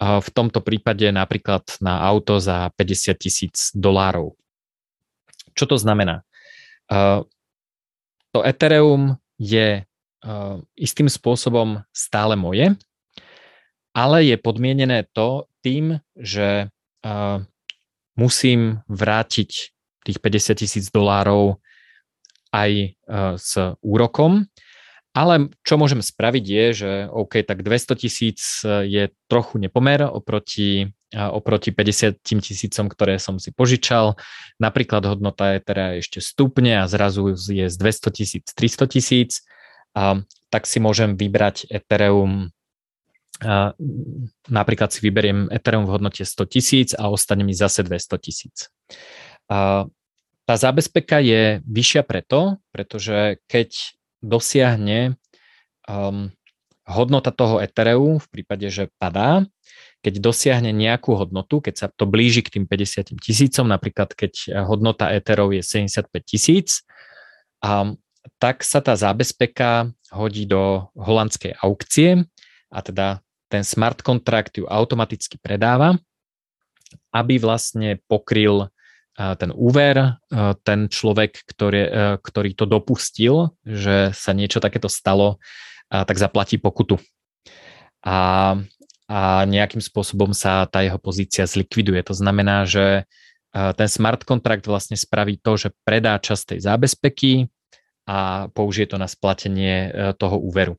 Uh, 0.00 0.16
v 0.24 0.28
tomto 0.32 0.64
prípade 0.64 1.12
napríklad 1.12 1.76
na 1.84 2.00
auto 2.08 2.40
za 2.40 2.72
50 2.72 3.20
tisíc 3.20 3.68
dolárov. 3.76 4.32
Čo 5.52 5.74
to 5.74 5.76
znamená? 5.76 6.22
To 8.30 8.40
Ethereum 8.46 9.18
je 9.42 9.82
istým 10.78 11.10
spôsobom 11.10 11.82
stále 11.90 12.38
moje, 12.38 12.78
ale 13.90 14.22
je 14.22 14.38
podmienené 14.38 15.10
to 15.10 15.50
tým, 15.66 15.98
že 16.14 16.70
musím 18.18 18.82
vrátiť 18.90 19.50
tých 20.02 20.18
50 20.18 20.58
tisíc 20.58 20.84
dolárov 20.90 21.62
aj 22.50 22.72
e, 22.74 22.88
s 23.38 23.52
úrokom. 23.78 24.50
Ale 25.16 25.50
čo 25.66 25.80
môžem 25.80 26.04
spraviť 26.04 26.44
je, 26.44 26.66
že 26.74 26.90
OK, 27.10 27.42
tak 27.42 27.64
200 27.64 28.02
tisíc 28.02 28.62
je 28.66 29.10
trochu 29.30 29.56
nepomer 29.62 30.02
oproti, 30.02 30.90
e, 30.90 31.18
oproti 31.22 31.70
50 31.70 32.18
tisícom, 32.18 32.90
ktoré 32.90 33.22
som 33.22 33.38
si 33.38 33.54
požičal. 33.54 34.18
Napríklad 34.58 35.06
hodnota 35.06 35.54
Ethera 35.54 35.94
ešte 35.94 36.18
stupne 36.18 36.82
a 36.82 36.90
zrazu 36.90 37.38
je 37.38 37.70
z 37.70 37.76
200 37.78 38.18
tisíc 38.18 38.44
300 38.50 38.90
tisíc. 38.90 39.30
Tak 40.48 40.62
si 40.68 40.78
môžem 40.78 41.18
vybrať 41.18 41.66
Ethereum 41.66 42.54
napríklad 44.50 44.90
si 44.90 44.98
vyberiem 44.98 45.46
Ethereum 45.54 45.86
v 45.86 45.94
hodnote 45.94 46.26
100 46.26 46.52
tisíc 46.52 46.88
a 46.98 47.06
ostane 47.06 47.46
mi 47.46 47.54
zase 47.54 47.86
200 47.86 48.18
tisíc. 48.18 48.72
Tá 50.48 50.54
zábezpeka 50.56 51.20
je 51.20 51.60
vyššia 51.68 52.02
preto, 52.08 52.56
pretože 52.72 53.36
keď 53.46 53.94
dosiahne 54.24 55.20
um, 55.86 56.32
hodnota 56.88 57.30
toho 57.30 57.60
Ethereum 57.60 58.16
v 58.16 58.26
prípade, 58.32 58.66
že 58.72 58.88
padá, 58.96 59.44
keď 60.00 60.24
dosiahne 60.24 60.72
nejakú 60.72 61.14
hodnotu, 61.14 61.60
keď 61.60 61.74
sa 61.76 61.86
to 61.92 62.08
blíži 62.08 62.40
k 62.40 62.58
tým 62.58 62.64
50 62.64 63.18
tisícom, 63.20 63.68
napríklad 63.68 64.16
keď 64.16 64.64
hodnota 64.64 65.12
Etherov 65.12 65.52
je 65.52 65.60
75 65.60 66.08
tisíc, 66.24 66.86
tak 68.38 68.62
sa 68.62 68.78
tá 68.80 68.94
zábezpeka 68.94 69.90
hodí 70.14 70.46
do 70.46 70.88
holandskej 70.94 71.58
aukcie 71.60 72.24
a 72.72 72.78
teda 72.80 73.20
ten 73.48 73.64
smart 73.64 74.04
kontrakt 74.04 74.60
ju 74.60 74.68
automaticky 74.68 75.40
predáva, 75.40 75.96
aby 77.12 77.40
vlastne 77.40 78.00
pokryl 78.08 78.68
ten 79.18 79.50
úver, 79.50 80.14
ten 80.62 80.86
človek, 80.86 81.42
ktorý, 81.42 81.82
ktorý 82.22 82.50
to 82.54 82.64
dopustil, 82.70 83.50
že 83.66 84.14
sa 84.14 84.30
niečo 84.30 84.62
takéto 84.62 84.86
stalo, 84.86 85.42
tak 85.90 86.14
zaplatí 86.14 86.54
pokutu. 86.54 87.02
A, 88.06 88.54
a 89.10 89.20
nejakým 89.42 89.82
spôsobom 89.82 90.30
sa 90.30 90.70
tá 90.70 90.86
jeho 90.86 91.02
pozícia 91.02 91.50
zlikviduje. 91.50 91.98
To 92.06 92.14
znamená, 92.14 92.62
že 92.62 93.10
ten 93.50 93.88
smart 93.90 94.22
kontrakt 94.22 94.68
vlastne 94.68 94.94
spraví 94.94 95.40
to, 95.42 95.56
že 95.56 95.74
predá 95.82 96.14
časť 96.20 96.54
tej 96.54 96.60
zábezpeky 96.68 97.32
a 98.06 98.46
použije 98.54 98.94
to 98.94 99.02
na 99.02 99.10
splatenie 99.10 99.90
toho 100.14 100.38
úveru. 100.38 100.78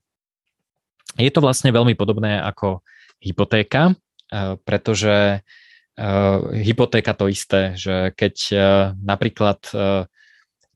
Je 1.17 1.31
to 1.33 1.41
vlastne 1.41 1.73
veľmi 1.73 1.97
podobné 1.97 2.37
ako 2.37 2.85
hypotéka, 3.23 3.95
eh, 4.31 4.55
pretože 4.61 5.41
eh, 5.41 6.39
hypotéka 6.61 7.15
to 7.17 7.31
isté, 7.31 7.73
že 7.75 8.13
keď 8.13 8.35
eh, 8.51 8.59
napríklad 8.99 9.59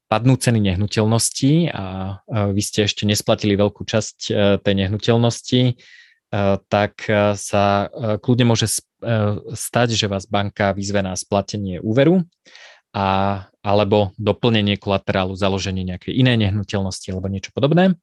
padnú 0.08 0.38
ceny 0.38 0.62
nehnuteľností 0.62 1.74
a 1.74 2.22
vy 2.30 2.62
ste 2.62 2.86
ešte 2.86 3.02
nesplatili 3.02 3.58
veľkú 3.58 3.82
časť 3.82 4.30
tej 4.62 4.74
nehnuteľnosti, 4.86 5.74
tak 6.70 6.94
sa 7.34 7.90
kľudne 8.22 8.46
môže 8.46 8.70
stať, 9.58 9.98
že 9.98 10.06
vás 10.06 10.30
banka 10.30 10.70
vyzve 10.78 11.02
na 11.02 11.18
splatenie 11.18 11.82
úveru 11.82 12.22
a, 12.94 13.42
alebo 13.66 14.14
doplnenie 14.22 14.78
kolaterálu, 14.78 15.34
založenie 15.34 15.82
nejakej 15.82 16.14
inej 16.14 16.46
nehnuteľnosti 16.46 17.10
alebo 17.10 17.26
niečo 17.34 17.50
podobné. 17.50 17.98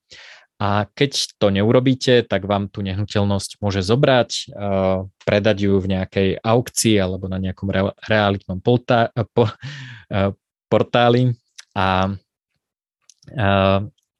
A 0.60 0.84
keď 0.92 1.40
to 1.40 1.48
neurobíte, 1.48 2.28
tak 2.28 2.44
vám 2.44 2.68
tú 2.68 2.84
nehnuteľnosť 2.84 3.64
môže 3.64 3.80
zobrať, 3.80 4.52
uh, 4.52 5.08
predať 5.24 5.56
ju 5.64 5.80
v 5.80 5.90
nejakej 5.96 6.28
aukcii 6.36 7.00
alebo 7.00 7.32
na 7.32 7.40
nejakom 7.40 7.72
re- 7.72 7.96
realitnom 8.04 8.60
po, 8.60 8.76
uh, 8.76 10.36
portáli 10.68 11.32
a, 11.72 12.12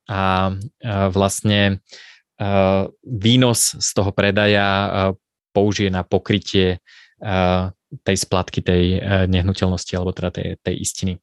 a 0.08 0.22
uh, 0.48 1.08
vlastne 1.12 1.84
výnos 3.04 3.76
z 3.76 3.88
toho 3.92 4.16
predaja 4.16 5.12
použije 5.52 5.92
na 5.92 6.08
pokrytie 6.08 6.80
tej 8.00 8.16
splatky 8.16 8.64
tej 8.64 8.96
nehnuteľnosti 9.28 9.92
alebo 9.92 10.16
teda 10.16 10.32
tej, 10.32 10.48
tej 10.64 10.74
istiny. 10.80 11.14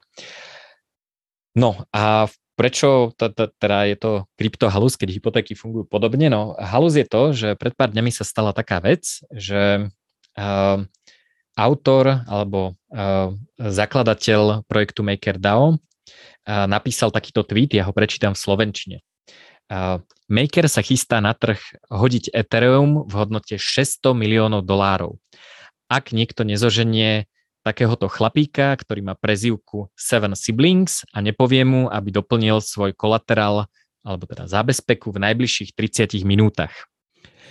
No 1.58 1.74
a 1.90 2.30
v 2.30 2.34
prečo 2.58 3.14
teda 3.14 3.86
je 3.86 3.96
to 3.96 4.12
kryptohalus, 4.34 4.98
keď 4.98 5.14
hypotéky 5.14 5.54
fungujú 5.54 5.86
podobne? 5.86 6.28
No, 6.34 6.58
halus 6.58 6.98
je 6.98 7.06
to, 7.06 7.32
že 7.32 7.54
pred 7.54 7.78
pár 7.78 7.94
dňami 7.94 8.10
sa 8.10 8.26
stala 8.26 8.50
taká 8.52 8.82
vec, 8.82 9.22
že 9.30 9.94
uh, 10.34 10.78
autor 11.54 12.26
alebo 12.26 12.74
uh, 12.74 13.38
zakladateľ 13.62 14.66
projektu 14.66 15.06
MakerDAO 15.06 15.78
uh, 15.78 16.66
napísal 16.66 17.14
takýto 17.14 17.46
tweet, 17.46 17.78
ja 17.78 17.86
ho 17.86 17.94
prečítam 17.94 18.34
v 18.34 18.42
slovenčine. 18.42 18.98
Uh, 19.70 20.02
Maker 20.26 20.66
sa 20.66 20.82
chystá 20.82 21.22
na 21.22 21.38
trh 21.38 21.62
hodiť 21.94 22.34
Ethereum 22.34 23.06
v 23.06 23.14
hodnote 23.14 23.56
600 23.62 24.18
miliónov 24.18 24.66
dolárov. 24.66 25.22
Ak 25.88 26.12
niekto 26.12 26.44
nezoženie 26.44 27.30
takéhoto 27.68 28.08
chlapíka, 28.08 28.72
ktorý 28.80 29.12
má 29.12 29.14
prezývku 29.20 29.92
Seven 30.00 30.32
Siblings 30.40 31.04
a 31.12 31.20
nepovie 31.20 31.68
mu, 31.68 31.92
aby 31.92 32.16
doplnil 32.16 32.64
svoj 32.64 32.96
kolaterál 32.96 33.68
alebo 34.08 34.24
teda 34.24 34.48
zábezpeku 34.48 35.12
v 35.12 35.20
najbližších 35.20 35.76
30 35.76 36.24
minútach. 36.24 36.72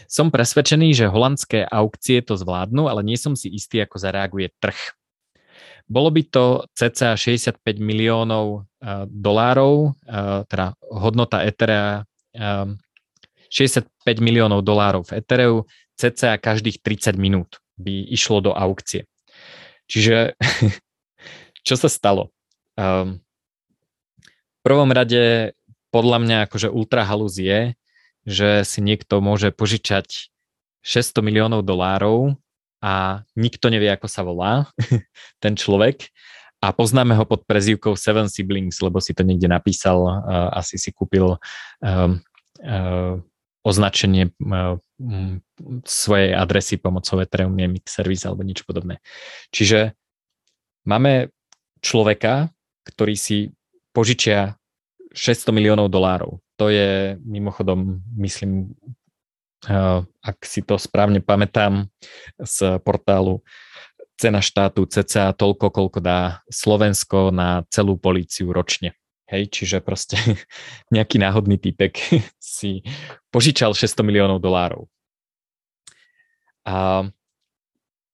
Som 0.08 0.32
presvedčený, 0.32 0.96
že 0.96 1.12
holandské 1.12 1.68
aukcie 1.68 2.24
to 2.24 2.40
zvládnu, 2.40 2.88
ale 2.88 3.04
nie 3.04 3.20
som 3.20 3.36
si 3.36 3.52
istý, 3.52 3.84
ako 3.84 4.00
zareaguje 4.00 4.56
trh. 4.56 4.96
Bolo 5.84 6.08
by 6.08 6.22
to 6.32 6.64
cca 6.72 7.12
65 7.14 7.60
miliónov 7.76 8.64
uh, 8.64 9.04
dolárov, 9.06 9.92
uh, 10.08 10.42
teda 10.48 10.74
hodnota 10.88 11.44
Etherea 11.44 12.06
uh, 12.34 12.72
65 13.50 13.88
miliónov 14.18 14.66
dolárov 14.66 15.06
v 15.06 15.22
Ethereu, 15.22 15.54
cca 15.96 16.36
každých 16.36 16.82
30 16.82 17.16
minút 17.16 17.62
by 17.78 18.10
išlo 18.12 18.42
do 18.42 18.52
aukcie. 18.52 19.06
Čiže 19.86 20.34
čo 21.66 21.74
sa 21.74 21.88
stalo? 21.90 22.30
Um, 22.76 23.22
v 24.20 24.60
prvom 24.62 24.90
rade 24.90 25.54
podľa 25.94 26.18
mňa 26.20 26.36
akože 26.50 26.68
ultra 26.68 27.06
halus 27.06 27.38
je, 27.38 27.72
že 28.26 28.66
si 28.66 28.82
niekto 28.82 29.22
môže 29.22 29.54
požičať 29.54 30.28
600 30.82 31.22
miliónov 31.22 31.62
dolárov 31.62 32.34
a 32.82 33.24
nikto 33.38 33.70
nevie, 33.70 33.88
ako 33.88 34.06
sa 34.10 34.26
volá 34.26 34.66
ten 35.42 35.54
človek 35.54 36.10
a 36.60 36.74
poznáme 36.74 37.14
ho 37.14 37.24
pod 37.28 37.46
prezývkou 37.46 37.94
Seven 37.94 38.26
Siblings, 38.26 38.82
lebo 38.82 38.98
si 38.98 39.14
to 39.14 39.22
niekde 39.22 39.46
napísal, 39.46 40.02
uh, 40.02 40.50
asi 40.56 40.80
si 40.80 40.90
kúpil 40.90 41.38
um, 41.80 42.18
uh, 42.64 43.14
označenie 43.66 44.30
uh, 44.30 44.78
svojej 45.82 46.30
adresy 46.38 46.78
pomocou 46.78 47.18
Ethereum 47.18 47.50
Mimic 47.50 47.90
Service 47.90 48.22
alebo 48.22 48.46
niečo 48.46 48.62
podobné. 48.62 49.02
Čiže 49.50 49.98
máme 50.86 51.34
človeka, 51.82 52.54
ktorý 52.86 53.18
si 53.18 53.50
požičia 53.90 54.54
600 55.10 55.50
miliónov 55.50 55.90
dolárov. 55.90 56.38
To 56.62 56.70
je 56.70 57.18
mimochodom, 57.26 57.98
myslím, 58.22 58.70
uh, 59.66 60.06
ak 60.22 60.38
si 60.46 60.62
to 60.62 60.78
správne 60.78 61.18
pamätám 61.18 61.90
z 62.38 62.78
portálu 62.86 63.42
cena 64.16 64.40
štátu 64.40 64.88
cca 64.88 65.34
toľko, 65.36 65.74
koľko 65.74 65.98
dá 66.00 66.40
Slovensko 66.48 67.34
na 67.34 67.66
celú 67.68 68.00
políciu 68.00 68.48
ročne. 68.54 68.96
Hej, 69.26 69.50
čiže 69.50 69.82
proste 69.82 70.14
nejaký 70.94 71.18
náhodný 71.18 71.58
typek 71.58 71.98
si 72.38 72.86
požičal 73.34 73.74
600 73.74 74.06
miliónov 74.06 74.38
dolárov. 74.38 74.86
A 76.66 77.06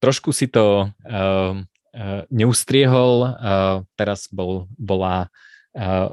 trošku 0.00 0.32
si 0.32 0.48
to 0.48 0.88
uh, 0.88 1.52
uh, 1.56 2.22
neustriehol, 2.28 3.14
uh, 3.24 3.76
teraz 3.96 4.28
bol, 4.28 4.68
bola, 4.76 5.32
uh, 5.72 6.12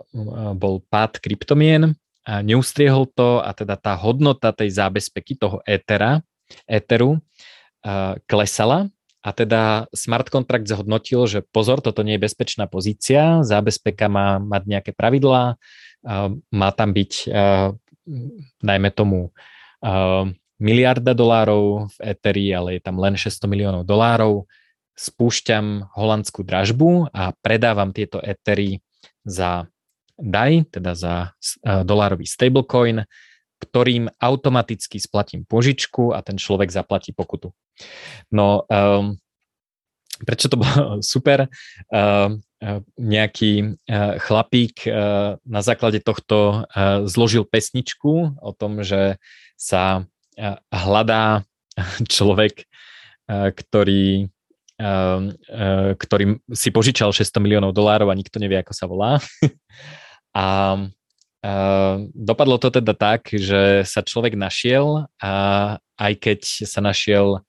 bol 0.56 0.80
pád 0.88 1.20
kryptomien, 1.20 1.95
a 2.30 2.45
neustriehol 2.45 3.10
to 3.10 3.41
a 3.41 3.50
teda 3.58 3.74
tá 3.74 3.97
hodnota 3.97 4.54
tej 4.54 4.78
zábezpeky, 4.78 5.34
toho 5.39 5.66
étera, 5.66 6.22
éteru 6.70 7.18
uh, 7.18 8.14
klesala 8.30 8.86
a 9.30 9.32
teda 9.38 9.86
smart 9.93 10.34
contract 10.34 10.65
zhodnotil, 10.65 11.30
že 11.30 11.45
pozor, 11.53 11.86
toto 11.86 12.01
nie 12.01 12.17
je 12.17 12.25
bezpečná 12.25 12.65
pozícia, 12.65 13.45
zábezpeka 13.45 14.09
má 14.09 14.41
mať 14.41 14.63
nejaké 14.65 14.91
pravidlá, 14.97 15.61
má 16.49 16.69
tam 16.73 16.89
byť 16.97 17.30
najmä 18.65 18.89
tomu 18.89 19.30
miliarda 20.57 21.13
dolárov 21.13 21.93
v 21.93 21.97
Etheri, 22.01 22.49
ale 22.49 22.75
je 22.75 22.82
tam 22.82 22.97
len 22.97 23.13
600 23.13 23.45
miliónov 23.45 23.86
dolárov. 23.86 24.49
Spúšťam 24.97 25.95
holandskú 25.95 26.43
dražbu 26.43 27.13
a 27.13 27.32
predávam 27.39 27.93
tieto 27.93 28.19
Ethery 28.19 28.84
za 29.23 29.69
DAI, 30.19 30.67
teda 30.67 30.91
za 30.97 31.32
dolárový 31.63 32.27
stablecoin, 32.27 33.07
ktorým 33.60 34.07
automaticky 34.20 34.97
splatím 34.97 35.43
požičku 35.43 36.16
a 36.16 36.24
ten 36.24 36.39
človek 36.39 36.72
zaplatí 36.72 37.12
pokutu. 37.12 37.51
No, 38.32 38.64
um, 38.72 39.20
prečo 40.24 40.47
to 40.47 40.60
bolo 40.60 40.99
super? 41.05 41.47
Uh, 41.91 42.39
nejaký 42.99 43.80
uh, 43.88 44.20
chlapík 44.20 44.84
uh, 44.84 45.39
na 45.47 45.62
základe 45.64 46.03
tohto 46.03 46.68
zložil 47.07 47.47
pesničku 47.47 48.36
o 48.36 48.51
tom, 48.51 48.84
že 48.84 49.16
sa 49.55 50.03
hľadá 50.72 51.43
človek, 52.16 52.64
ktorý, 53.30 54.26
ktorý 55.99 56.26
si 56.55 56.70
požičal 56.72 57.12
600 57.12 57.43
miliónov 57.43 57.76
dolárov 57.76 58.10
a 58.10 58.18
nikto 58.18 58.39
nevie, 58.39 58.57
ako 58.64 58.74
sa 58.74 58.86
volá. 58.88 59.20
A 60.30 60.78
dopadlo 62.11 62.59
to 62.59 62.67
teda 62.67 62.91
tak, 62.91 63.31
že 63.31 63.87
sa 63.87 64.03
človek 64.03 64.35
našiel 64.35 65.07
a 65.23 65.33
aj 65.95 66.13
keď 66.19 66.39
sa 66.67 66.83
našiel 66.83 67.47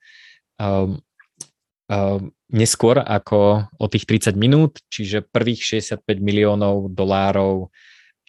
neskôr 2.50 3.02
ako 3.02 3.66
o 3.78 3.86
tých 3.90 4.06
30 4.06 4.38
minút, 4.38 4.78
čiže 4.90 5.26
prvých 5.26 5.82
65 5.82 6.06
miliónov 6.22 6.90
dolárov 6.94 7.70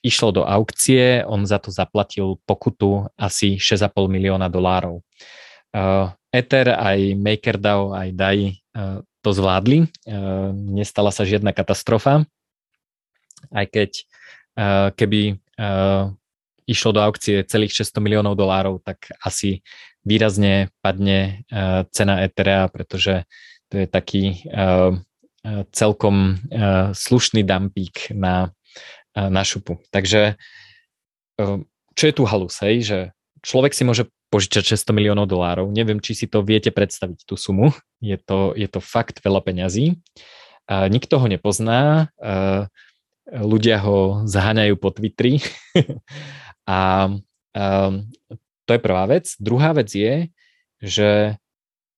išlo 0.01 0.34
do 0.34 0.43
aukcie, 0.45 1.22
on 1.26 1.45
za 1.45 1.62
to 1.62 1.70
zaplatil 1.70 2.41
pokutu 2.49 3.05
asi 3.18 3.62
6,5 3.62 4.09
milióna 4.09 4.49
dolárov. 4.49 5.05
Uh, 5.72 6.09
Ether, 6.34 6.74
aj 6.74 7.16
MakerDAO, 7.16 7.93
aj 7.93 8.09
DAI 8.18 8.41
uh, 8.76 9.05
to 9.22 9.30
zvládli. 9.30 9.86
Uh, 10.09 10.51
nestala 10.53 11.14
sa 11.14 11.22
žiadna 11.22 11.53
katastrofa, 11.53 12.26
aj 13.53 13.68
keď 13.70 13.91
keby 14.99 15.39
uh, 15.62 16.09
išlo 16.66 16.97
do 16.97 17.05
aukcie 17.05 17.45
celých 17.45 17.86
600 17.86 18.01
miliónov 18.01 18.34
dolárov, 18.34 18.82
tak 18.82 19.14
asi 19.22 19.62
výrazne 20.01 20.74
padne 20.82 21.45
uh, 21.53 21.86
cena 21.93 22.26
Ethera, 22.26 22.66
pretože 22.74 23.30
to 23.70 23.86
je 23.86 23.88
taký 23.88 24.41
uh, 24.49 24.97
celkom 25.74 26.41
uh, 26.49 26.93
slušný 26.93 27.45
dumpík 27.45 28.14
na 28.14 28.49
na 29.16 29.43
šupu. 29.43 29.80
Takže 29.91 30.39
ehm, 31.39 31.68
čo 31.95 32.03
je 32.07 32.14
tu 32.16 32.24
halus, 32.24 32.55
hej, 32.64 32.76
že 32.84 32.99
človek 33.43 33.76
si 33.76 33.84
môže 33.84 34.07
požičať 34.32 34.80
600 34.80 34.95
miliónov 34.95 35.28
dolárov. 35.28 35.68
Neviem, 35.68 35.99
či 35.99 36.16
si 36.16 36.26
to 36.32 36.39
viete 36.39 36.72
predstaviť, 36.72 37.28
tú 37.28 37.36
sumu. 37.36 37.76
Je 37.99 38.16
to, 38.16 38.55
je 38.55 38.68
to 38.72 38.80
fakt 38.80 39.20
veľa 39.20 39.43
peňazí. 39.43 39.99
A 40.72 40.88
nikto 40.88 41.20
ho 41.20 41.28
nepozná. 41.28 42.07
A 42.24 42.72
ľudia 43.30 43.78
ho 43.84 44.26
zaháňajú 44.26 44.76
po 44.82 44.90
Twitteri. 44.90 45.40
a, 46.66 46.72
a 46.72 46.80
to 48.66 48.70
je 48.72 48.80
prvá 48.82 49.04
vec. 49.06 49.36
Druhá 49.38 49.76
vec 49.76 49.92
je, 49.92 50.32
že 50.82 51.38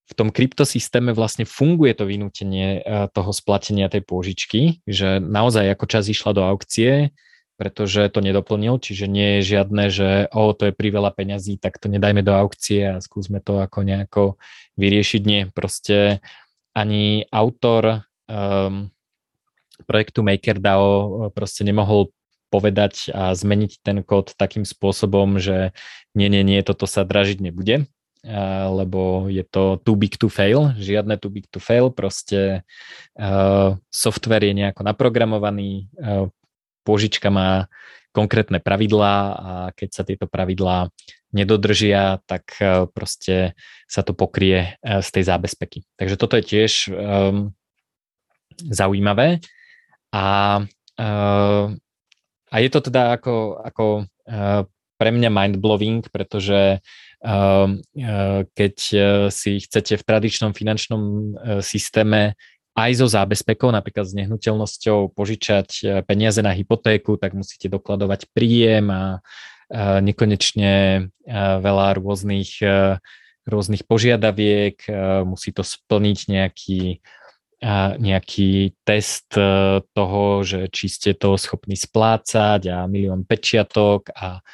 v 0.04 0.12
tom 0.12 0.28
kryptosystéme 0.28 1.16
vlastne 1.16 1.48
funguje 1.48 1.96
to 1.96 2.04
vynútenie 2.04 2.80
eh, 2.80 3.08
toho 3.08 3.32
splatenia 3.32 3.88
tej 3.88 4.04
pôžičky, 4.04 4.84
že 4.84 5.16
naozaj 5.20 5.72
ako 5.72 5.84
čas 5.88 6.04
išla 6.12 6.36
do 6.36 6.42
aukcie, 6.44 7.16
pretože 7.54 8.10
to 8.10 8.18
nedoplnil, 8.18 8.82
čiže 8.82 9.06
nie 9.06 9.38
je 9.38 9.56
žiadne, 9.56 9.84
že 9.86 10.26
o, 10.34 10.50
to 10.50 10.68
je 10.68 10.74
priveľa 10.74 11.14
peňazí, 11.14 11.62
tak 11.62 11.78
to 11.78 11.86
nedajme 11.86 12.26
do 12.26 12.34
aukcie 12.34 12.98
a 12.98 12.98
skúsme 12.98 13.38
to 13.38 13.62
ako 13.62 13.86
nejako 13.86 14.24
vyriešiť. 14.74 15.22
Nie, 15.22 15.46
proste 15.54 16.18
ani 16.74 17.30
autor 17.30 18.02
um, 18.26 18.90
projektu 19.82 20.22
MakerDAO 20.22 20.86
eh, 20.86 21.30
proste 21.34 21.66
nemohol 21.66 22.14
povedať 22.54 23.10
a 23.10 23.34
zmeniť 23.34 23.82
ten 23.82 24.06
kód 24.06 24.38
takým 24.38 24.62
spôsobom, 24.62 25.42
že 25.42 25.74
nie, 26.14 26.30
nie, 26.30 26.46
nie, 26.46 26.62
toto 26.62 26.86
sa 26.86 27.02
dražiť 27.02 27.42
nebude 27.42 27.90
lebo 28.72 29.28
je 29.28 29.44
to 29.44 29.76
too 29.84 29.96
big 29.96 30.16
to 30.16 30.32
fail, 30.32 30.72
žiadne 30.80 31.20
too 31.20 31.28
big 31.28 31.44
to 31.52 31.60
fail, 31.60 31.92
proste 31.92 32.64
uh, 33.20 33.76
software 33.92 34.44
je 34.48 34.56
nejako 34.56 34.80
naprogramovaný, 34.80 35.92
uh, 36.00 36.32
pôžička 36.88 37.28
má 37.28 37.68
konkrétne 38.16 38.64
pravidlá 38.64 39.14
a 39.36 39.52
keď 39.76 39.88
sa 39.92 40.02
tieto 40.08 40.24
pravidlá 40.24 40.88
nedodržia, 41.36 42.24
tak 42.24 42.56
uh, 42.64 42.88
proste 42.88 43.52
sa 43.84 44.00
to 44.00 44.16
pokrie 44.16 44.80
uh, 44.80 45.04
z 45.04 45.08
tej 45.20 45.24
zábezpeky. 45.28 45.84
Takže 46.00 46.16
toto 46.16 46.40
je 46.40 46.44
tiež 46.48 46.72
um, 46.88 47.52
zaujímavé 48.56 49.44
a, 50.14 50.26
uh, 51.02 51.66
a 52.50 52.56
je 52.62 52.68
to 52.70 52.80
teda 52.86 53.18
ako, 53.18 53.58
ako 53.66 53.84
uh, 54.30 54.62
pre 54.94 55.10
mňa 55.10 55.26
mind-blowing, 55.26 56.06
pretože 56.06 56.78
eh, 56.78 57.66
keď 58.54 58.74
si 59.26 59.52
chcete 59.58 59.98
v 59.98 60.06
tradičnom 60.06 60.54
finančnom 60.54 61.02
systéme 61.60 62.38
aj 62.78 63.02
so 63.02 63.06
zábezpekou, 63.10 63.74
napríklad 63.74 64.06
s 64.06 64.14
nehnuteľnosťou, 64.14 65.12
požičať 65.18 66.00
peniaze 66.06 66.38
na 66.46 66.54
hypotéku, 66.54 67.18
tak 67.18 67.34
musíte 67.34 67.66
dokladovať 67.66 68.30
príjem 68.30 68.86
a 68.94 69.18
nekonečne 69.98 71.06
veľa 71.58 71.86
rôznych, 71.98 72.62
rôznych 73.44 73.82
požiadaviek, 73.84 74.78
musí 75.26 75.50
to 75.50 75.66
splniť 75.66 76.18
nejaký, 76.30 77.02
nejaký 77.98 78.76
test 78.84 79.32
toho, 79.94 80.24
že 80.44 80.68
či 80.68 80.86
ste 80.88 81.10
to 81.16 81.38
schopní 81.40 81.78
splácať 81.78 82.68
a 82.68 82.84
milión 82.84 83.24
pečiatok 83.24 84.12
a 84.12 84.44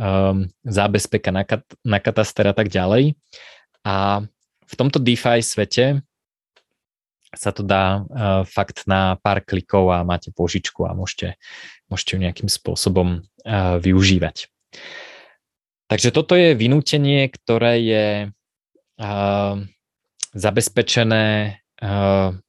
um, 0.00 0.48
zábezpeka 0.64 1.30
na, 1.30 1.42
kat- 1.44 1.76
na 1.84 1.98
kataster 2.00 2.48
a 2.48 2.54
tak 2.56 2.72
ďalej. 2.72 3.14
A 3.84 4.24
v 4.66 4.74
tomto 4.76 5.02
DeFi 5.02 5.42
svete 5.42 6.00
sa 7.30 7.54
to 7.54 7.62
dá 7.62 8.02
uh, 8.02 8.42
fakt 8.42 8.86
na 8.90 9.14
pár 9.20 9.44
klikov 9.46 9.94
a 9.94 10.02
máte 10.02 10.34
požičku 10.34 10.82
a 10.86 10.96
môžete, 10.96 11.38
môžete 11.86 12.10
ju 12.16 12.18
nejakým 12.26 12.50
spôsobom 12.50 13.22
uh, 13.22 13.78
využívať. 13.78 14.50
Takže 15.90 16.10
toto 16.14 16.38
je 16.38 16.54
vynútenie, 16.54 17.26
ktoré 17.30 17.82
je 17.82 18.06
uh, 18.30 19.54
zabezpečené, 20.34 21.58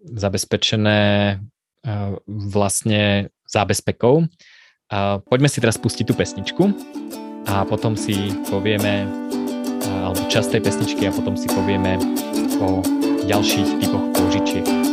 zabezpečené 0.04 1.00
uh, 1.40 2.20
vlastne 2.28 3.32
zábezpekou. 3.48 4.28
Uh, 4.92 5.24
poďme 5.24 5.48
si 5.48 5.64
teraz 5.64 5.80
pustiť 5.80 6.04
tú 6.04 6.14
pesničku 6.14 6.64
a 7.48 7.66
potom 7.66 7.96
si 7.98 8.36
povieme, 8.52 9.10
alebo 9.88 10.22
čas 10.30 10.52
tej 10.52 10.62
pesničky 10.62 11.10
a 11.10 11.16
potom 11.16 11.34
si 11.34 11.50
povieme 11.50 11.98
o 12.62 12.86
ďalších 13.26 13.82
typoch 13.82 14.06
použičiek. 14.14 14.91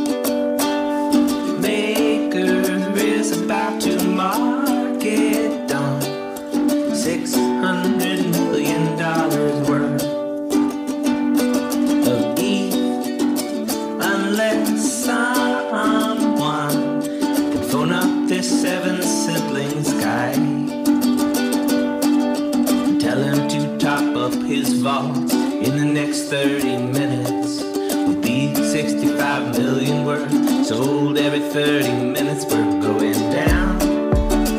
his 24.58 24.72
in 24.74 25.76
the 25.76 25.84
next 25.84 26.22
30 26.30 26.78
minutes. 26.92 27.62
will 27.62 28.20
be 28.20 28.54
65 28.54 29.56
million 29.56 30.04
words. 30.04 30.68
Sold 30.68 31.16
every 31.18 31.40
30 31.52 32.12
minutes, 32.12 32.44
we're 32.44 32.82
going 32.82 33.12
down, 33.30 33.78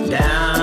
down. 0.10 0.60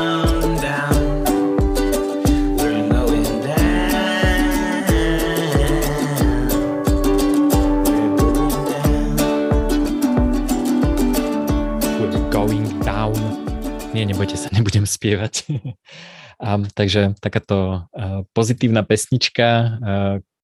Nie, 13.95 14.07
nie 14.07 14.15
bójcie 14.15 14.37
się, 14.37 14.49
nie 14.53 14.63
będziemy 14.63 14.87
śpiewać. 14.87 15.45
a, 16.37 16.61
takže 16.77 17.17
takáto 17.21 17.89
pozitívna 18.37 18.85
pesnička. 18.85 19.81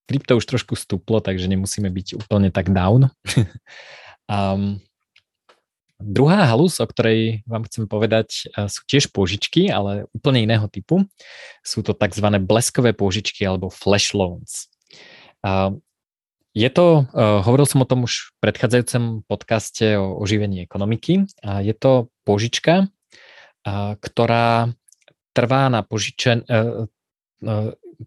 Krypto 0.08 0.36
už 0.40 0.44
trošku 0.44 0.74
stúplo, 0.76 1.20
takže 1.22 1.48
nemusíme 1.48 1.88
byť 1.88 2.20
úplne 2.20 2.48
tak 2.52 2.72
down. 2.72 3.08
um, 4.32 4.80
Druhá 6.02 6.50
halus, 6.50 6.82
o 6.82 6.86
ktorej 6.90 7.46
vám 7.46 7.62
chcem 7.70 7.86
povedať, 7.86 8.50
sú 8.50 8.80
tiež 8.90 9.14
pôžičky, 9.14 9.70
ale 9.70 10.10
úplne 10.10 10.42
iného 10.42 10.66
typu. 10.66 11.06
Sú 11.62 11.86
to 11.86 11.94
tzv. 11.94 12.26
bleskové 12.42 12.90
pôžičky 12.90 13.46
alebo 13.46 13.70
flash 13.70 14.10
loans. 14.10 14.66
Je 16.52 16.68
to, 16.74 17.06
hovoril 17.16 17.66
som 17.70 17.86
o 17.86 17.88
tom 17.88 18.04
už 18.04 18.34
v 18.34 18.50
predchádzajúcom 18.50 19.24
podcaste 19.30 19.94
o 19.94 20.18
oživení 20.18 20.66
ekonomiky. 20.66 21.30
Je 21.62 21.74
to 21.78 22.10
pôžička, 22.26 22.90
ktorá 24.02 24.74
trvá 25.32 25.68
na 25.72 25.80
požičen, 25.84 26.44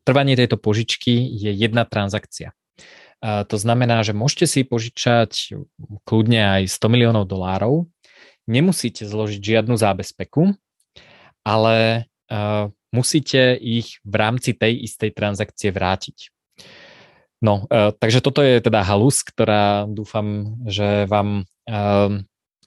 trvanie 0.07 0.35
tejto 0.39 0.57
požičky 0.61 1.27
je 1.35 1.51
jedna 1.51 1.83
transakcia. 1.83 2.53
To 3.25 3.57
znamená, 3.57 4.05
že 4.05 4.13
môžete 4.13 4.45
si 4.45 4.61
požičať 4.61 5.57
kľudne 6.05 6.61
aj 6.61 6.69
100 6.69 6.93
miliónov 6.93 7.25
dolárov, 7.25 7.89
nemusíte 8.45 9.07
zložiť 9.09 9.41
žiadnu 9.41 9.73
zábezpeku, 9.73 10.53
ale 11.41 12.05
musíte 12.93 13.57
ich 13.57 13.97
v 14.05 14.15
rámci 14.15 14.53
tej 14.53 14.85
istej 14.85 15.11
transakcie 15.17 15.73
vrátiť. 15.73 16.29
No, 17.41 17.67
takže 17.71 18.23
toto 18.23 18.39
je 18.45 18.63
teda 18.63 18.85
halus, 18.85 19.19
ktorá 19.25 19.89
dúfam, 19.89 20.55
že 20.65 21.09
vám, 21.09 21.43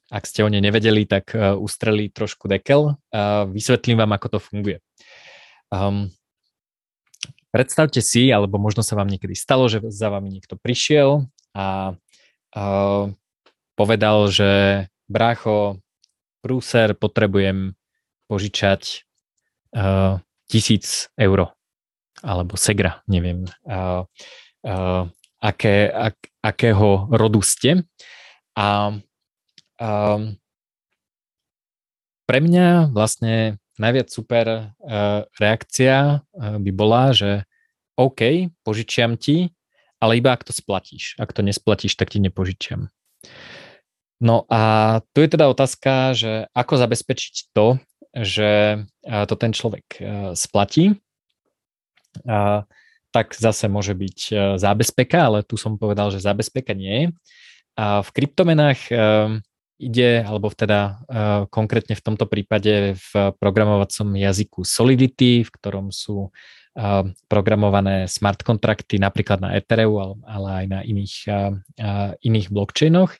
ak 0.08 0.24
ste 0.24 0.40
o 0.44 0.48
nej 0.48 0.64
nevedeli, 0.64 1.04
tak 1.04 1.36
ustrelí 1.36 2.08
trošku 2.08 2.48
dekel. 2.48 2.96
Vysvetlím 3.52 4.00
vám, 4.00 4.16
ako 4.16 4.26
to 4.36 4.38
funguje. 4.40 4.78
Um, 5.68 6.08
Predstavte 7.48 8.04
si, 8.04 8.28
alebo 8.28 8.60
možno 8.60 8.84
sa 8.84 8.92
vám 8.92 9.08
niekedy 9.08 9.32
stalo, 9.32 9.72
že 9.72 9.80
za 9.88 10.12
vami 10.12 10.28
niekto 10.28 10.60
prišiel 10.60 11.24
a, 11.56 11.96
a 12.52 12.62
povedal, 13.72 14.28
že 14.28 14.84
brácho, 15.08 15.80
prúser, 16.44 16.92
potrebujem 16.92 17.72
požičať 18.28 19.08
uh, 19.72 20.20
tisíc 20.44 21.08
euro 21.16 21.56
alebo 22.20 22.60
segra, 22.60 23.00
neviem, 23.08 23.48
uh, 23.64 24.04
uh, 24.68 25.08
aké, 25.40 25.88
ak, 25.88 26.16
akého 26.44 27.08
rodu 27.08 27.40
ste. 27.40 27.88
A 28.52 28.92
uh, 29.78 30.34
pre 32.28 32.38
mňa 32.44 32.92
vlastne 32.92 33.56
najviac 33.78 34.10
super 34.10 34.46
uh, 34.74 35.24
reakcia 35.38 36.20
uh, 36.20 36.56
by 36.60 36.70
bola, 36.74 37.14
že 37.16 37.48
OK, 37.98 38.52
požičiam 38.62 39.18
ti, 39.18 39.50
ale 39.98 40.22
iba 40.22 40.30
ak 40.30 40.46
to 40.46 40.54
splatíš. 40.54 41.18
Ak 41.18 41.34
to 41.34 41.42
nesplatíš, 41.42 41.98
tak 41.98 42.14
ti 42.14 42.22
nepožičiam. 42.22 42.86
No 44.22 44.46
a 44.50 44.98
tu 45.14 45.22
je 45.22 45.30
teda 45.30 45.50
otázka, 45.50 46.14
že 46.14 46.46
ako 46.54 46.74
zabezpečiť 46.78 47.54
to, 47.54 47.82
že 48.14 48.82
to 49.06 49.34
ten 49.34 49.50
človek 49.54 49.86
splatí. 50.38 50.98
Tak 53.10 53.26
zase 53.34 53.66
môže 53.66 53.94
byť 53.94 54.18
zábezpeka, 54.58 55.18
ale 55.26 55.46
tu 55.46 55.58
som 55.58 55.78
povedal, 55.78 56.14
že 56.14 56.22
zábezpeka 56.22 56.74
nie 56.74 56.94
je. 56.94 57.06
A 57.78 58.02
v 58.02 58.10
kryptomenách 58.14 58.90
ide, 59.78 60.26
alebo 60.26 60.50
teda 60.50 60.98
uh, 61.06 61.42
konkrétne 61.48 61.94
v 61.94 62.04
tomto 62.04 62.26
prípade 62.26 62.98
v 62.98 63.10
programovacom 63.38 64.18
jazyku 64.18 64.66
Solidity, 64.66 65.46
v 65.46 65.50
ktorom 65.54 65.94
sú 65.94 66.28
uh, 66.28 67.06
programované 67.30 68.10
smart 68.10 68.42
kontrakty 68.42 68.98
napríklad 68.98 69.38
na 69.38 69.54
Ethereum, 69.54 70.20
ale 70.26 70.48
aj 70.50 70.64
na 70.66 70.80
iných, 70.82 71.14
uh, 71.30 71.54
iných 72.18 72.50
blockchainoch. 72.50 73.14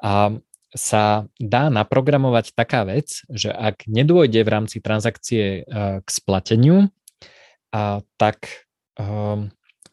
A 0.00 0.34
sa 0.72 1.28
dá 1.36 1.68
naprogramovať 1.68 2.56
taká 2.56 2.88
vec, 2.88 3.20
že 3.28 3.52
ak 3.52 3.84
nedôjde 3.84 4.40
v 4.40 4.48
rámci 4.48 4.80
transakcie 4.80 5.68
k 6.00 6.08
splateniu, 6.08 6.88
uh, 6.88 8.00
tak 8.16 8.64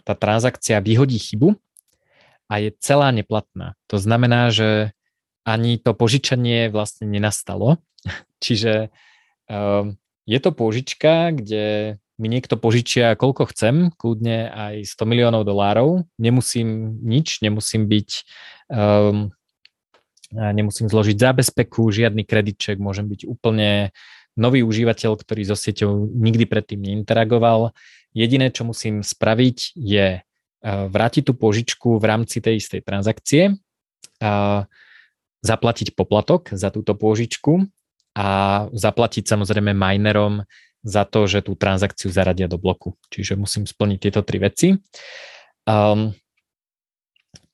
tá 0.10 0.14
transakcia 0.18 0.80
vyhodí 0.84 1.20
chybu 1.20 1.56
a 2.52 2.54
je 2.60 2.74
celá 2.82 3.12
neplatná. 3.16 3.78
To 3.88 4.02
znamená, 4.02 4.52
že 4.52 4.92
ani 5.50 5.82
to 5.82 5.98
požičanie 5.98 6.70
vlastne 6.70 7.10
nenastalo. 7.10 7.82
Čiže 8.46 8.94
um, 9.50 9.98
je 10.30 10.38
to 10.38 10.54
požička, 10.54 11.34
kde 11.34 11.98
mi 12.20 12.28
niekto 12.28 12.60
požičia 12.60 13.16
koľko 13.16 13.50
chcem, 13.50 13.90
kľudne 13.96 14.52
aj 14.52 14.86
100 14.86 15.10
miliónov 15.10 15.48
dolárov. 15.48 16.06
Nemusím 16.22 17.00
nič, 17.02 17.40
nemusím 17.42 17.88
byť, 17.90 18.10
um, 18.70 19.32
nemusím 20.36 20.92
zložiť 20.92 21.18
zábezpeku, 21.18 21.90
žiadny 21.90 22.28
krediček, 22.28 22.78
môžem 22.78 23.08
byť 23.08 23.26
úplne 23.26 23.96
nový 24.36 24.62
užívateľ, 24.62 25.18
ktorý 25.18 25.42
so 25.48 25.56
sieťou 25.58 26.12
nikdy 26.12 26.46
predtým 26.46 26.84
neinteragoval. 26.84 27.74
Jediné, 28.12 28.52
čo 28.52 28.68
musím 28.68 29.02
spraviť, 29.02 29.80
je 29.80 30.20
uh, 30.20 30.86
vrátiť 30.92 31.24
tú 31.32 31.34
požičku 31.40 31.98
v 31.98 32.06
rámci 32.06 32.44
tej 32.44 32.60
istej 32.60 32.84
transakcie. 32.84 33.58
Uh, 34.20 34.68
zaplatiť 35.40 35.96
poplatok 35.96 36.52
za 36.52 36.70
túto 36.70 36.96
pôžičku 36.96 37.68
a 38.16 38.28
zaplatiť 38.74 39.24
samozrejme 39.24 39.72
minerom 39.72 40.44
za 40.84 41.04
to, 41.04 41.28
že 41.28 41.44
tú 41.44 41.56
transakciu 41.60 42.12
zaradia 42.12 42.48
do 42.48 42.56
bloku. 42.56 42.96
Čiže 43.12 43.36
musím 43.36 43.68
splniť 43.68 44.00
tieto 44.00 44.22
tri 44.24 44.40
veci. 44.40 44.68
Um, 45.68 46.16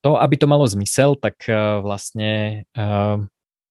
to, 0.06 0.22
aby 0.22 0.38
to 0.38 0.46
malo 0.46 0.70
zmysel, 0.70 1.18
tak 1.18 1.42
uh, 1.50 1.82
vlastne 1.82 2.64
uh, 2.78 3.18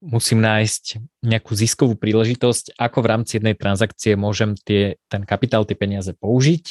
musím 0.02 0.42
nájsť 0.42 0.98
nejakú 1.22 1.54
ziskovú 1.54 1.94
príležitosť, 1.94 2.74
ako 2.74 2.98
v 3.00 3.10
rámci 3.10 3.38
jednej 3.38 3.54
transakcie 3.54 4.18
môžem 4.18 4.58
tie, 4.58 4.98
ten 5.06 5.22
kapitál, 5.22 5.62
tie 5.64 5.78
peniaze 5.78 6.10
použiť 6.18 6.64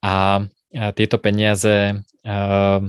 a, 0.00 0.40
a 0.74 0.90
tieto 0.96 1.20
peniaze 1.20 2.00
uh, 2.00 2.80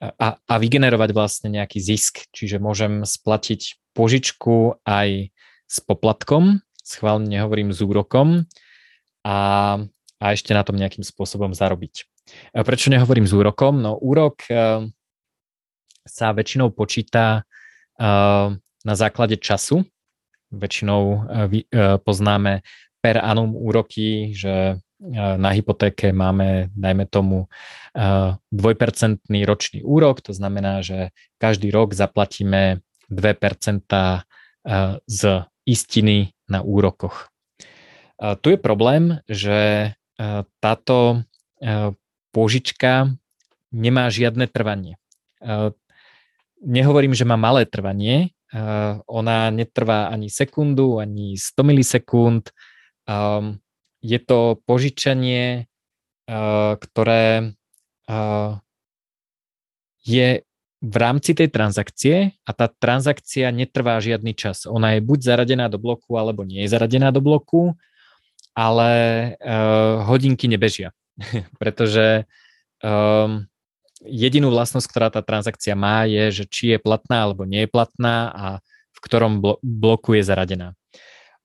a, 0.00 0.40
a 0.40 0.54
vygenerovať 0.56 1.10
vlastne 1.12 1.48
nejaký 1.52 1.78
zisk. 1.78 2.26
Čiže 2.32 2.56
môžem 2.56 3.04
splatiť 3.04 3.92
požičku 3.92 4.80
aj 4.88 5.28
s 5.70 5.76
poplatkom, 5.84 6.64
schválne 6.80 7.28
nehovorím 7.28 7.70
s 7.70 7.84
úrokom 7.84 8.48
a, 9.22 9.38
a 10.18 10.24
ešte 10.32 10.56
na 10.56 10.64
tom 10.64 10.80
nejakým 10.80 11.04
spôsobom 11.04 11.54
zarobiť. 11.54 12.08
Prečo 12.54 12.88
nehovorím 12.90 13.26
s 13.28 13.34
úrokom? 13.34 13.78
No 13.78 13.94
úrok 13.98 14.42
uh, 14.50 14.86
sa 16.06 16.26
väčšinou 16.34 16.72
počíta 16.74 17.44
uh, 17.44 18.48
na 18.56 18.94
základe 18.96 19.36
času. 19.36 19.84
Väčšinou 20.50 21.30
poznáme 22.02 22.66
per 22.98 23.22
annum 23.22 23.54
úroky, 23.54 24.34
že 24.34 24.82
na 25.40 25.50
hypotéke 25.56 26.12
máme, 26.12 26.68
dajme 26.76 27.08
tomu, 27.08 27.48
dvojpercentný 28.52 29.48
ročný 29.48 29.80
úrok, 29.80 30.20
to 30.20 30.36
znamená, 30.36 30.84
že 30.84 31.16
každý 31.40 31.72
rok 31.72 31.96
zaplatíme 31.96 32.84
2% 33.08 33.80
z 35.08 35.20
istiny 35.64 36.36
na 36.46 36.60
úrokoch. 36.60 37.32
Tu 38.44 38.52
je 38.52 38.58
problém, 38.60 39.24
že 39.24 39.92
táto 40.60 41.24
pôžička 42.30 43.08
nemá 43.72 44.12
žiadne 44.12 44.44
trvanie. 44.52 45.00
Nehovorím, 46.60 47.16
že 47.16 47.24
má 47.24 47.40
malé 47.40 47.64
trvanie, 47.64 48.36
ona 49.08 49.48
netrvá 49.48 50.12
ani 50.12 50.28
sekundu, 50.28 51.00
ani 51.00 51.40
100 51.40 51.64
milisekúnd, 51.64 52.52
je 54.00 54.18
to 54.20 54.60
požičanie, 54.64 55.68
ktoré 56.80 57.54
je 60.00 60.28
v 60.80 60.96
rámci 60.96 61.36
tej 61.36 61.52
transakcie 61.52 62.40
a 62.48 62.50
tá 62.56 62.72
transakcia 62.72 63.52
netrvá 63.52 64.00
žiadny 64.00 64.32
čas. 64.32 64.64
Ona 64.64 64.96
je 64.96 65.04
buď 65.04 65.18
zaradená 65.20 65.68
do 65.68 65.76
bloku, 65.76 66.16
alebo 66.16 66.40
nie 66.48 66.64
je 66.64 66.72
zaradená 66.72 67.12
do 67.12 67.20
bloku, 67.20 67.76
ale 68.56 68.90
uh, 69.36 70.08
hodinky 70.08 70.48
nebežia, 70.48 70.96
pretože 71.60 72.24
um, 72.80 73.44
jedinú 74.00 74.48
vlastnosť, 74.48 74.86
ktorá 74.88 75.08
tá 75.12 75.20
transakcia 75.20 75.76
má, 75.76 76.08
je, 76.08 76.42
že 76.42 76.44
či 76.48 76.64
je 76.72 76.78
platná 76.80 77.28
alebo 77.28 77.44
nie 77.44 77.68
je 77.68 77.70
platná 77.70 78.32
a 78.32 78.46
v 78.96 78.98
ktorom 79.04 79.44
blo- 79.44 79.60
bloku 79.60 80.16
je 80.16 80.24
zaradená. 80.24 80.72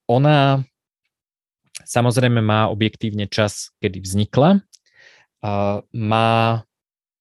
Ona 0.07 0.63
Samozrejme 1.85 2.41
má 2.41 2.67
objektívne 2.67 3.29
čas, 3.29 3.69
kedy 3.79 4.01
vznikla. 4.01 4.65
Má 5.93 6.31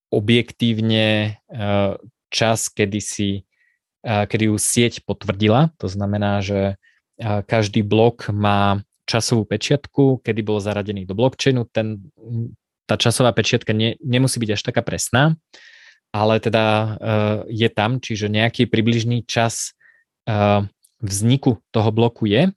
objektívne 0.08 1.38
čas, 2.32 2.72
kedy, 2.72 3.00
si, 3.04 3.44
kedy 4.02 4.48
ju 4.48 4.56
sieť 4.56 5.04
potvrdila. 5.04 5.70
To 5.78 5.86
znamená, 5.86 6.40
že 6.40 6.80
každý 7.20 7.84
blok 7.86 8.32
má 8.32 8.82
časovú 9.04 9.44
pečiatku, 9.44 10.24
kedy 10.24 10.40
bol 10.40 10.58
zaradený 10.64 11.04
do 11.04 11.12
blockchainu. 11.12 11.68
Ten, 11.68 12.00
tá 12.88 12.96
časová 12.96 13.36
pečiatka 13.36 13.76
nie, 13.76 14.00
nemusí 14.00 14.40
byť 14.40 14.50
až 14.56 14.62
taká 14.64 14.80
presná, 14.80 15.36
ale 16.08 16.40
teda 16.40 16.96
je 17.52 17.68
tam, 17.68 18.00
čiže 18.00 18.32
nejaký 18.32 18.64
približný 18.66 19.28
čas 19.28 19.76
vzniku 21.04 21.60
toho 21.68 21.90
bloku 21.92 22.24
je, 22.24 22.48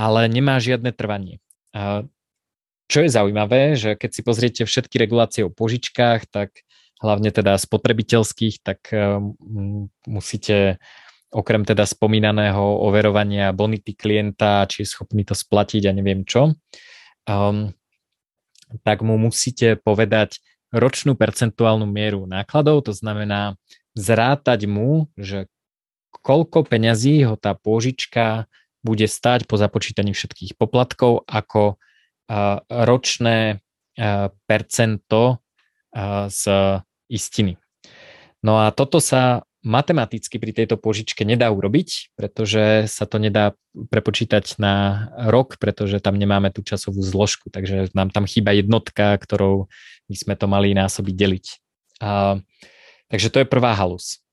ale 0.00 0.32
nemá 0.32 0.56
žiadne 0.56 0.96
trvanie. 0.96 1.44
Čo 2.88 2.98
je 3.04 3.10
zaujímavé, 3.12 3.76
že 3.76 4.00
keď 4.00 4.10
si 4.10 4.20
pozriete 4.24 4.62
všetky 4.64 4.96
regulácie 4.96 5.44
o 5.44 5.52
požičkách, 5.52 6.32
tak 6.32 6.64
hlavne 7.04 7.28
teda 7.28 7.60
spotrebiteľských, 7.60 8.64
tak 8.64 8.80
uh, 8.92 9.20
musíte 10.08 10.80
okrem 11.30 11.62
teda 11.62 11.86
spomínaného 11.86 12.82
overovania 12.82 13.54
bonity 13.54 13.94
klienta, 13.94 14.66
či 14.66 14.82
je 14.82 14.90
schopný 14.90 15.22
to 15.22 15.36
splatiť 15.36 15.86
a 15.86 15.94
neviem 15.94 16.26
čo, 16.26 16.58
um, 17.30 17.70
tak 18.82 19.06
mu 19.06 19.14
musíte 19.14 19.78
povedať 19.78 20.42
ročnú 20.74 21.14
percentuálnu 21.14 21.86
mieru 21.86 22.26
nákladov, 22.26 22.90
to 22.90 22.92
znamená 22.94 23.54
zrátať 23.94 24.66
mu, 24.66 25.06
že 25.14 25.46
koľko 26.26 26.66
peňazí 26.66 27.22
ho 27.26 27.38
tá 27.38 27.54
pôžička 27.54 28.50
bude 28.80 29.04
stať 29.04 29.44
po 29.44 29.60
započítaní 29.60 30.16
všetkých 30.16 30.56
poplatkov 30.56 31.28
ako 31.28 31.76
ročné 32.68 33.60
percento 34.48 35.42
z 36.30 36.42
istiny. 37.10 37.58
No 38.40 38.62
a 38.64 38.72
toto 38.72 39.02
sa 39.02 39.44
matematicky 39.60 40.40
pri 40.40 40.56
tejto 40.56 40.80
požičke 40.80 41.28
nedá 41.28 41.52
urobiť, 41.52 42.16
pretože 42.16 42.88
sa 42.88 43.04
to 43.04 43.20
nedá 43.20 43.52
prepočítať 43.76 44.56
na 44.56 45.08
rok, 45.28 45.60
pretože 45.60 46.00
tam 46.00 46.16
nemáme 46.16 46.48
tú 46.48 46.64
časovú 46.64 47.04
zložku, 47.04 47.52
takže 47.52 47.92
nám 47.92 48.08
tam 48.08 48.24
chýba 48.24 48.56
jednotka, 48.56 49.12
ktorou 49.20 49.68
by 50.08 50.16
sme 50.16 50.34
to 50.40 50.48
mali 50.48 50.72
násobiť 50.72 51.12
deliť. 51.12 51.46
A, 52.00 52.40
takže 53.12 53.28
to 53.28 53.44
je 53.44 53.52
prvá 53.52 53.76
halus. 53.76 54.24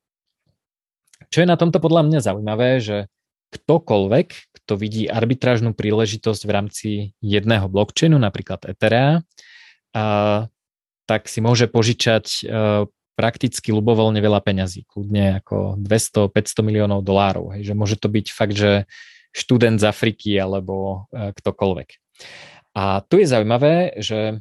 Čo 1.27 1.43
je 1.43 1.51
na 1.51 1.59
tomto 1.59 1.83
podľa 1.83 2.07
mňa 2.07 2.19
zaujímavé, 2.23 2.79
že 2.79 3.11
ktokoľvek, 3.53 4.27
kto 4.61 4.73
vidí 4.75 5.07
arbitrážnu 5.07 5.71
príležitosť 5.71 6.41
v 6.43 6.51
rámci 6.51 6.89
jedného 7.23 7.71
blockchainu, 7.71 8.19
napríklad 8.19 8.67
Etherea, 8.67 9.23
a, 9.95 10.47
tak 11.07 11.31
si 11.31 11.39
môže 11.39 11.71
požičať 11.71 12.43
prakticky 13.17 13.73
ľubovoľne 13.73 14.21
veľa 14.21 14.45
peňazí, 14.45 14.85
kľudne 14.85 15.41
ako 15.41 15.81
200-500 15.81 16.61
miliónov 16.61 17.01
dolárov. 17.01 17.57
Hej, 17.57 17.73
že 17.73 17.73
môže 17.73 17.97
to 17.97 18.13
byť 18.13 18.27
fakt, 18.29 18.53
že 18.53 18.85
študent 19.33 19.81
z 19.81 19.89
Afriky 19.89 20.37
alebo 20.37 21.09
e, 21.09 21.33
ktokoľvek. 21.33 21.89
A 22.77 23.01
tu 23.01 23.17
je 23.17 23.25
zaujímavé, 23.25 23.97
že 23.97 24.19
e, 24.29 24.35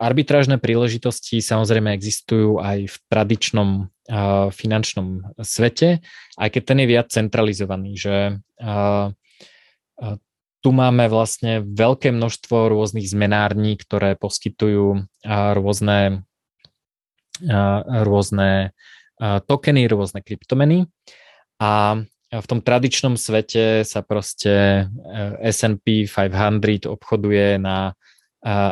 arbitrážne 0.00 0.56
príležitosti 0.56 1.44
samozrejme 1.44 1.92
existujú 1.92 2.56
aj 2.56 2.88
v 2.88 2.96
tradičnom 3.12 3.70
e, 3.76 3.84
finančnom 4.54 5.34
svete, 5.42 6.00
aj 6.38 6.48
keď 6.54 6.62
ten 6.62 6.78
je 6.82 6.86
viac 6.86 7.06
centralizovaný, 7.10 7.98
že 7.98 8.16
tu 10.62 10.70
máme 10.70 11.10
vlastne 11.10 11.66
veľké 11.66 12.14
množstvo 12.14 12.70
rôznych 12.70 13.06
zmenární, 13.06 13.74
ktoré 13.78 14.14
poskytujú 14.14 15.10
rôzne 15.26 16.26
rôzne 18.06 18.72
tokeny, 19.20 19.88
rôzne 19.88 20.20
kryptomeny. 20.20 20.88
A 21.56 22.04
v 22.28 22.46
tom 22.46 22.60
tradičnom 22.60 23.16
svete 23.16 23.86
sa 23.86 24.04
proste 24.04 24.84
e, 24.84 25.54
S&P 25.54 26.04
500 26.04 26.84
obchoduje 26.84 27.56
na, 27.56 27.96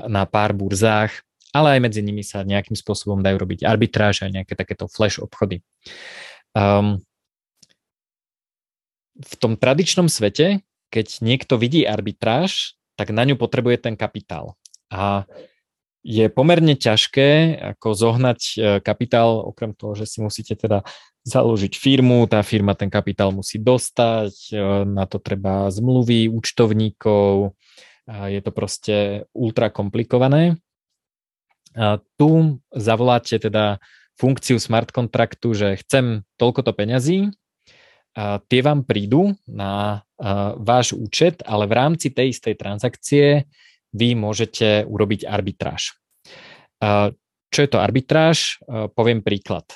na 0.05 0.23
pár 0.29 0.53
burzách, 0.53 1.25
ale 1.55 1.79
aj 1.79 1.81
medzi 1.87 2.03
nimi 2.03 2.27
sa 2.27 2.43
nejakým 2.43 2.75
spôsobom 2.75 3.23
dajú 3.23 3.39
robiť 3.39 3.63
arbitráž 3.63 4.27
a 4.27 4.33
nejaké 4.35 4.59
takéto 4.59 4.91
flash 4.91 5.23
obchody. 5.23 5.63
Um, 6.51 6.99
v 9.15 9.35
tom 9.39 9.55
tradičnom 9.55 10.11
svete, 10.11 10.67
keď 10.91 11.23
niekto 11.23 11.55
vidí 11.55 11.87
arbitráž, 11.87 12.75
tak 12.99 13.15
na 13.15 13.23
ňu 13.23 13.39
potrebuje 13.39 13.87
ten 13.87 13.95
kapitál. 13.95 14.59
A 14.91 15.27
je 16.05 16.29
pomerne 16.29 16.77
ťažké 16.77 17.57
ako 17.75 17.97
zohnať 17.97 18.41
e, 18.45 18.57
kapitál, 18.85 19.41
okrem 19.41 19.73
toho, 19.73 19.97
že 19.97 20.05
si 20.05 20.19
musíte 20.21 20.53
teda 20.53 20.85
založiť 21.25 21.73
firmu, 21.81 22.29
tá 22.29 22.45
firma 22.45 22.77
ten 22.77 22.93
kapitál 22.93 23.33
musí 23.33 23.57
dostať, 23.57 24.53
e, 24.53 24.55
na 24.85 25.09
to 25.09 25.17
treba 25.17 25.73
zmluvy, 25.73 26.29
účtovníkov, 26.29 27.57
je 28.05 28.41
to 28.45 28.53
proste 28.53 29.25
ultra 29.33 29.73
komplikované. 29.73 30.61
Tu 32.19 32.31
zavoláte 32.71 33.37
teda 33.43 33.83
funkciu 34.15 34.63
smart 34.63 34.95
kontraktu, 34.95 35.59
že 35.59 35.69
chcem 35.83 36.23
toľkoto 36.39 36.71
peňazí, 36.71 37.35
a 38.15 38.39
tie 38.47 38.63
vám 38.63 38.87
prídu 38.87 39.35
na 39.51 40.07
váš 40.55 40.95
účet, 40.95 41.43
ale 41.43 41.67
v 41.67 41.75
rámci 41.75 42.15
tej 42.15 42.31
istej 42.31 42.55
transakcie 42.55 43.51
vy 43.91 44.15
môžete 44.15 44.87
urobiť 44.87 45.27
arbitráž. 45.27 45.99
Čo 47.51 47.59
je 47.59 47.69
to 47.71 47.83
arbitráž? 47.83 48.63
Poviem 48.95 49.19
príklad. 49.19 49.67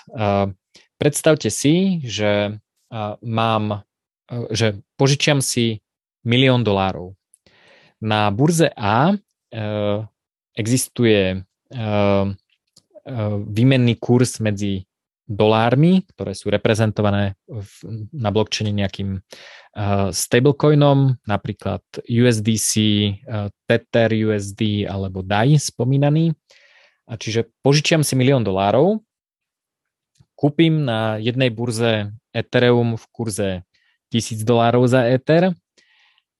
Predstavte 0.99 1.51
si, 1.51 2.03
že 2.07 2.63
mám, 3.23 3.83
že 4.55 4.83
požičiam 4.95 5.43
si 5.43 5.83
milión 6.23 6.63
dolárov. 6.63 7.15
Na 7.99 8.31
burze 8.31 8.71
A 8.79 9.11
e, 9.11 9.17
existuje 10.55 11.43
výmenný 13.49 13.95
kurz 14.01 14.41
medzi 14.41 14.89
dolármi, 15.29 16.09
ktoré 16.17 16.33
sú 16.33 16.49
reprezentované 16.49 17.37
v, 17.45 18.09
na 18.17 18.33
blockchaine 18.33 18.73
nejakým 18.73 19.21
uh, 19.21 20.09
stablecoinom, 20.09 21.21
napríklad 21.29 21.85
USDC, 22.09 22.73
uh, 23.29 23.53
Tether 23.69 24.17
USD 24.17 24.89
alebo 24.89 25.21
DAI 25.21 25.61
spomínaný. 25.61 26.33
A 27.05 27.21
čiže 27.21 27.45
požičiam 27.61 28.01
si 28.01 28.17
milión 28.17 28.41
dolárov, 28.41 29.05
kúpim 30.33 30.89
na 30.89 31.21
jednej 31.21 31.53
burze 31.53 32.09
Ethereum 32.33 32.97
v 32.97 33.05
kurze 33.13 33.49
1000 34.09 34.49
dolárov 34.49 34.89
za 34.89 35.05
Ether 35.05 35.53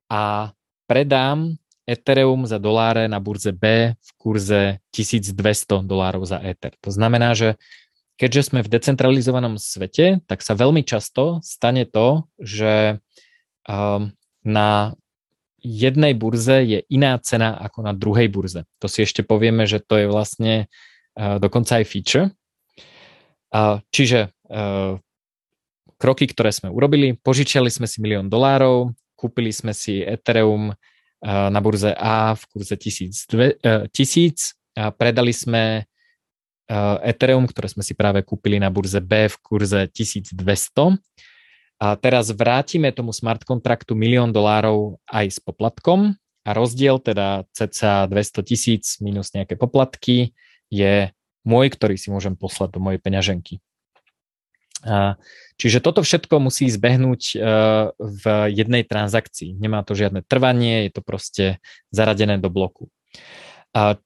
a 0.09 0.53
predám 0.89 1.61
Ethereum 1.89 2.45
za 2.45 2.61
doláre 2.61 3.09
na 3.09 3.17
burze 3.17 3.57
B 3.57 3.97
v 3.97 4.11
kurze 4.21 4.85
1200 4.93 5.89
dolárov 5.89 6.29
za 6.29 6.37
Ether. 6.45 6.77
To 6.85 6.93
znamená, 6.93 7.33
že 7.33 7.57
keďže 8.21 8.53
sme 8.53 8.61
v 8.61 8.69
decentralizovanom 8.69 9.57
svete, 9.57 10.21
tak 10.29 10.45
sa 10.45 10.53
veľmi 10.53 10.85
často 10.85 11.41
stane 11.41 11.89
to, 11.89 12.29
že 12.37 13.01
um, 13.65 14.13
na 14.45 14.93
jednej 15.65 16.13
burze 16.13 16.61
je 16.69 16.85
iná 16.93 17.17
cena 17.25 17.57
ako 17.57 17.89
na 17.89 17.97
druhej 17.97 18.29
burze. 18.29 18.69
To 18.85 18.87
si 18.87 19.09
ešte 19.09 19.25
povieme, 19.25 19.65
že 19.65 19.81
to 19.81 19.97
je 19.97 20.07
vlastne 20.13 20.69
uh, 21.17 21.41
dokonca 21.41 21.81
aj 21.81 21.89
feature. 21.89 22.29
Čiže 23.89 24.29
uh, 24.29 25.01
kroky, 25.97 26.25
ktoré 26.29 26.53
sme 26.53 26.69
urobili, 26.69 27.17
požičiali 27.17 27.73
sme 27.73 27.89
si 27.89 28.05
milión 28.05 28.29
dolárov, 28.29 28.93
kúpili 29.19 29.51
sme 29.51 29.73
si 29.73 30.05
Ethereum 30.05 30.77
na 31.25 31.59
burze 31.59 31.91
A 31.99 32.39
v 32.39 32.43
kurze 32.51 32.79
1000, 32.79 33.27
uh, 33.35 33.91
1000 33.91 34.55
a 34.79 34.95
predali 34.95 35.35
sme 35.35 35.89
Eh, 36.69 37.17
Ethereum, 37.17 37.49
ktoré 37.49 37.73
sme 37.73 37.81
si 37.81 37.97
práve 37.97 38.21
kúpili 38.21 38.61
na 38.61 38.69
burze 38.69 39.01
B 39.01 39.25
v 39.25 39.37
kurze 39.41 39.89
1200. 39.89 41.01
A 41.81 41.97
teraz 41.97 42.29
vrátime 42.29 42.93
tomu 42.93 43.17
smart 43.17 43.41
kontraktu 43.41 43.97
milión 43.97 44.29
dolárov 44.37 45.01
aj 45.09 45.27
s 45.33 45.39
poplatkom 45.41 46.13
a 46.45 46.51
rozdiel 46.53 47.01
teda 47.01 47.49
cca 47.57 48.05
200 48.05 48.45
tisíc 48.45 48.85
minus 49.01 49.33
nejaké 49.33 49.57
poplatky 49.57 50.37
je 50.69 51.09
môj, 51.49 51.73
ktorý 51.73 51.97
si 51.97 52.13
môžem 52.13 52.37
poslať 52.37 52.77
do 52.77 52.85
mojej 52.85 53.01
peňaženky. 53.01 53.65
Čiže 55.59 55.83
toto 55.83 56.07
všetko 56.07 56.39
musí 56.39 56.71
zbehnúť 56.71 57.23
uh, 57.35 57.91
v 57.99 58.25
jednej 58.55 58.87
transakcii. 58.87 59.59
Nemá 59.59 59.83
to 59.83 59.99
žiadne 59.99 60.23
trvanie, 60.23 60.87
je 60.87 60.93
to 60.95 61.03
proste 61.03 61.45
zaradené 61.91 62.39
do 62.39 62.47
bloku. 62.47 62.87
A 63.75 63.99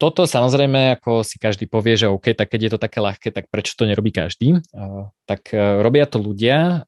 toto 0.00 0.26
samozrejme, 0.26 0.98
ako 0.98 1.22
si 1.22 1.38
každý 1.38 1.70
povie, 1.70 1.94
že 1.94 2.10
OK, 2.10 2.34
tak 2.34 2.50
keď 2.50 2.60
je 2.66 2.70
to 2.74 2.80
také 2.82 2.98
ľahké, 2.98 3.28
tak 3.30 3.46
prečo 3.46 3.78
to 3.78 3.86
nerobí 3.86 4.10
každý? 4.10 4.58
Uh, 4.74 5.14
tak 5.30 5.54
uh, 5.54 5.78
robia 5.78 6.10
to 6.10 6.18
ľudia. 6.18 6.82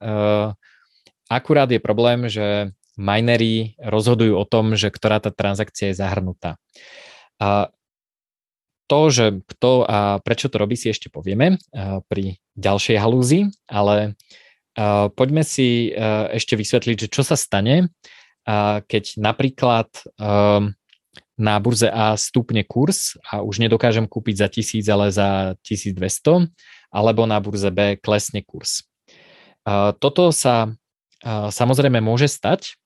Akurát 1.30 1.70
je 1.70 1.80
problém, 1.80 2.26
že 2.26 2.74
minery 2.98 3.78
rozhodujú 3.80 4.36
o 4.36 4.44
tom, 4.44 4.74
že 4.76 4.92
ktorá 4.92 5.16
tá 5.22 5.32
transakcia 5.32 5.94
je 5.94 6.00
zahrnutá. 6.02 6.60
To, 8.92 9.00
že 9.08 9.40
kto 9.56 9.88
a 9.88 10.20
prečo 10.20 10.52
to 10.52 10.60
robí, 10.60 10.76
si 10.76 10.92
ešte 10.92 11.08
povieme 11.08 11.56
uh, 11.56 12.04
pri 12.12 12.36
ďalšej 12.60 13.00
halúzi, 13.00 13.48
ale 13.64 14.20
poďme 15.16 15.44
si 15.44 15.92
ešte 16.32 16.56
vysvetliť, 16.56 16.96
že 16.96 17.12
čo 17.12 17.20
sa 17.20 17.36
stane, 17.36 17.92
keď 18.88 19.04
napríklad 19.20 19.92
na 21.36 21.54
burze 21.60 21.92
A 21.92 22.16
stupne 22.16 22.64
kurz 22.64 23.20
a 23.20 23.44
už 23.44 23.60
nedokážem 23.60 24.08
kúpiť 24.08 24.34
za 24.40 24.48
1000, 24.48 24.88
ale 24.88 25.06
za 25.12 25.28
1200, 25.60 26.48
alebo 26.88 27.28
na 27.28 27.36
burze 27.36 27.68
B 27.68 28.00
klesne 28.00 28.40
kurz. 28.40 28.88
Toto 30.00 30.32
sa 30.32 30.72
samozrejme 31.52 32.00
môže 32.00 32.32
stať. 32.32 32.80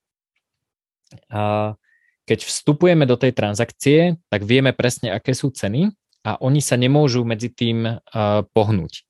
Keď 2.27 2.43
vstupujeme 2.43 3.07
do 3.07 3.15
tej 3.15 3.31
transakcie, 3.31 4.19
tak 4.27 4.43
vieme 4.43 4.75
presne, 4.75 5.15
aké 5.15 5.31
sú 5.31 5.47
ceny 5.47 5.95
a 6.27 6.35
oni 6.43 6.59
sa 6.59 6.75
nemôžu 6.75 7.23
medzi 7.23 7.47
tým 7.47 8.03
pohnúť. 8.51 9.07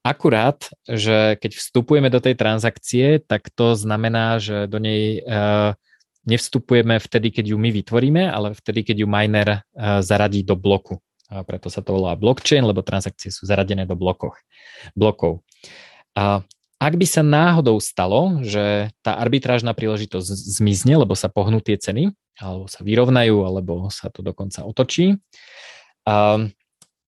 Akurát, 0.00 0.70
že 0.88 1.36
keď 1.36 1.52
vstupujeme 1.52 2.08
do 2.08 2.22
tej 2.22 2.32
transakcie, 2.38 3.20
tak 3.20 3.52
to 3.52 3.76
znamená, 3.76 4.40
že 4.40 4.64
do 4.70 4.80
nej 4.80 5.20
nevstupujeme 6.24 6.96
vtedy, 6.96 7.28
keď 7.28 7.52
ju 7.52 7.56
my 7.60 7.70
vytvoríme, 7.70 8.24
ale 8.24 8.56
vtedy, 8.56 8.88
keď 8.88 8.96
ju 9.04 9.06
miner 9.06 9.48
zaradí 10.00 10.40
do 10.42 10.56
bloku. 10.56 10.96
A 11.26 11.42
preto 11.42 11.68
sa 11.68 11.82
to 11.82 11.98
volá 11.98 12.14
blockchain, 12.14 12.62
lebo 12.62 12.86
transakcie 12.86 13.34
sú 13.34 13.50
zaradené 13.50 13.82
do 13.82 13.98
blokoch, 13.98 14.38
blokov. 14.94 15.42
A 16.14 16.40
ak 16.76 16.94
by 16.94 17.06
sa 17.08 17.24
náhodou 17.24 17.80
stalo, 17.80 18.44
že 18.44 18.92
tá 19.00 19.16
arbitrážna 19.16 19.72
príležitosť 19.72 20.28
zmizne, 20.28 21.00
lebo 21.00 21.16
sa 21.16 21.32
pohnú 21.32 21.64
tie 21.64 21.80
ceny, 21.80 22.12
alebo 22.36 22.68
sa 22.68 22.84
vyrovnajú, 22.84 23.36
alebo 23.48 23.88
sa 23.88 24.12
to 24.12 24.20
dokonca 24.20 24.60
otočí, 24.60 25.16
um, 26.04 26.52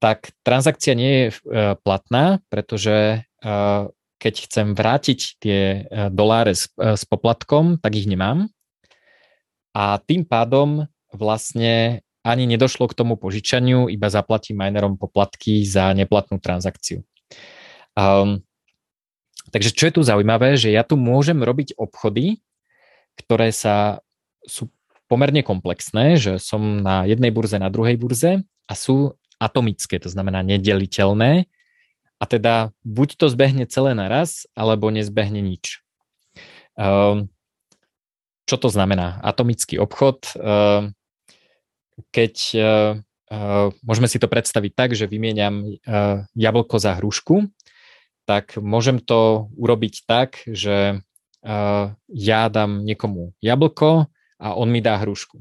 tak 0.01 0.33
transakcia 0.41 0.95
nie 0.97 1.13
je 1.13 1.27
uh, 1.29 1.77
platná, 1.85 2.41
pretože 2.49 3.29
uh, 3.45 3.93
keď 4.19 4.35
chcem 4.49 4.67
vrátiť 4.73 5.19
tie 5.37 5.61
uh, 5.85 6.09
doláre 6.09 6.57
s, 6.57 6.73
s 6.81 7.05
poplatkom, 7.05 7.77
tak 7.77 7.93
ich 7.93 8.09
nemám. 8.09 8.49
A 9.77 10.01
tým 10.01 10.25
pádom 10.25 10.89
vlastne 11.13 12.01
ani 12.25 12.49
nedošlo 12.49 12.89
k 12.89 12.97
tomu 12.97 13.21
požičaniu, 13.21 13.93
iba 13.93 14.09
zaplatím 14.09 14.59
minerom 14.59 14.97
poplatky 14.97 15.63
za 15.65 15.93
neplatnú 15.93 16.41
transakciu. 16.41 17.05
Um, 17.95 18.48
Takže 19.49 19.71
čo 19.73 19.89
je 19.89 19.95
tu 19.97 20.03
zaujímavé, 20.05 20.61
že 20.61 20.69
ja 20.73 20.85
tu 20.85 21.01
môžem 21.01 21.41
robiť 21.41 21.77
obchody, 21.81 22.41
ktoré 23.19 23.51
sa 23.51 24.05
sú 24.45 24.69
pomerne 25.09 25.41
komplexné, 25.41 26.21
že 26.21 26.37
som 26.37 26.85
na 26.85 27.09
jednej 27.09 27.33
burze, 27.33 27.57
na 27.57 27.73
druhej 27.73 27.97
burze 27.97 28.45
a 28.69 28.73
sú 28.77 29.17
atomické, 29.41 29.97
to 29.97 30.13
znamená 30.13 30.45
nedeliteľné 30.45 31.49
a 32.19 32.25
teda 32.27 32.75
buď 32.83 33.09
to 33.17 33.27
zbehne 33.31 33.65
celé 33.71 33.95
naraz, 33.95 34.45
alebo 34.53 34.91
nezbehne 34.91 35.39
nič. 35.41 35.81
Um, 36.75 37.31
čo 38.45 38.57
to 38.59 38.69
znamená? 38.69 39.23
Atomický 39.23 39.79
obchod, 39.79 40.35
um, 40.37 40.93
keď 42.11 42.35
uh, 42.59 42.93
môžeme 43.85 44.09
si 44.09 44.17
to 44.17 44.25
predstaviť 44.25 44.73
tak, 44.73 44.91
že 44.97 45.05
vymieniam 45.05 45.61
jablko 46.33 46.81
za 46.81 46.97
hrušku, 46.97 47.45
tak 48.29 48.61
môžem 48.61 49.01
to 49.01 49.49
urobiť 49.57 50.05
tak, 50.05 50.45
že 50.45 51.01
uh, 51.01 51.85
ja 52.13 52.41
dám 52.53 52.85
niekomu 52.85 53.33
jablko 53.41 54.13
a 54.37 54.49
on 54.53 54.69
mi 54.69 54.85
dá 54.85 55.01
hrušku. 55.01 55.41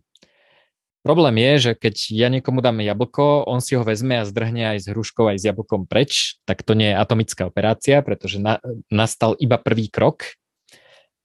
Problém 1.03 1.39
je, 1.39 1.51
že 1.59 1.71
keď 1.75 1.95
ja 2.15 2.27
niekomu 2.31 2.63
dám 2.63 2.79
jablko, 2.79 3.43
on 3.43 3.59
si 3.59 3.75
ho 3.75 3.83
vezme 3.83 4.23
a 4.23 4.27
zdrhne 4.27 4.75
aj 4.75 4.87
s 4.87 4.87
hruškou, 4.91 5.27
aj 5.27 5.39
s 5.39 5.47
jablkom 5.51 5.83
preč, 5.83 6.39
tak 6.47 6.63
to 6.63 6.75
nie 6.79 6.95
je 6.95 6.99
atomická 6.99 7.47
operácia, 7.47 7.99
pretože 7.99 8.39
na, 8.39 8.63
nastal 8.87 9.35
iba 9.39 9.59
prvý 9.59 9.91
krok 9.91 10.23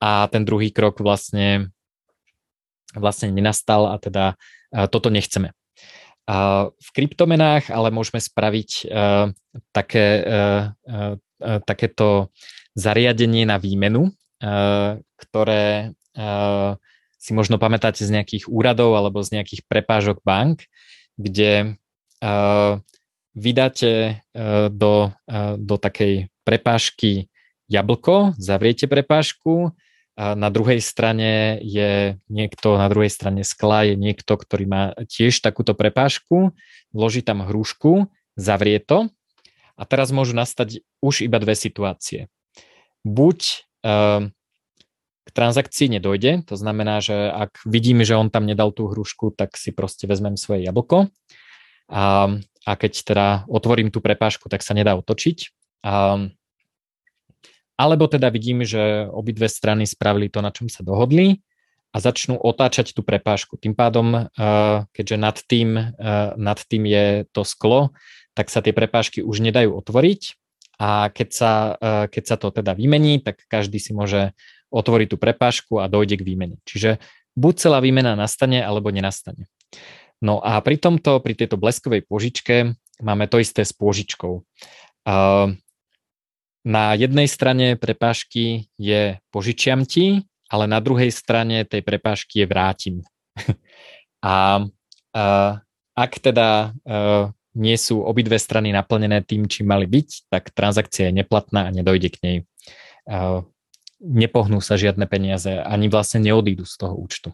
a 0.02 0.26
ten 0.34 0.42
druhý 0.42 0.74
krok 0.74 0.98
vlastne, 0.98 1.70
vlastne 2.90 3.30
nenastal 3.30 3.86
a 3.86 4.02
teda 4.02 4.34
uh, 4.34 4.90
toto 4.90 5.14
nechceme. 5.14 5.54
A 6.26 6.70
v 6.70 6.88
kryptomenách 6.94 7.70
ale 7.74 7.90
môžeme 7.90 8.22
spraviť 8.22 8.70
uh, 8.86 9.34
také 9.74 10.06
uh, 10.22 10.62
uh, 10.86 11.18
takéto 11.66 12.32
zariadenie 12.72 13.44
na 13.44 13.60
výmenu, 13.60 14.08
e, 14.08 14.12
ktoré 15.18 15.64
e, 15.82 15.86
si 17.20 17.30
možno 17.36 17.60
pamätáte 17.60 18.02
z 18.02 18.10
nejakých 18.10 18.50
úradov 18.50 18.98
alebo 18.98 19.22
z 19.22 19.38
nejakých 19.40 19.62
prepážok 19.70 20.26
bank, 20.26 20.66
kde 21.14 21.78
vydáte 23.34 24.22
do, 24.70 25.10
do 25.58 25.74
takej 25.74 26.30
prepážky 26.46 27.30
jablko, 27.70 28.34
zavriete 28.38 28.86
prepážku, 28.86 29.74
na 30.16 30.48
druhej 30.52 30.84
strane 30.84 31.56
je 31.64 32.20
niekto, 32.28 32.76
na 32.76 32.84
druhej 32.92 33.08
strane 33.08 33.48
skla 33.48 33.88
je 33.88 33.94
niekto, 33.96 34.36
ktorý 34.36 34.64
má 34.68 34.82
tiež 35.08 35.40
takúto 35.40 35.72
prepážku, 35.72 36.52
vloží 36.92 37.24
tam 37.24 37.40
hrušku, 37.40 38.12
zavrie 38.36 38.76
to 38.76 39.08
a 39.82 39.84
teraz 39.84 40.14
môžu 40.14 40.38
nastať 40.38 40.86
už 41.02 41.26
iba 41.26 41.42
dve 41.42 41.58
situácie. 41.58 42.30
Buď 43.02 43.66
uh, 43.82 44.30
k 45.22 45.28
transakcii 45.34 45.98
nedojde, 45.98 46.46
to 46.46 46.54
znamená, 46.54 47.02
že 47.02 47.14
ak 47.34 47.66
vidím, 47.66 48.06
že 48.06 48.14
on 48.14 48.30
tam 48.30 48.46
nedal 48.46 48.70
tú 48.70 48.86
hrušku, 48.86 49.34
tak 49.34 49.58
si 49.58 49.74
proste 49.74 50.06
vezmem 50.06 50.38
svoje 50.38 50.62
jablko 50.62 51.10
a, 51.90 52.30
a 52.62 52.72
keď 52.78 52.92
teda 53.02 53.26
otvorím 53.50 53.90
tú 53.90 53.98
prepážku, 53.98 54.46
tak 54.46 54.62
sa 54.62 54.74
nedá 54.74 54.94
otočiť. 54.94 55.50
A, 55.82 56.26
alebo 57.74 58.06
teda 58.06 58.30
vidím, 58.30 58.62
že 58.62 59.10
obidve 59.10 59.50
strany 59.50 59.82
spravili 59.82 60.30
to, 60.30 60.38
na 60.38 60.54
čom 60.54 60.70
sa 60.70 60.86
dohodli 60.86 61.42
a 61.90 61.98
začnú 61.98 62.38
otáčať 62.38 62.94
tú 62.94 63.02
prepážku. 63.04 63.58
Tým 63.58 63.74
pádom, 63.76 64.30
keďže 64.96 65.16
nad 65.18 65.36
tým, 65.44 65.76
nad 66.38 66.58
tým 66.64 66.82
je 66.88 67.28
to 67.34 67.44
sklo, 67.44 67.92
tak 68.32 68.48
sa 68.48 68.64
tie 68.64 68.72
prepážky 68.72 69.20
už 69.20 69.44
nedajú 69.44 69.76
otvoriť 69.76 70.36
a 70.80 71.12
keď 71.12 71.28
sa, 71.30 71.52
e, 71.76 71.92
keď 72.08 72.24
sa 72.26 72.36
to 72.40 72.48
teda 72.50 72.72
vymení, 72.72 73.20
tak 73.20 73.44
každý 73.46 73.76
si 73.78 73.92
môže 73.92 74.32
otvoriť 74.72 75.08
tú 75.12 75.16
prepážku 75.20 75.78
a 75.78 75.86
dojde 75.86 76.18
k 76.18 76.26
výmene. 76.26 76.56
Čiže 76.64 76.96
buď 77.36 77.54
celá 77.60 77.78
výmena 77.84 78.16
nastane, 78.16 78.64
alebo 78.64 78.88
nenastane. 78.88 79.46
No 80.22 80.40
a 80.40 80.58
pri 80.64 80.80
tomto, 80.80 81.20
pri 81.20 81.36
tejto 81.36 81.60
bleskovej 81.60 82.08
požičke 82.08 82.72
máme 83.04 83.28
to 83.28 83.42
isté 83.42 83.62
s 83.68 83.76
pôžičkou. 83.76 84.40
E, 84.40 84.42
na 86.62 86.84
jednej 86.94 87.26
strane 87.26 87.74
prepážky 87.74 88.70
je 88.78 89.18
požičiam 89.34 89.82
ti, 89.82 90.24
ale 90.46 90.70
na 90.70 90.78
druhej 90.78 91.10
strane 91.10 91.66
tej 91.66 91.82
prepážky 91.82 92.42
je 92.42 92.46
vrátim. 92.46 92.96
a, 94.22 94.62
a 95.12 95.22
ak 95.92 96.12
teda 96.22 96.72
nie 97.52 97.76
sú 97.76 98.00
obidve 98.00 98.40
strany 98.40 98.72
naplnené 98.72 99.20
tým, 99.24 99.48
čím 99.48 99.68
mali 99.68 99.84
byť, 99.84 100.32
tak 100.32 100.52
transakcia 100.56 101.12
je 101.12 101.16
neplatná 101.24 101.68
a 101.68 101.74
nedojde 101.74 102.08
k 102.12 102.18
nej. 102.24 102.36
Nepohnú 104.02 104.58
sa 104.58 104.74
žiadne 104.74 105.06
peniaze, 105.06 105.62
ani 105.62 105.86
vlastne 105.86 106.24
neodídu 106.24 106.64
z 106.64 106.74
toho 106.80 106.94
účtu. 106.96 107.30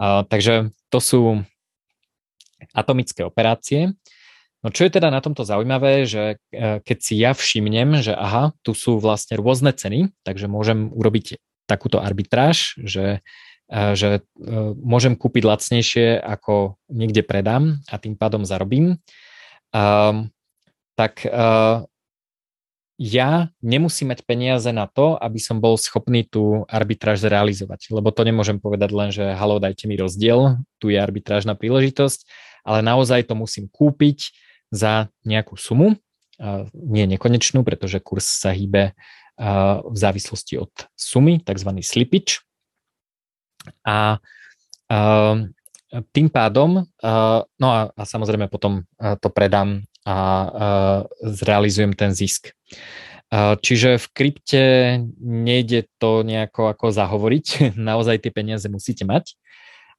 Takže 0.00 0.74
to 0.88 0.98
sú 0.98 1.20
atomické 2.72 3.24
operácie. 3.24 3.96
No 4.60 4.68
čo 4.68 4.84
je 4.84 4.92
teda 4.92 5.08
na 5.08 5.24
tomto 5.24 5.40
zaujímavé, 5.40 6.04
že 6.04 6.36
e, 6.52 6.84
keď 6.84 6.98
si 7.00 7.16
ja 7.16 7.32
všimnem, 7.32 8.04
že 8.04 8.12
aha, 8.12 8.52
tu 8.60 8.76
sú 8.76 9.00
vlastne 9.00 9.40
rôzne 9.40 9.72
ceny, 9.72 10.12
takže 10.20 10.52
môžem 10.52 10.92
urobiť 10.92 11.40
takúto 11.64 11.96
arbitráž, 11.96 12.76
že 12.76 13.24
že 13.70 14.18
e, 14.18 14.20
môžem 14.82 15.14
kúpiť 15.14 15.46
lacnejšie, 15.46 16.18
ako 16.18 16.74
niekde 16.90 17.22
predám 17.22 17.78
a 17.86 18.02
tým 18.02 18.18
pádom 18.18 18.42
zarobím, 18.42 18.98
tak 20.98 21.22
e, 21.22 21.30
ja 23.00 23.30
nemusím 23.62 24.10
mať 24.10 24.26
peniaze 24.26 24.68
na 24.74 24.90
to, 24.90 25.14
aby 25.16 25.38
som 25.38 25.62
bol 25.62 25.78
schopný 25.78 26.26
tú 26.26 26.66
arbitráž 26.66 27.22
zrealizovať. 27.22 27.94
Lebo 27.94 28.10
to 28.10 28.26
nemôžem 28.26 28.58
povedať 28.58 28.90
len, 28.90 29.08
že 29.14 29.24
halo, 29.38 29.62
dajte 29.62 29.86
mi 29.86 29.94
rozdiel, 29.96 30.60
tu 30.82 30.90
je 30.90 30.98
arbitrážna 30.98 31.54
príležitosť, 31.54 32.26
ale 32.66 32.84
naozaj 32.84 33.30
to 33.30 33.38
musím 33.38 33.70
kúpiť 33.72 34.34
za 34.68 35.08
nejakú 35.24 35.56
sumu, 35.56 35.96
nie 36.74 37.04
nekonečnú, 37.08 37.64
pretože 37.64 38.04
kurz 38.04 38.28
sa 38.28 38.52
hýbe 38.52 38.92
v 39.80 39.96
závislosti 39.96 40.60
od 40.60 40.72
sumy, 40.92 41.40
tzv. 41.40 41.70
slippage. 41.80 42.44
A 43.84 44.18
uh, 44.88 45.36
tým 46.14 46.28
pádom, 46.30 46.86
uh, 46.86 47.40
no 47.58 47.68
a, 47.68 47.90
a 47.90 48.02
samozrejme 48.06 48.46
potom 48.46 48.86
to 48.98 49.28
predám 49.28 49.82
a 50.06 50.16
uh, 50.16 51.00
zrealizujem 51.26 51.92
ten 51.92 52.14
zisk. 52.14 52.54
Čiže 53.30 54.02
v 54.02 54.06
krypte 54.10 54.64
nejde 55.22 55.86
to 56.02 56.26
nejako 56.26 56.74
ako 56.74 56.90
zahovoriť, 56.90 57.46
naozaj 57.78 58.26
tie 58.26 58.34
peniaze 58.34 58.66
musíte 58.66 59.06
mať. 59.06 59.38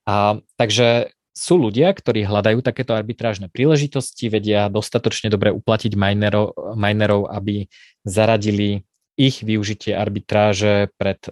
A, 0.04 0.36
takže 0.60 1.16
sú 1.32 1.56
ľudia, 1.56 1.96
ktorí 1.96 2.28
hľadajú 2.28 2.60
takéto 2.60 2.92
arbitrážne 2.92 3.48
príležitosti, 3.48 4.28
vedia 4.28 4.68
dostatočne 4.68 5.32
dobre 5.32 5.56
uplatiť 5.56 5.96
minerov, 5.96 6.76
minerov 6.76 7.32
aby 7.32 7.72
zaradili 8.04 8.84
ich 9.16 9.40
využitie 9.40 9.96
arbitráže 9.96 10.92
pred 11.00 11.24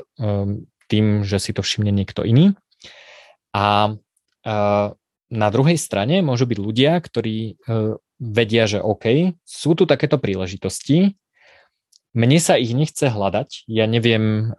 tým, 0.89 1.21
že 1.21 1.37
si 1.37 1.53
to 1.53 1.61
všimne 1.61 1.93
niekto 1.93 2.25
iný. 2.25 2.57
A 3.53 3.93
na 5.29 5.47
druhej 5.53 5.77
strane 5.77 6.25
môžu 6.25 6.49
byť 6.49 6.57
ľudia, 6.57 6.97
ktorí 6.97 7.61
vedia, 8.19 8.63
že 8.65 8.81
OK, 8.81 9.37
sú 9.45 9.77
tu 9.77 9.85
takéto 9.85 10.17
príležitosti, 10.17 11.15
mne 12.09 12.41
sa 12.41 12.57
ich 12.57 12.73
nechce 12.73 13.05
hľadať, 13.05 13.69
ja 13.69 13.85
neviem, 13.85 14.49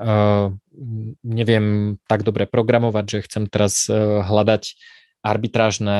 neviem 1.26 1.98
tak 2.06 2.22
dobre 2.22 2.46
programovať, 2.46 3.04
že 3.10 3.18
chcem 3.26 3.50
teraz 3.50 3.90
hľadať 3.90 4.78
arbitrážne 5.20 5.98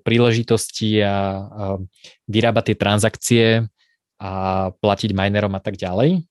príležitosti 0.00 1.04
a 1.04 1.16
vyrábať 2.26 2.64
tie 2.72 2.76
transakcie 2.80 3.46
a 4.16 4.30
platiť 4.72 5.12
minerom 5.12 5.52
a 5.52 5.60
tak 5.60 5.76
ďalej. 5.76 6.24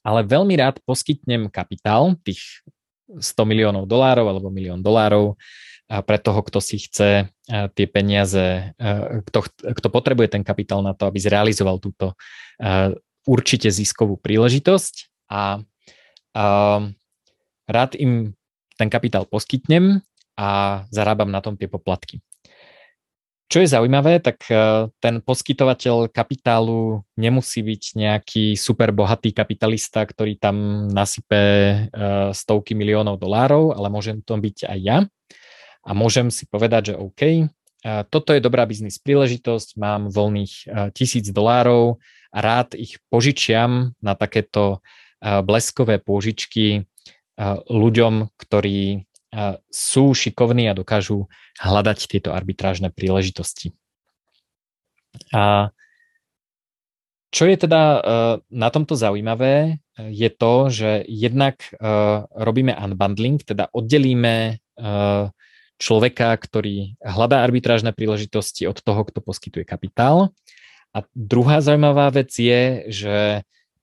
Ale 0.00 0.24
veľmi 0.24 0.54
rád 0.56 0.80
poskytnem 0.84 1.52
kapitál, 1.52 2.16
tých 2.24 2.64
100 3.10 3.36
miliónov 3.42 3.84
dolárov 3.90 4.26
alebo 4.30 4.48
milión 4.48 4.80
dolárov 4.80 5.34
pre 5.90 6.18
toho, 6.22 6.40
kto 6.46 6.62
si 6.62 6.78
chce 6.78 7.26
tie 7.50 7.86
peniaze, 7.90 8.70
kto, 9.26 9.38
kto 9.50 9.88
potrebuje 9.90 10.38
ten 10.38 10.46
kapitál 10.46 10.86
na 10.86 10.94
to, 10.94 11.10
aby 11.10 11.18
zrealizoval 11.18 11.82
túto 11.82 12.14
určite 13.26 13.68
ziskovú 13.74 14.14
príležitosť 14.14 15.10
a, 15.34 15.58
a 16.38 16.44
rád 17.66 17.90
im 17.98 18.38
ten 18.78 18.88
kapitál 18.88 19.26
poskytnem 19.26 19.98
a 20.38 20.82
zarábam 20.94 21.28
na 21.28 21.42
tom 21.42 21.58
tie 21.58 21.66
poplatky. 21.66 22.22
Čo 23.50 23.66
je 23.66 23.74
zaujímavé, 23.74 24.22
tak 24.22 24.46
e, 24.46 24.86
ten 25.02 25.18
poskytovateľ 25.18 26.14
kapitálu 26.14 27.02
nemusí 27.18 27.66
byť 27.66 27.82
nejaký 27.98 28.44
super 28.54 28.94
bohatý 28.94 29.34
kapitalista, 29.34 30.06
ktorý 30.06 30.38
tam 30.38 30.86
nasype 30.86 31.34
e, 31.34 31.76
stovky 32.30 32.78
miliónov 32.78 33.18
dolárov, 33.18 33.74
ale 33.74 33.90
môžem 33.90 34.22
to 34.22 34.38
byť 34.38 34.70
aj 34.70 34.78
ja. 34.78 34.98
A 35.82 35.90
môžem 35.98 36.30
si 36.30 36.46
povedať, 36.46 36.94
že 36.94 37.02
OK, 37.02 37.22
e, 37.26 37.44
toto 38.06 38.30
je 38.30 38.38
dobrá 38.38 38.62
biznis 38.70 39.02
príležitosť, 39.02 39.74
mám 39.82 40.14
voľných 40.14 40.70
tisíc 40.94 41.26
dolárov 41.34 41.98
a 42.30 42.38
rád 42.38 42.78
ich 42.78 43.02
požičiam 43.10 43.98
na 43.98 44.14
takéto 44.14 44.78
bleskové 45.18 45.98
pôžičky 45.98 46.86
ľuďom, 47.66 48.30
ktorí 48.38 49.09
sú 49.70 50.04
šikovní 50.10 50.66
a 50.66 50.74
dokážu 50.74 51.30
hľadať 51.62 51.98
tieto 52.10 52.30
arbitrážne 52.34 52.90
príležitosti. 52.90 53.70
A 55.30 55.70
čo 57.30 57.46
je 57.46 57.56
teda 57.62 57.82
e, 57.82 57.98
na 58.50 58.68
tomto 58.74 58.98
zaujímavé, 58.98 59.78
je 59.98 60.30
to, 60.34 60.66
že 60.66 61.06
jednak 61.06 61.62
e, 61.62 61.78
robíme 62.26 62.74
unbundling, 62.74 63.38
teda 63.42 63.70
oddelíme 63.70 64.58
človeka, 65.80 66.32
ktorý 66.40 66.96
hľadá 67.04 67.44
arbitrážne 67.44 67.92
príležitosti 67.92 68.64
od 68.64 68.80
toho, 68.80 69.04
kto 69.04 69.20
poskytuje 69.20 69.68
kapitál. 69.68 70.32
A 70.96 71.04
druhá 71.12 71.60
zaujímavá 71.60 72.08
vec 72.08 72.32
je, 72.32 72.88
že 72.88 73.16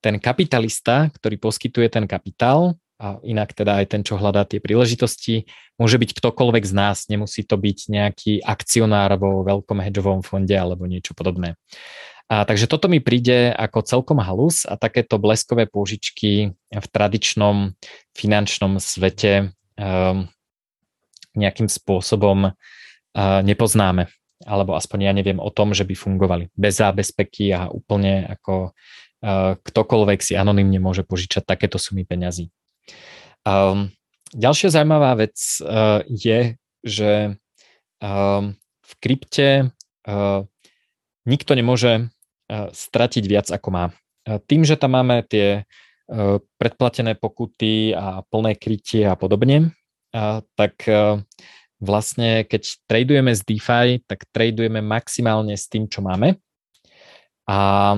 ten 0.01 0.17
kapitalista, 0.17 1.09
ktorý 1.13 1.37
poskytuje 1.37 1.87
ten 1.89 2.05
kapitál, 2.09 2.81
a 2.97 3.21
inak 3.21 3.53
teda 3.53 3.81
aj 3.81 3.85
ten, 3.93 4.01
čo 4.01 4.17
hľadá 4.17 4.41
tie 4.49 4.57
príležitosti, 4.57 5.45
môže 5.77 6.01
byť 6.01 6.17
ktokoľvek 6.17 6.63
z 6.65 6.73
nás, 6.73 7.05
nemusí 7.13 7.45
to 7.45 7.53
byť 7.53 7.77
nejaký 7.93 8.33
akcionár 8.41 9.13
vo 9.21 9.45
veľkom 9.45 9.77
hedžovom 9.85 10.25
fonde 10.25 10.57
alebo 10.57 10.89
niečo 10.89 11.13
podobné. 11.13 11.53
A, 12.27 12.43
takže 12.43 12.67
toto 12.67 12.91
mi 12.91 12.99
príde 12.99 13.55
ako 13.55 13.87
celkom 13.87 14.19
halus 14.19 14.67
a 14.67 14.75
takéto 14.75 15.15
bleskové 15.15 15.63
pôžičky 15.63 16.51
v 16.73 16.87
tradičnom 16.91 17.71
finančnom 18.11 18.83
svete 18.83 19.55
um, 19.79 20.27
nejakým 21.37 21.71
spôsobom 21.71 22.51
uh, 22.51 23.39
nepoznáme. 23.45 24.11
Alebo 24.43 24.75
aspoň 24.75 24.99
ja 25.07 25.13
neviem 25.15 25.39
o 25.39 25.49
tom, 25.49 25.71
že 25.71 25.87
by 25.87 25.95
fungovali 25.95 26.51
bez 26.51 26.83
zábezpeky 26.83 27.55
a 27.55 27.71
úplne 27.71 28.27
ako 28.27 28.75
uh, 28.75 29.55
ktokoľvek 29.63 30.19
si 30.19 30.33
anonymne 30.35 30.83
môže 30.83 31.07
požičať 31.07 31.47
takéto 31.47 31.79
sumy 31.79 32.03
peňazí. 32.03 32.51
Um, 33.47 33.95
ďalšia 34.35 34.75
zaujímavá 34.75 35.15
vec 35.15 35.39
uh, 35.63 36.03
je, 36.11 36.59
že 36.83 37.39
um, 38.03 38.51
v 38.59 38.91
krypte 38.99 39.71
uh, 40.03 40.43
nikto 41.23 41.55
nemôže 41.55 42.11
uh, 42.11 42.67
stratiť 42.75 43.23
viac 43.23 43.47
ako 43.47 43.69
má. 43.71 43.85
Uh, 44.27 44.43
tým, 44.43 44.67
že 44.67 44.75
tam 44.75 44.99
máme 44.99 45.23
tie 45.23 45.63
uh, 45.63 46.43
predplatené 46.59 47.15
pokuty 47.15 47.95
a 47.95 48.19
plné 48.27 48.59
krytie 48.59 49.07
a 49.07 49.15
podobne, 49.15 49.71
uh, 50.11 50.43
tak 50.59 50.83
uh, 50.91 51.23
vlastne 51.79 52.43
keď 52.43 52.83
tradujeme 52.83 53.31
z 53.31 53.41
DeFi, 53.47 54.03
tak 54.03 54.27
tradujeme 54.35 54.83
maximálne 54.83 55.55
s 55.55 55.71
tým, 55.71 55.87
čo 55.87 56.03
máme. 56.03 56.35
A 57.47 57.95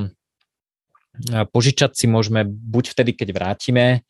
požičať 1.49 1.97
si 1.97 2.05
môžeme 2.05 2.45
buď 2.45 2.93
vtedy, 2.93 3.11
keď 3.17 3.33
vrátime, 3.33 4.05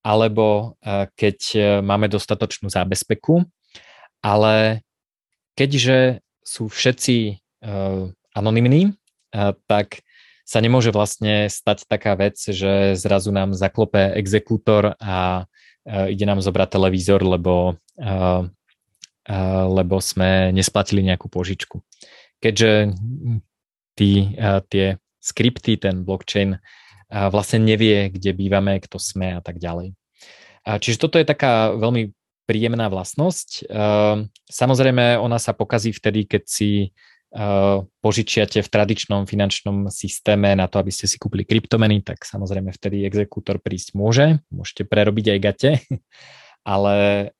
alebo 0.00 0.76
eh, 0.80 1.08
keď 1.12 1.38
eh, 1.54 1.62
máme 1.84 2.08
dostatočnú 2.08 2.72
zábezpeku. 2.72 3.44
Ale 4.20 4.84
keďže 5.56 6.20
sú 6.44 6.68
všetci 6.68 7.16
eh, 7.32 8.04
anonimní, 8.36 8.96
tak 9.70 10.02
sa 10.42 10.58
nemôže 10.58 10.90
vlastne 10.90 11.46
stať 11.46 11.86
taká 11.86 12.18
vec, 12.18 12.34
že 12.34 12.98
zrazu 12.98 13.30
nám 13.30 13.54
zaklope 13.54 14.10
exekútor 14.18 14.98
a 14.98 15.46
ide 15.86 16.26
nám 16.26 16.42
zobrať 16.42 16.74
televízor, 16.74 17.22
lebo, 17.22 17.78
lebo 19.70 19.96
sme 20.02 20.50
nesplatili 20.50 21.06
nejakú 21.06 21.30
požičku. 21.30 21.78
Keďže 22.42 22.90
tí, 23.94 24.34
tie 24.66 24.98
skripty, 25.22 25.78
ten 25.78 26.02
blockchain 26.02 26.58
vlastne 27.10 27.58
nevie, 27.60 28.08
kde 28.08 28.30
bývame, 28.32 28.78
kto 28.78 29.02
sme 29.02 29.36
a 29.36 29.42
tak 29.42 29.58
ďalej. 29.58 29.92
Čiže 30.62 31.00
toto 31.02 31.18
je 31.18 31.26
taká 31.26 31.74
veľmi 31.74 32.14
príjemná 32.46 32.90
vlastnosť. 32.90 33.70
Samozrejme, 34.46 35.18
ona 35.18 35.38
sa 35.42 35.54
pokazí 35.54 35.90
vtedy, 35.90 36.26
keď 36.26 36.42
si 36.46 36.70
požičiate 38.02 38.58
v 38.58 38.68
tradičnom 38.68 39.22
finančnom 39.22 39.86
systéme 39.86 40.50
na 40.58 40.66
to, 40.66 40.82
aby 40.82 40.90
ste 40.90 41.06
si 41.06 41.14
kúpili 41.14 41.46
kryptomeny, 41.46 42.02
tak 42.02 42.26
samozrejme 42.26 42.74
vtedy 42.74 43.06
exekútor 43.06 43.62
prísť 43.62 43.94
môže. 43.94 44.42
Môžete 44.50 44.82
prerobiť 44.82 45.26
aj 45.30 45.38
gate, 45.38 45.72
ale, 46.74 47.30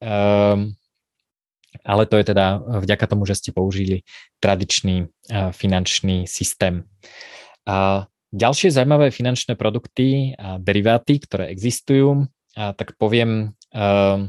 ale 1.82 2.02
to 2.06 2.14
je 2.22 2.24
teda 2.30 2.62
vďaka 2.86 3.06
tomu, 3.10 3.26
že 3.26 3.34
ste 3.34 3.50
použili 3.50 4.06
tradičný 4.38 5.10
finančný 5.50 6.30
systém. 6.30 6.86
Ďalšie 8.30 8.70
zaujímavé 8.70 9.10
finančné 9.10 9.58
produkty 9.58 10.38
a 10.38 10.62
deriváty, 10.62 11.18
ktoré 11.18 11.50
existujú, 11.50 12.30
a 12.54 12.70
tak 12.78 12.94
poviem, 12.94 13.58
uh, 13.74 14.22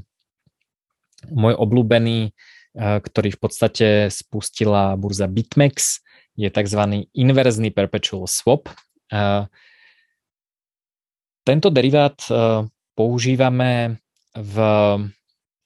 môj 1.30 1.54
obľúbený, 1.54 2.34
uh, 2.34 2.98
ktorý 2.98 3.30
v 3.38 3.40
podstate 3.40 3.88
spustila 4.10 4.98
burza 4.98 5.30
BitMEX, 5.30 6.02
je 6.34 6.50
tzv. 6.50 6.82
inverzný 7.14 7.70
perpetual 7.70 8.26
swap. 8.26 8.74
Uh, 9.14 9.46
tento 11.46 11.70
derivát 11.70 12.18
uh, 12.34 12.66
používame 12.98 14.02
v, 14.34 14.56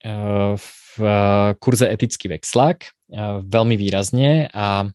uh, 0.03 0.53
v 0.55 0.75
kurze 1.59 1.91
etický 1.91 2.31
vexlák 2.31 2.87
veľmi 3.43 3.75
výrazne 3.75 4.47
a 4.55 4.87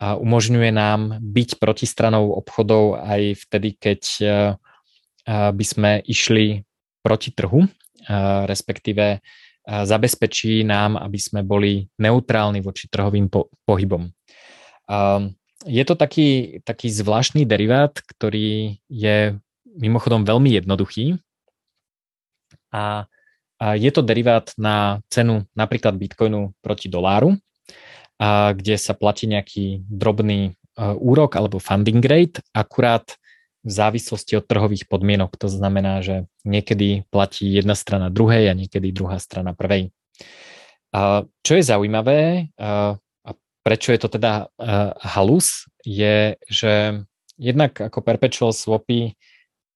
umožňuje 0.00 0.70
nám 0.74 1.22
byť 1.22 1.62
protistranou 1.62 2.34
obchodov 2.34 2.98
aj 2.98 3.38
vtedy, 3.46 3.78
keď 3.78 4.00
by 5.28 5.64
sme 5.64 6.02
išli 6.04 6.66
proti 7.00 7.30
trhu, 7.32 7.64
respektíve 8.44 9.24
zabezpečí 9.64 10.60
nám, 10.66 11.00
aby 11.00 11.16
sme 11.16 11.40
boli 11.40 11.88
neutrálni 11.96 12.60
voči 12.60 12.90
trhovým 12.92 13.32
pohybom. 13.64 14.12
Je 15.64 15.84
to 15.88 15.96
taký, 15.96 16.60
taký 16.60 16.92
zvláštny 16.92 17.48
derivát, 17.48 17.96
ktorý 17.96 18.76
je 18.92 19.40
mimochodom 19.80 20.28
veľmi 20.28 20.52
jednoduchý 20.52 21.16
a 22.68 23.08
je 23.64 23.90
to 23.94 24.04
derivát 24.04 24.52
na 24.60 25.00
cenu 25.08 25.48
napríklad 25.56 25.96
bitcoinu 25.96 26.52
proti 26.60 26.92
doláru 26.92 27.40
a 28.20 28.54
kde 28.54 28.78
sa 28.78 28.94
platí 28.94 29.26
nejaký 29.26 29.82
drobný 29.86 30.54
uh, 30.78 30.94
úrok 30.98 31.34
alebo 31.34 31.62
funding 31.62 32.02
rate, 32.02 32.42
akurát 32.54 33.18
v 33.64 33.72
závislosti 33.72 34.36
od 34.36 34.44
trhových 34.44 34.84
podmienok. 34.92 35.40
To 35.40 35.48
znamená, 35.48 36.04
že 36.04 36.28
niekedy 36.44 37.08
platí 37.08 37.48
jedna 37.48 37.72
strana 37.72 38.12
druhej 38.12 38.52
a 38.52 38.54
niekedy 38.54 38.92
druhá 38.92 39.16
strana 39.16 39.56
prvej. 39.56 39.88
A 40.92 41.24
čo 41.40 41.56
je 41.56 41.64
zaujímavé 41.64 42.52
a 42.60 42.92
prečo 43.64 43.96
je 43.96 44.04
to 44.04 44.12
teda 44.12 44.52
halus, 45.00 45.64
je, 45.80 46.36
že 46.44 47.02
jednak 47.40 47.72
ako 47.80 48.04
perpetual 48.04 48.52
swapy 48.52 49.16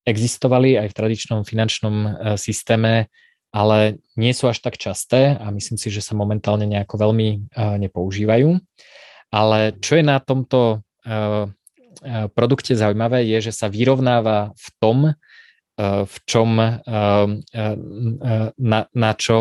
existovali 0.04 0.76
aj 0.76 0.92
v 0.92 0.96
tradičnom 1.00 1.40
finančnom 1.48 1.96
systéme, 2.36 3.08
ale 3.52 3.98
nie 4.16 4.36
sú 4.36 4.48
až 4.48 4.60
tak 4.60 4.76
časté 4.76 5.36
a 5.36 5.48
myslím 5.48 5.80
si, 5.80 5.88
že 5.88 6.04
sa 6.04 6.12
momentálne 6.12 6.68
nejako 6.68 7.00
veľmi 7.08 7.54
nepoužívajú. 7.56 8.60
Ale 9.32 9.76
čo 9.80 10.00
je 10.00 10.04
na 10.04 10.20
tomto 10.20 10.84
produkte 12.36 12.76
zaujímavé, 12.76 13.24
je, 13.24 13.50
že 13.50 13.52
sa 13.52 13.72
vyrovnáva 13.72 14.52
v 14.52 14.68
tom, 14.80 14.98
v 15.78 16.16
čom, 16.26 16.58
na, 18.58 18.80
na 18.90 19.12
čo 19.14 19.38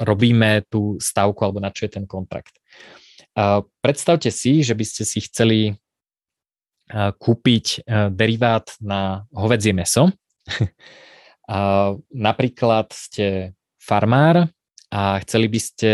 robíme 0.00 0.64
tú 0.72 0.96
stavku 0.96 1.44
alebo 1.44 1.60
na 1.60 1.68
čo 1.68 1.84
je 1.84 2.00
ten 2.00 2.06
kontrakt. 2.08 2.56
Predstavte 3.84 4.32
si, 4.32 4.64
že 4.64 4.72
by 4.72 4.84
ste 4.84 5.02
si 5.04 5.18
chceli 5.28 5.76
kúpiť 6.96 7.84
derivát 8.16 8.72
na 8.80 9.28
hovedzie 9.36 9.76
meso. 9.76 10.08
Napríklad 12.12 12.92
ste 12.92 13.56
farmár 13.80 14.52
a 14.92 15.16
chceli 15.24 15.48
by 15.48 15.60
ste, 15.60 15.92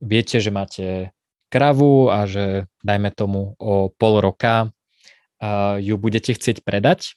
viete, 0.00 0.36
že 0.40 0.48
máte 0.48 1.12
kravu 1.52 2.08
a 2.08 2.24
že 2.24 2.64
dajme 2.80 3.12
tomu 3.12 3.52
o 3.60 3.92
pol 3.92 4.24
roka 4.24 4.72
ju 5.78 5.94
budete 5.98 6.34
chcieť 6.34 6.66
predať. 6.66 7.14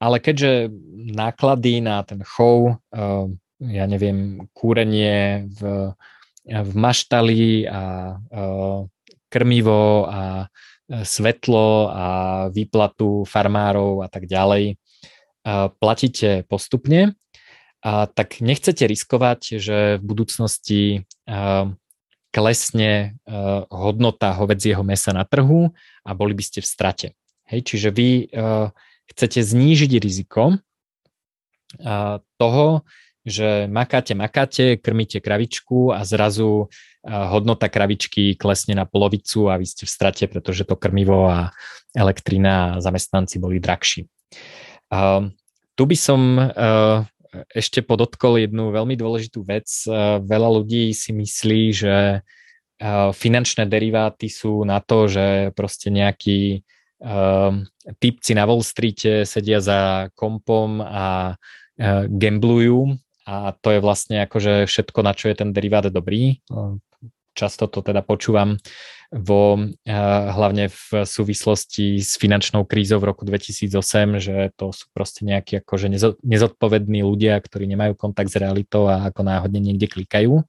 Ale 0.00 0.16
keďže 0.16 0.72
náklady 1.12 1.84
na 1.84 2.00
ten 2.00 2.24
chov, 2.24 2.80
eh, 2.96 3.26
ja 3.60 3.84
neviem, 3.84 4.48
kúrenie 4.56 5.44
v, 5.52 5.92
v 6.48 6.72
maštali 6.72 7.68
a 7.68 8.16
krmivo 9.28 10.08
a 10.08 10.48
svetlo 10.88 11.92
a 11.92 12.06
výplatu 12.48 13.28
farmárov 13.28 14.00
a 14.00 14.08
tak 14.08 14.24
ďalej 14.24 14.79
platíte 15.44 16.44
postupne, 16.48 17.16
tak 17.82 18.44
nechcete 18.44 18.84
riskovať, 18.84 19.56
že 19.56 19.96
v 19.96 20.02
budúcnosti 20.04 20.82
klesne 22.30 23.18
hodnota 23.72 24.36
hovedzieho 24.36 24.84
mesa 24.84 25.10
na 25.10 25.24
trhu 25.24 25.72
a 26.04 26.10
boli 26.14 26.36
by 26.36 26.44
ste 26.44 26.60
v 26.62 26.68
strate. 26.68 27.08
Hej, 27.50 27.66
čiže 27.66 27.88
vy 27.90 28.30
chcete 29.10 29.40
znížiť 29.42 29.92
riziko 29.98 30.60
toho, 32.38 32.66
že 33.20 33.68
makáte, 33.68 34.16
makáte, 34.16 34.80
krmíte 34.80 35.20
kravičku 35.20 35.92
a 35.92 36.04
zrazu 36.08 36.72
hodnota 37.04 37.68
kravičky 37.68 38.36
klesne 38.36 38.76
na 38.76 38.84
polovicu 38.84 39.48
a 39.48 39.56
vy 39.56 39.64
ste 39.64 39.84
v 39.88 39.92
strate, 39.92 40.24
pretože 40.28 40.68
to 40.68 40.76
krmivo 40.76 41.28
a 41.32 41.52
elektrina 41.96 42.76
a 42.76 42.80
zamestnanci 42.84 43.40
boli 43.40 43.60
drahší. 43.60 44.04
Tu 45.76 45.82
by 45.86 45.96
som 45.96 46.20
ešte 47.54 47.80
podotkol 47.86 48.42
jednu 48.42 48.74
veľmi 48.74 48.98
dôležitú 48.98 49.46
vec. 49.46 49.70
Veľa 50.20 50.48
ľudí 50.50 50.90
si 50.90 51.14
myslí, 51.14 51.62
že 51.70 51.94
finančné 53.14 53.68
deriváty 53.68 54.26
sú 54.32 54.64
na 54.66 54.80
to, 54.80 55.06
že 55.06 55.52
proste 55.52 55.92
nejaký 55.92 56.64
uh, 57.04 57.52
typci 58.00 58.32
na 58.32 58.48
Wall 58.48 58.64
Streete 58.64 59.28
sedia 59.28 59.60
za 59.60 60.08
kompom 60.16 60.80
a 60.80 61.36
uh, 61.36 62.04
gamblujú 62.08 62.96
a 63.28 63.52
to 63.52 63.76
je 63.76 63.80
vlastne 63.84 64.24
akože 64.24 64.64
všetko, 64.64 64.98
na 65.04 65.12
čo 65.12 65.28
je 65.28 65.38
ten 65.38 65.52
derivát 65.52 65.92
dobrý. 65.92 66.40
Často 67.34 67.70
to 67.70 67.80
teda 67.80 68.02
počúvam 68.02 68.58
vo, 69.10 69.58
uh, 69.58 69.66
hlavne 70.30 70.70
v 70.70 71.02
súvislosti 71.02 71.98
s 71.98 72.14
finančnou 72.14 72.62
krízou 72.62 73.02
v 73.02 73.10
roku 73.10 73.26
2008, 73.26 74.22
že 74.22 74.54
to 74.54 74.70
sú 74.70 74.86
proste 74.94 75.26
nejakí 75.26 75.62
akože 75.62 75.90
nezodpovední 76.22 77.02
ľudia, 77.02 77.34
ktorí 77.42 77.66
nemajú 77.66 77.98
kontakt 77.98 78.30
s 78.30 78.38
realitou 78.38 78.86
a 78.86 79.10
ako 79.10 79.26
náhodne 79.26 79.58
niekde 79.58 79.90
klikajú. 79.90 80.46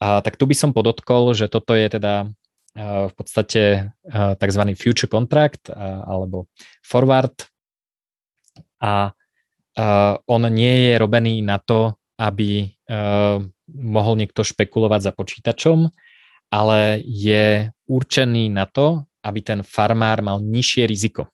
A 0.00 0.24
tak 0.24 0.40
tu 0.40 0.48
by 0.48 0.56
som 0.56 0.72
podotkol, 0.72 1.36
že 1.36 1.46
toto 1.46 1.76
je 1.78 1.86
teda 1.86 2.26
v 2.72 3.12
podstate 3.12 3.92
tzv. 4.40 4.62
future 4.72 5.04
contract 5.04 5.68
alebo 5.76 6.48
forward 6.80 7.36
a 8.80 9.12
on 10.24 10.42
nie 10.48 10.88
je 10.88 10.92
robený 10.96 11.44
na 11.44 11.60
to, 11.60 12.00
aby 12.16 12.72
mohol 13.76 14.14
niekto 14.16 14.40
špekulovať 14.40 15.00
za 15.04 15.12
počítačom, 15.12 15.92
ale 16.52 17.00
je 17.00 17.72
určený 17.88 18.52
na 18.52 18.68
to, 18.68 19.08
aby 19.24 19.40
ten 19.40 19.60
farmár 19.64 20.20
mal 20.20 20.44
nižšie 20.44 20.84
riziko. 20.84 21.32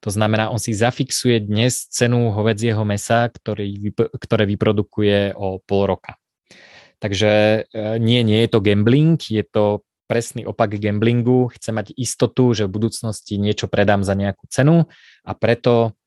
To 0.00 0.08
znamená, 0.08 0.48
on 0.48 0.60
si 0.60 0.72
zafixuje 0.72 1.44
dnes 1.44 1.88
cenu 1.92 2.32
hovedzieho 2.32 2.80
mesa, 2.88 3.28
ktorý, 3.28 3.92
ktoré 4.16 4.48
vyprodukuje 4.48 5.36
o 5.36 5.60
pol 5.60 5.92
roka. 5.92 6.16
Takže 6.96 7.32
e, 7.68 8.00
nie, 8.00 8.24
nie 8.24 8.40
je 8.44 8.48
to 8.48 8.64
gambling, 8.64 9.20
je 9.20 9.44
to 9.44 9.84
presný 10.08 10.46
opak 10.46 10.78
gamblingu, 10.80 11.52
chcem 11.58 11.76
mať 11.76 11.92
istotu, 11.98 12.54
že 12.54 12.64
v 12.64 12.74
budúcnosti 12.78 13.36
niečo 13.36 13.66
predám 13.66 14.06
za 14.06 14.14
nejakú 14.14 14.46
cenu 14.48 14.86
a 15.26 15.32
preto 15.34 15.98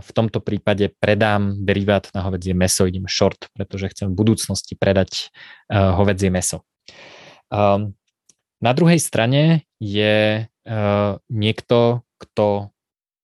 v 0.00 0.10
tomto 0.10 0.42
prípade 0.42 0.90
predám 0.98 1.54
derivát 1.62 2.10
na 2.10 2.26
hovedzie 2.26 2.58
meso, 2.58 2.90
idem 2.90 3.06
short, 3.06 3.46
pretože 3.54 3.94
chcem 3.94 4.10
v 4.10 4.18
budúcnosti 4.18 4.74
predať 4.74 5.30
hovedzie 5.70 6.26
meso. 6.26 6.66
Na 8.60 8.72
druhej 8.76 9.00
strane 9.02 9.66
je 9.82 10.46
niekto, 11.28 11.78
kto 12.20 12.70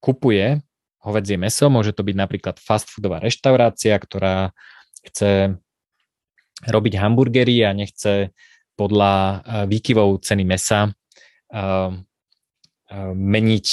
kupuje 0.03 0.63
hovedzie 1.07 1.39
meso, 1.39 1.71
môže 1.71 1.95
to 1.95 2.03
byť 2.03 2.17
napríklad 2.19 2.57
fast 2.59 2.91
foodová 2.91 3.23
reštaurácia, 3.23 3.95
ktorá 3.95 4.51
chce 5.07 5.55
robiť 6.67 6.95
hamburgery 6.99 7.63
a 7.63 7.71
nechce 7.71 8.35
podľa 8.75 9.13
eh, 9.15 9.35
výkyvov 9.71 10.21
ceny 10.27 10.45
mesa 10.45 10.91
eh, 10.91 11.91
eh, 12.91 13.13
meniť 13.15 13.67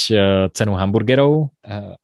cenu 0.54 0.72
hamburgerov, 0.74 1.54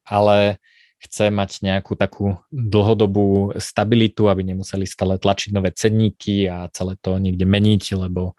ale 0.07 0.59
chce 1.01 1.33
mať 1.33 1.65
nejakú 1.65 1.97
takú 1.97 2.37
dlhodobú 2.53 3.57
stabilitu, 3.57 4.29
aby 4.29 4.53
nemuseli 4.53 4.85
stále 4.85 5.17
tlačiť 5.17 5.49
nové 5.49 5.73
cenníky 5.73 6.45
a 6.45 6.69
celé 6.69 6.93
to 7.01 7.17
niekde 7.17 7.41
meniť, 7.41 7.97
lebo, 7.97 8.37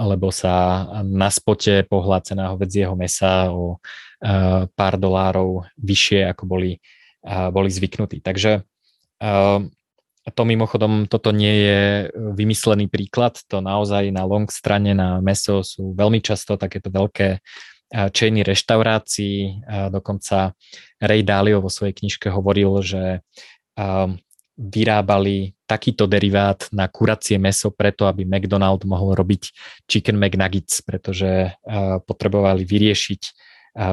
lebo 0.00 0.28
sa 0.32 0.88
na 1.04 1.28
spote 1.28 1.84
pohľad 1.84 2.32
cena 2.32 2.56
hovedzieho 2.56 2.96
mesa 2.96 3.52
o 3.52 3.76
pár 4.72 4.94
dolárov 4.96 5.68
vyššie, 5.76 6.32
ako 6.32 6.42
boli, 6.48 6.80
boli 7.52 7.68
zvyknutí. 7.68 8.24
Takže 8.24 8.64
to 10.34 10.42
mimochodom, 10.42 11.06
toto 11.06 11.30
nie 11.30 11.54
je 11.62 11.80
vymyslený 12.34 12.90
príklad, 12.90 13.38
to 13.46 13.62
naozaj 13.62 14.10
na 14.10 14.26
long 14.26 14.50
strane 14.50 14.90
na 14.90 15.22
meso 15.22 15.62
sú 15.62 15.94
veľmi 15.94 16.18
často 16.18 16.58
takéto 16.58 16.90
veľké 16.90 17.28
e, 17.30 17.40
chainy 17.90 18.42
reštaurácií. 18.42 19.62
Dokonca 19.94 20.52
Ray 20.98 21.22
Dalio 21.22 21.62
vo 21.62 21.70
svojej 21.70 21.94
knižke 21.94 22.30
hovoril, 22.32 22.82
že 22.82 23.22
vyrábali 24.56 25.52
takýto 25.68 26.08
derivát 26.08 26.64
na 26.72 26.88
kuracie 26.88 27.36
meso 27.36 27.68
preto, 27.68 28.08
aby 28.08 28.24
McDonald 28.24 28.88
mohol 28.88 29.12
robiť 29.12 29.52
chicken 29.84 30.16
McNuggets, 30.16 30.80
pretože 30.80 31.52
potrebovali 32.08 32.64
vyriešiť 32.64 33.22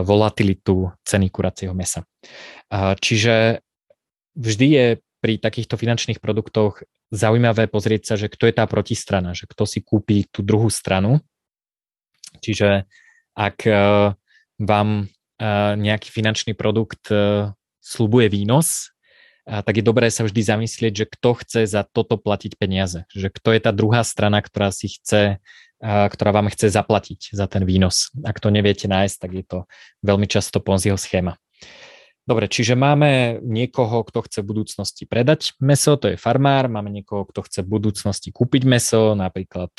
volatilitu 0.08 0.88
ceny 1.04 1.28
kuracieho 1.28 1.76
mesa. 1.76 2.08
Čiže 2.74 3.60
vždy 4.40 4.68
je 4.72 4.88
pri 5.20 5.40
takýchto 5.40 5.76
finančných 5.76 6.24
produktoch 6.24 6.88
zaujímavé 7.12 7.68
pozrieť 7.68 8.02
sa, 8.08 8.16
že 8.16 8.32
kto 8.32 8.48
je 8.48 8.56
tá 8.56 8.64
protistrana, 8.64 9.36
že 9.36 9.46
kto 9.46 9.68
si 9.68 9.84
kúpi 9.84 10.26
tú 10.32 10.40
druhú 10.40 10.72
stranu. 10.72 11.20
Čiže 12.40 12.88
ak 13.34 13.58
e, 13.66 13.74
vám 14.62 14.90
e, 14.98 15.04
nejaký 15.78 16.10
finančný 16.14 16.54
produkt 16.54 17.10
e, 17.10 17.50
slubuje 17.82 18.30
výnos, 18.32 18.94
tak 19.44 19.76
je 19.76 19.84
dobré 19.84 20.08
sa 20.08 20.24
vždy 20.24 20.40
zamyslieť, 20.40 20.94
že 21.04 21.06
kto 21.20 21.36
chce 21.44 21.62
za 21.68 21.84
toto 21.84 22.16
platiť 22.16 22.56
peniaze. 22.56 23.04
Že 23.12 23.28
kto 23.28 23.52
je 23.52 23.60
tá 23.60 23.76
druhá 23.76 24.00
strana, 24.08 24.40
ktorá 24.40 24.72
si 24.72 24.88
chce, 24.88 25.44
ktorá 25.84 26.32
vám 26.32 26.48
chce 26.48 26.72
zaplatiť 26.72 27.36
za 27.36 27.52
ten 27.52 27.68
výnos. 27.68 28.08
Ak 28.24 28.40
to 28.40 28.48
neviete 28.48 28.88
nájsť, 28.88 29.18
tak 29.20 29.32
je 29.36 29.44
to 29.44 29.60
veľmi 30.00 30.32
často 30.32 30.64
Ponziho 30.64 30.96
schéma. 30.96 31.36
Dobre, 32.24 32.48
čiže 32.48 32.80
máme 32.80 33.44
niekoho, 33.44 34.08
kto 34.08 34.24
chce 34.24 34.48
v 34.48 34.56
budúcnosti 34.56 35.04
predať 35.04 35.60
meso, 35.60 36.00
to 36.00 36.16
je 36.16 36.16
farmár, 36.16 36.72
máme 36.72 36.88
niekoho, 36.88 37.28
kto 37.28 37.44
chce 37.44 37.68
v 37.68 37.72
budúcnosti 37.84 38.32
kúpiť 38.32 38.64
meso, 38.64 39.12
napríklad 39.12 39.76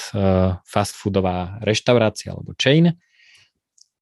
fast 0.68 0.92
foodová 0.92 1.56
reštaurácia 1.64 2.36
alebo 2.36 2.52
chain. 2.60 2.92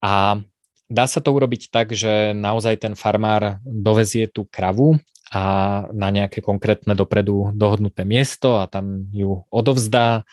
A 0.03 0.43
dá 0.91 1.05
sa 1.07 1.23
to 1.23 1.31
urobiť 1.33 1.71
tak, 1.71 1.95
že 1.95 2.35
naozaj 2.35 2.83
ten 2.83 2.95
farmár 2.99 3.63
dovezie 3.65 4.27
tú 4.29 4.45
kravu 4.51 4.99
a 5.33 5.43
na 5.95 6.13
nejaké 6.13 6.45
konkrétne 6.45 6.93
dopredu 6.93 7.57
dohodnuté 7.57 8.05
miesto 8.05 8.61
a 8.61 8.69
tam 8.69 9.09
ju 9.15 9.49
odovzdá. 9.49 10.29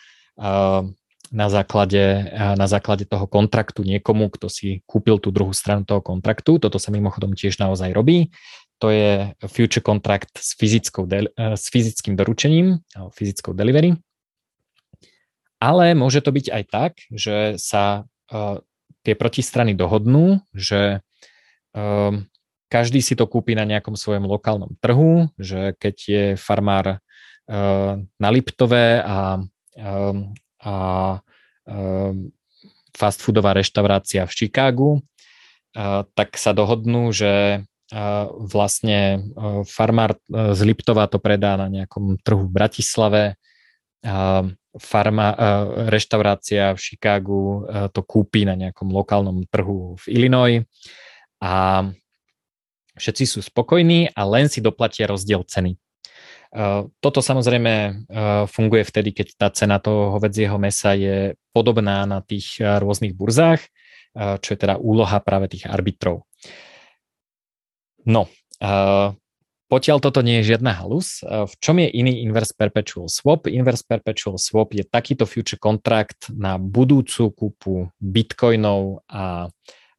Na 1.30 1.46
základe, 1.46 2.26
na 2.34 2.66
základe 2.66 3.06
toho 3.06 3.30
kontraktu 3.30 3.86
niekomu, 3.86 4.34
kto 4.34 4.50
si 4.50 4.82
kúpil 4.82 5.22
tú 5.22 5.30
druhú 5.30 5.54
stranu 5.54 5.86
toho 5.86 6.02
kontraktu. 6.02 6.58
Toto 6.58 6.82
sa 6.82 6.90
mimochodom 6.90 7.38
tiež 7.38 7.62
naozaj 7.62 7.94
robí. 7.94 8.34
To 8.82 8.90
je 8.90 9.30
future 9.46 9.84
contract 9.84 10.34
s, 10.34 10.58
fyzickou 10.58 11.06
de- 11.06 11.30
s 11.38 11.70
fyzickým 11.70 12.18
doručením, 12.18 12.82
fyzickou 13.14 13.54
delivery. 13.54 13.94
Ale 15.62 15.94
môže 15.94 16.18
to 16.18 16.34
byť 16.34 16.46
aj 16.50 16.62
tak, 16.66 16.92
že 17.14 17.60
sa 17.62 18.08
uh, 18.32 18.58
tie 19.04 19.14
protistrany 19.16 19.72
dohodnú, 19.72 20.44
že 20.52 21.00
uh, 21.76 22.12
každý 22.70 23.02
si 23.02 23.18
to 23.18 23.26
kúpi 23.26 23.58
na 23.58 23.66
nejakom 23.66 23.98
svojom 23.98 24.30
lokálnom 24.30 24.78
trhu, 24.78 25.26
že 25.40 25.74
keď 25.76 25.96
je 25.98 26.24
farmár 26.38 26.86
uh, 26.96 27.98
na 27.98 28.28
Liptove 28.30 29.02
a, 29.02 29.42
uh, 29.80 30.16
a 30.62 30.74
uh, 31.66 32.12
fast 32.94 33.18
foodová 33.24 33.56
reštaurácia 33.58 34.22
v 34.28 34.34
Chicagu, 34.36 34.90
uh, 34.98 36.06
tak 36.14 36.38
sa 36.38 36.54
dohodnú, 36.54 37.10
že 37.10 37.64
vlastne 38.38 39.34
farmár 39.66 40.14
z 40.30 40.60
Liptova 40.62 41.10
to 41.10 41.18
predá 41.18 41.58
na 41.58 41.66
nejakom 41.66 42.22
trhu 42.22 42.46
v 42.46 42.54
Bratislave, 42.54 43.34
farma, 44.78 45.34
reštaurácia 45.90 46.76
v 46.76 46.78
Chicagu 46.78 47.66
to 47.90 48.00
kúpi 48.06 48.46
na 48.46 48.54
nejakom 48.54 48.86
lokálnom 48.92 49.42
trhu 49.50 49.98
v 49.98 50.04
Illinois 50.14 50.62
a 51.42 51.86
všetci 52.94 53.24
sú 53.26 53.40
spokojní 53.42 54.14
a 54.14 54.22
len 54.28 54.46
si 54.46 54.62
doplatia 54.62 55.10
rozdiel 55.10 55.42
ceny. 55.42 55.74
Toto 57.02 57.22
samozrejme 57.22 58.06
funguje 58.50 58.82
vtedy, 58.82 59.14
keď 59.14 59.26
tá 59.38 59.48
cena 59.54 59.78
toho 59.78 60.14
hovedzieho 60.18 60.58
mesa 60.58 60.98
je 60.98 61.38
podobná 61.54 62.06
na 62.06 62.22
tých 62.22 62.58
rôznych 62.58 63.14
burzách, 63.14 63.62
čo 64.14 64.48
je 64.50 64.58
teda 64.58 64.74
úloha 64.78 65.22
práve 65.22 65.46
tých 65.46 65.70
arbitrov. 65.70 66.26
No, 68.02 68.26
Potiaľ 69.70 70.02
toto 70.02 70.18
nie 70.26 70.42
je 70.42 70.50
žiadna 70.50 70.74
halus. 70.74 71.22
V 71.22 71.54
čom 71.62 71.78
je 71.78 71.86
iný 71.86 72.26
Inverse 72.26 72.50
Perpetual 72.58 73.06
Swap? 73.06 73.46
Inverse 73.46 73.86
Perpetual 73.86 74.34
Swap 74.34 74.74
je 74.74 74.82
takýto 74.82 75.30
future 75.30 75.62
kontrakt 75.62 76.26
na 76.34 76.58
budúcu 76.58 77.30
kúpu 77.30 77.86
bitcoinov 78.02 79.06
a, 79.06 79.46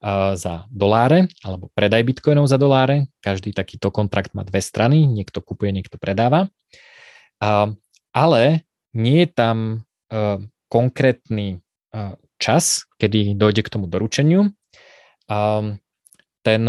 a 0.03 0.35
za 0.35 0.67
doláre, 0.67 1.31
alebo 1.39 1.71
predaj 1.71 2.03
bitcoinov 2.03 2.51
za 2.51 2.59
doláre. 2.59 3.07
Každý 3.23 3.55
takýto 3.55 3.95
kontrakt 3.95 4.35
má 4.35 4.43
dve 4.43 4.59
strany, 4.59 5.07
niekto 5.07 5.39
kupuje, 5.39 5.71
niekto 5.71 5.95
predáva. 5.95 6.51
Ale 8.11 8.67
nie 8.91 9.23
je 9.23 9.29
tam 9.31 9.87
a, 10.11 10.43
konkrétny 10.67 11.63
čas, 12.35 12.91
kedy 12.99 13.39
dojde 13.39 13.63
k 13.63 13.71
tomu 13.71 13.87
doručeniu. 13.87 14.51
Ten 16.41 16.63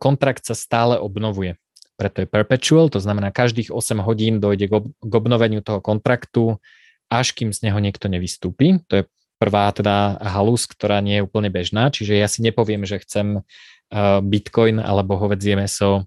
kontrakt 0.00 0.48
sa 0.48 0.56
stále 0.56 0.96
obnovuje 0.96 1.60
preto 1.98 2.22
je 2.22 2.30
perpetual, 2.30 2.86
to 2.94 3.02
znamená 3.02 3.34
každých 3.34 3.74
8 3.74 3.98
hodín 4.06 4.38
dojde 4.38 4.70
k 4.86 5.12
obnoveniu 5.12 5.66
toho 5.66 5.82
kontraktu, 5.82 6.62
až 7.10 7.34
kým 7.34 7.50
z 7.50 7.66
neho 7.66 7.78
niekto 7.82 8.06
nevystúpi. 8.06 8.78
To 8.86 9.02
je 9.02 9.04
prvá 9.42 9.66
teda 9.74 10.18
halus, 10.22 10.70
ktorá 10.70 11.02
nie 11.02 11.18
je 11.18 11.26
úplne 11.26 11.50
bežná, 11.50 11.90
čiže 11.90 12.14
ja 12.14 12.30
si 12.30 12.42
nepoviem, 12.46 12.86
že 12.86 13.02
chcem 13.02 13.42
uh, 13.42 14.18
bitcoin 14.22 14.78
alebo 14.78 15.18
hovedzie 15.18 15.58
meso 15.58 16.06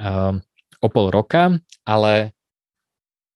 uh, 0.00 0.32
o 0.80 0.88
pol 0.88 1.12
roka, 1.12 1.56
ale 1.84 2.32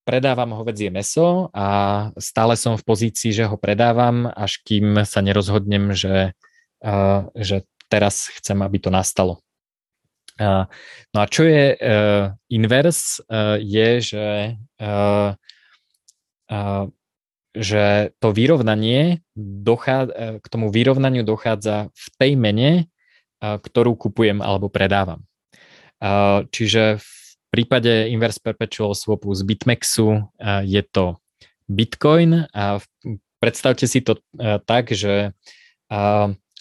predávam 0.05 0.53
hovedzie 0.57 0.93
meso 0.93 1.49
a 1.57 2.09
stále 2.21 2.57
som 2.61 2.77
v 2.77 2.85
pozícii, 2.85 3.33
že 3.33 3.49
ho 3.49 3.57
predávam, 3.57 4.29
až 4.33 4.61
kým 4.65 5.05
sa 5.09 5.25
nerozhodnem, 5.25 5.93
že, 5.97 6.37
uh, 6.85 7.29
že 7.37 7.65
teraz 7.93 8.33
chcem, 8.41 8.61
aby 8.65 8.81
to 8.81 8.89
nastalo. 8.89 9.44
No 10.41 11.19
a 11.23 11.27
čo 11.31 11.47
je 11.47 11.79
uh, 11.79 12.35
invers, 12.51 13.23
uh, 13.31 13.55
je, 13.63 14.03
že, 14.03 14.29
že 17.55 17.85
to 18.19 18.29
vyrovnanie 18.35 19.23
dochádza, 19.39 20.43
k 20.43 20.47
tomu 20.51 20.75
vyrovnaniu 20.75 21.23
dochádza 21.23 21.95
v 21.95 22.07
tej 22.19 22.33
mene, 22.35 22.71
ktorú 23.39 23.95
kupujem 23.95 24.43
alebo 24.43 24.67
predávam. 24.67 25.23
Čiže 26.51 26.99
v 26.99 27.11
prípade 27.53 28.11
Inverse 28.11 28.43
Perpetual 28.43 28.97
Swapu 28.99 29.31
z 29.37 29.47
BitMEXu 29.47 30.27
je 30.65 30.83
to 30.91 31.21
Bitcoin 31.71 32.51
a 32.51 32.83
predstavte 33.39 33.87
si 33.87 34.03
to 34.03 34.19
tak, 34.67 34.91
že 34.91 35.37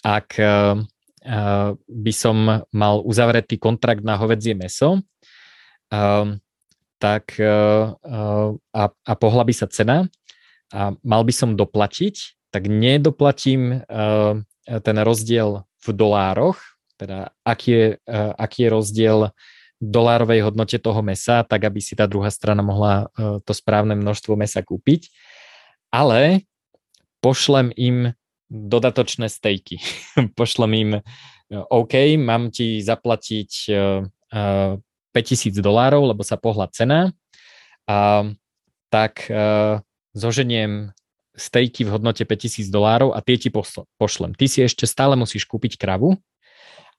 ak 0.04 0.28
by 1.88 2.12
som 2.12 2.64
mal 2.68 2.94
uzavretý 3.00 3.56
kontrakt 3.56 4.04
na 4.04 4.20
hovedzie 4.20 4.52
meso, 4.52 5.00
tak 7.00 7.24
a, 7.40 8.84
a 8.84 9.12
pohla 9.16 9.42
by 9.44 9.54
sa 9.56 9.66
cena. 9.66 10.08
A 10.74 10.90
mal 11.06 11.22
by 11.22 11.30
som 11.30 11.54
doplatiť, 11.54 12.48
tak 12.50 12.66
nedoplatím 12.66 13.84
ten 14.64 14.96
rozdiel 15.00 15.62
v 15.80 15.88
dolároch, 15.92 16.58
teda 16.98 17.30
aký 17.46 17.70
je, 17.70 17.86
aký 18.38 18.66
je 18.66 18.70
rozdiel 18.74 19.18
dolárovej 19.78 20.48
hodnote 20.48 20.80
toho 20.80 21.04
mesa, 21.04 21.44
tak 21.44 21.68
aby 21.68 21.78
si 21.78 21.92
tá 21.92 22.08
druhá 22.08 22.32
strana 22.32 22.64
mohla 22.64 23.12
to 23.44 23.52
správne 23.52 23.94
množstvo 23.94 24.34
mesa 24.34 24.64
kúpiť, 24.64 25.12
ale 25.92 26.48
pošlem 27.20 27.70
im 27.76 28.16
dodatočné 28.50 29.28
stejky. 29.28 29.80
Pošlem 30.38 30.72
im, 30.74 30.90
e, 30.98 31.02
OK, 31.70 32.16
mám 32.20 32.52
ti 32.52 32.80
zaplatiť 32.84 33.50
5000 34.30 34.32
e, 34.32 35.48
e, 35.48 35.62
dolárov, 35.62 36.14
lebo 36.14 36.22
sa 36.22 36.36
pohla 36.36 36.68
cena, 36.70 37.12
a, 37.88 38.28
tak 38.88 39.26
zoženiem 40.14 40.94
stejky 41.34 41.82
v 41.82 41.90
hodnote 41.98 42.22
5000 42.22 42.70
dolárov 42.70 43.10
a 43.10 43.18
tie 43.18 43.34
ti 43.34 43.50
pošlem. 43.50 44.38
Ty 44.38 44.46
si 44.46 44.62
ešte 44.62 44.86
stále 44.86 45.18
musíš 45.18 45.50
kúpiť 45.50 45.74
kravu, 45.74 46.22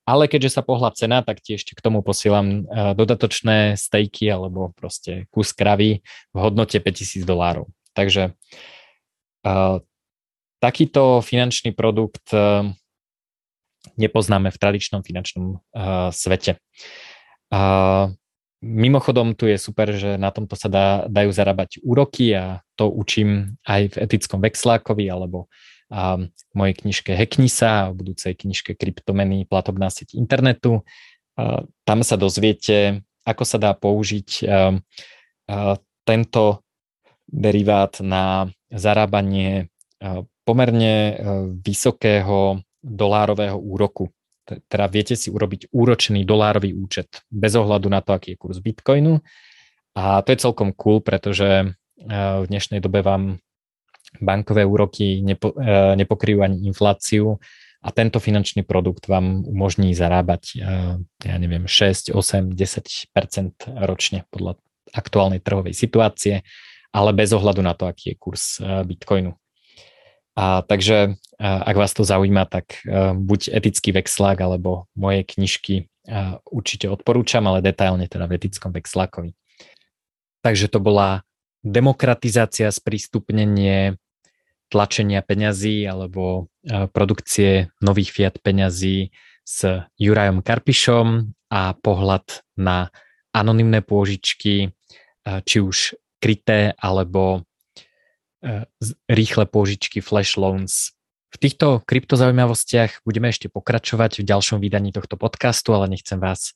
ale 0.03 0.27
keďže 0.27 0.59
sa 0.59 0.61
pohla 0.61 0.91
cena, 0.91 1.23
tak 1.23 1.39
ti 1.39 1.55
ešte 1.55 1.72
k 1.72 1.80
tomu 1.80 2.03
posielam 2.03 2.67
dodatočné 2.99 3.80
stejky 3.80 4.27
alebo 4.27 4.76
proste 4.76 5.31
kus 5.31 5.55
kravy 5.55 6.03
v 6.35 6.38
hodnote 6.38 6.84
5000 6.84 7.23
dolárov. 7.23 7.72
Takže 7.95 8.35
takýto 10.65 11.21
finančný 11.21 11.77
produkt 11.77 12.33
eh, 12.33 12.65
nepoznáme 14.01 14.49
v 14.49 14.57
tradičnom 14.57 15.05
finančnom 15.05 15.61
uh, 15.61 16.09
svete. 16.09 16.57
Uh, 17.53 18.11
mimochodom, 18.59 19.37
tu 19.37 19.45
je 19.45 19.61
super, 19.61 19.93
že 19.93 20.17
na 20.17 20.33
tomto 20.33 20.57
sa 20.57 20.67
dá, 20.67 20.87
dajú 21.05 21.29
zarábať 21.29 21.85
úroky 21.85 22.33
a 22.33 22.65
to 22.75 22.89
učím 22.89 23.55
aj 23.63 23.93
v 23.93 23.95
etickom 24.09 24.41
vexlákovi 24.41 25.05
alebo 25.05 25.47
uh, 25.93 26.17
v 26.27 26.53
mojej 26.57 26.75
knižke 26.81 27.13
Hackni 27.13 27.47
sa 27.47 27.87
a 27.87 27.89
v 27.93 28.03
budúcej 28.03 28.33
knižke 28.33 28.73
Kryptomeny, 28.73 29.45
platobná 29.45 29.93
sieť 29.93 30.17
internetu. 30.17 30.81
Uh, 31.37 31.63
tam 31.85 32.01
sa 32.01 32.17
dozviete, 32.17 33.05
ako 33.23 33.43
sa 33.47 33.61
dá 33.61 33.71
použiť 33.77 34.29
uh, 34.43 34.75
uh, 34.75 35.75
tento 36.03 36.65
derivát 37.29 37.95
na 38.01 38.49
zarábanie 38.73 39.69
pomerne 40.45 40.93
e, 40.93 41.13
vysokého 41.65 42.61
dolárového 42.85 43.57
úroku. 43.57 44.13
Teda 44.45 44.85
viete 44.85 45.17
si 45.17 45.34
urobiť 45.34 45.73
úročný 45.73 46.22
dolárový 46.22 46.77
účet 46.77 47.26
bez 47.34 47.57
ohľadu 47.57 47.89
na 47.89 48.05
to, 48.05 48.13
aký 48.13 48.38
je 48.38 48.39
kurz 48.39 48.61
Bitcoinu. 48.61 49.17
A 49.97 50.22
to 50.22 50.30
je 50.30 50.38
celkom 50.38 50.69
cool, 50.77 51.01
pretože 51.01 51.49
e, 51.49 51.67
v 52.13 52.45
dnešnej 52.45 52.77
dobe 52.77 53.01
vám 53.01 53.41
bankové 54.22 54.63
úroky 54.63 55.26
nepo, 55.26 55.57
e, 55.57 55.97
nepokryjú 55.97 56.45
ani 56.45 56.69
infláciu 56.69 57.41
a 57.81 57.89
tento 57.89 58.22
finančný 58.22 58.61
produkt 58.61 59.09
vám 59.09 59.45
umožní 59.45 59.93
zarábať, 59.93 60.57
ja 61.22 61.35
neviem, 61.38 61.69
6, 61.69 62.17
8, 62.17 62.57
10% 62.57 63.13
ročne 63.85 64.26
podľa 64.34 64.57
aktuálnej 64.89 65.38
trhovej 65.38 65.77
situácie, 65.77 66.41
ale 66.89 67.13
bez 67.13 67.30
ohľadu 67.30 67.61
na 67.61 67.77
to, 67.77 67.85
aký 67.85 68.09
je 68.09 68.15
kurz 68.17 68.57
Bitcoinu. 68.89 69.38
A 70.35 70.61
takže 70.67 71.15
ak 71.39 71.75
vás 71.75 71.95
to 71.95 72.03
zaujíma, 72.03 72.47
tak 72.47 72.83
buď 73.15 73.55
etický 73.55 73.95
vexlák 73.95 74.35
alebo 74.43 74.91
moje 74.95 75.23
knižky 75.23 75.87
určite 76.51 76.91
odporúčam, 76.91 77.47
ale 77.47 77.63
detailne 77.63 78.05
teda 78.11 78.27
v 78.27 78.35
etickom 78.37 78.75
vexlákovi. 78.75 79.31
Takže 80.43 80.67
to 80.69 80.83
bola 80.83 81.23
demokratizácia, 81.65 82.69
sprístupnenie 82.69 83.97
tlačenia 84.69 85.25
peňazí 85.25 85.87
alebo 85.87 86.51
produkcie 86.67 87.73
nových 87.81 88.11
fiat 88.13 88.37
peňazí 88.43 89.09
s 89.45 89.87
Jurajom 89.97 90.45
Karpišom 90.45 91.07
a 91.53 91.73
pohľad 91.73 92.45
na 92.57 92.89
anonymné 93.33 93.81
pôžičky, 93.81 94.73
či 95.25 95.57
už 95.61 95.97
kryté 96.21 96.73
alebo 96.77 97.45
rýchle 99.09 99.45
pôžičky, 99.49 99.99
flash 100.05 100.38
loans. 100.38 100.93
V 101.34 101.38
týchto 101.41 101.84
kryptozaujímavostiach 101.84 103.03
budeme 103.03 103.27
ešte 103.27 103.51
pokračovať 103.51 104.23
v 104.23 104.27
ďalšom 104.30 104.63
vydaní 104.63 104.95
tohto 104.95 105.19
podcastu, 105.19 105.76
ale 105.76 105.91
nechcem 105.91 106.15
vás 106.22 106.55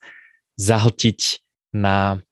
zahltiť 0.56 1.44
na 1.76 2.24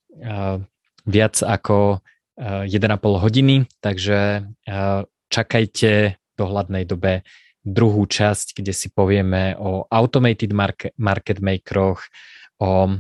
viac 1.03 1.35
ako 1.43 1.99
1,5 2.38 2.71
hodiny, 3.03 3.65
takže 3.81 4.47
čakajte 5.27 5.91
v 6.15 6.34
dohľadnej 6.38 6.85
dobe 6.85 7.27
druhú 7.67 8.07
časť, 8.07 8.55
kde 8.55 8.71
si 8.71 8.88
povieme 8.88 9.59
o 9.59 9.84
automated 9.91 10.55
market, 10.55 10.95
market 10.95 11.43
makeroch, 11.43 11.99
o 12.63 12.95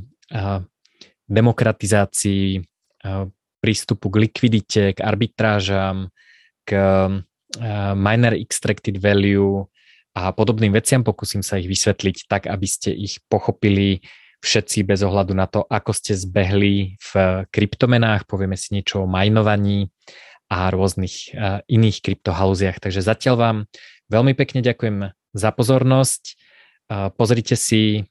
demokratizácii 1.27 2.67
prístupu 3.63 4.05
k 4.11 4.15
likvidite, 4.27 4.83
k 4.91 4.99
arbitrážam, 4.99 6.11
miner 7.95 8.33
extracted 8.35 8.99
value 8.99 9.63
a 10.17 10.33
podobným 10.33 10.73
veciam. 10.73 11.05
Pokúsim 11.05 11.45
sa 11.45 11.61
ich 11.61 11.69
vysvetliť 11.69 12.25
tak, 12.27 12.49
aby 12.49 12.67
ste 12.67 12.91
ich 12.91 13.21
pochopili 13.29 14.01
všetci 14.37 14.85
bez 14.85 15.01
ohľadu 15.01 15.33
na 15.33 15.49
to, 15.49 15.65
ako 15.65 15.91
ste 15.97 16.13
zbehli 16.13 16.97
v 17.01 17.11
kryptomenách. 17.49 18.29
Povieme 18.29 18.53
si 18.53 18.77
niečo 18.77 19.05
o 19.05 19.09
majnovaní 19.09 19.89
a 20.47 20.69
rôznych 20.69 21.33
iných 21.65 21.97
kryptohalúziach. 22.05 22.77
Takže 22.77 23.01
zatiaľ 23.01 23.35
vám 23.35 23.57
veľmi 24.07 24.37
pekne 24.37 24.61
ďakujem 24.61 25.11
za 25.35 25.49
pozornosť. 25.51 26.37
Pozrite 27.17 27.57
si 27.59 28.05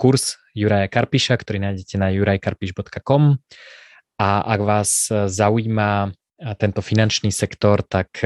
kurz 0.00 0.40
Juraja 0.56 0.88
Karpiša, 0.90 1.38
ktorý 1.38 1.62
nájdete 1.62 1.94
na 2.00 2.10
jurajkarpiš.com 2.10 3.38
a 4.18 4.28
ak 4.44 4.60
vás 4.60 5.12
zaujíma 5.12 6.10
tento 6.56 6.80
finančný 6.80 7.28
sektor, 7.28 7.84
tak 7.84 8.16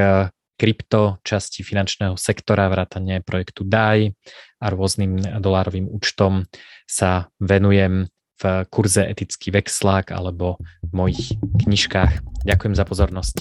krypto 0.54 1.18
časti 1.26 1.66
finančného 1.66 2.14
sektora, 2.14 2.70
vrátane 2.70 3.20
projektu 3.26 3.66
DAI 3.66 4.14
a 4.62 4.66
rôznym 4.70 5.18
dolárovým 5.42 5.90
účtom 5.90 6.46
sa 6.86 7.26
venujem 7.42 8.06
v 8.38 8.42
kurze 8.70 9.02
Etický 9.06 9.50
vexlák 9.50 10.14
alebo 10.14 10.58
v 10.82 10.92
mojich 10.94 11.38
knižkách. 11.66 12.44
Ďakujem 12.46 12.74
za 12.74 12.84
pozornosť. 12.86 13.36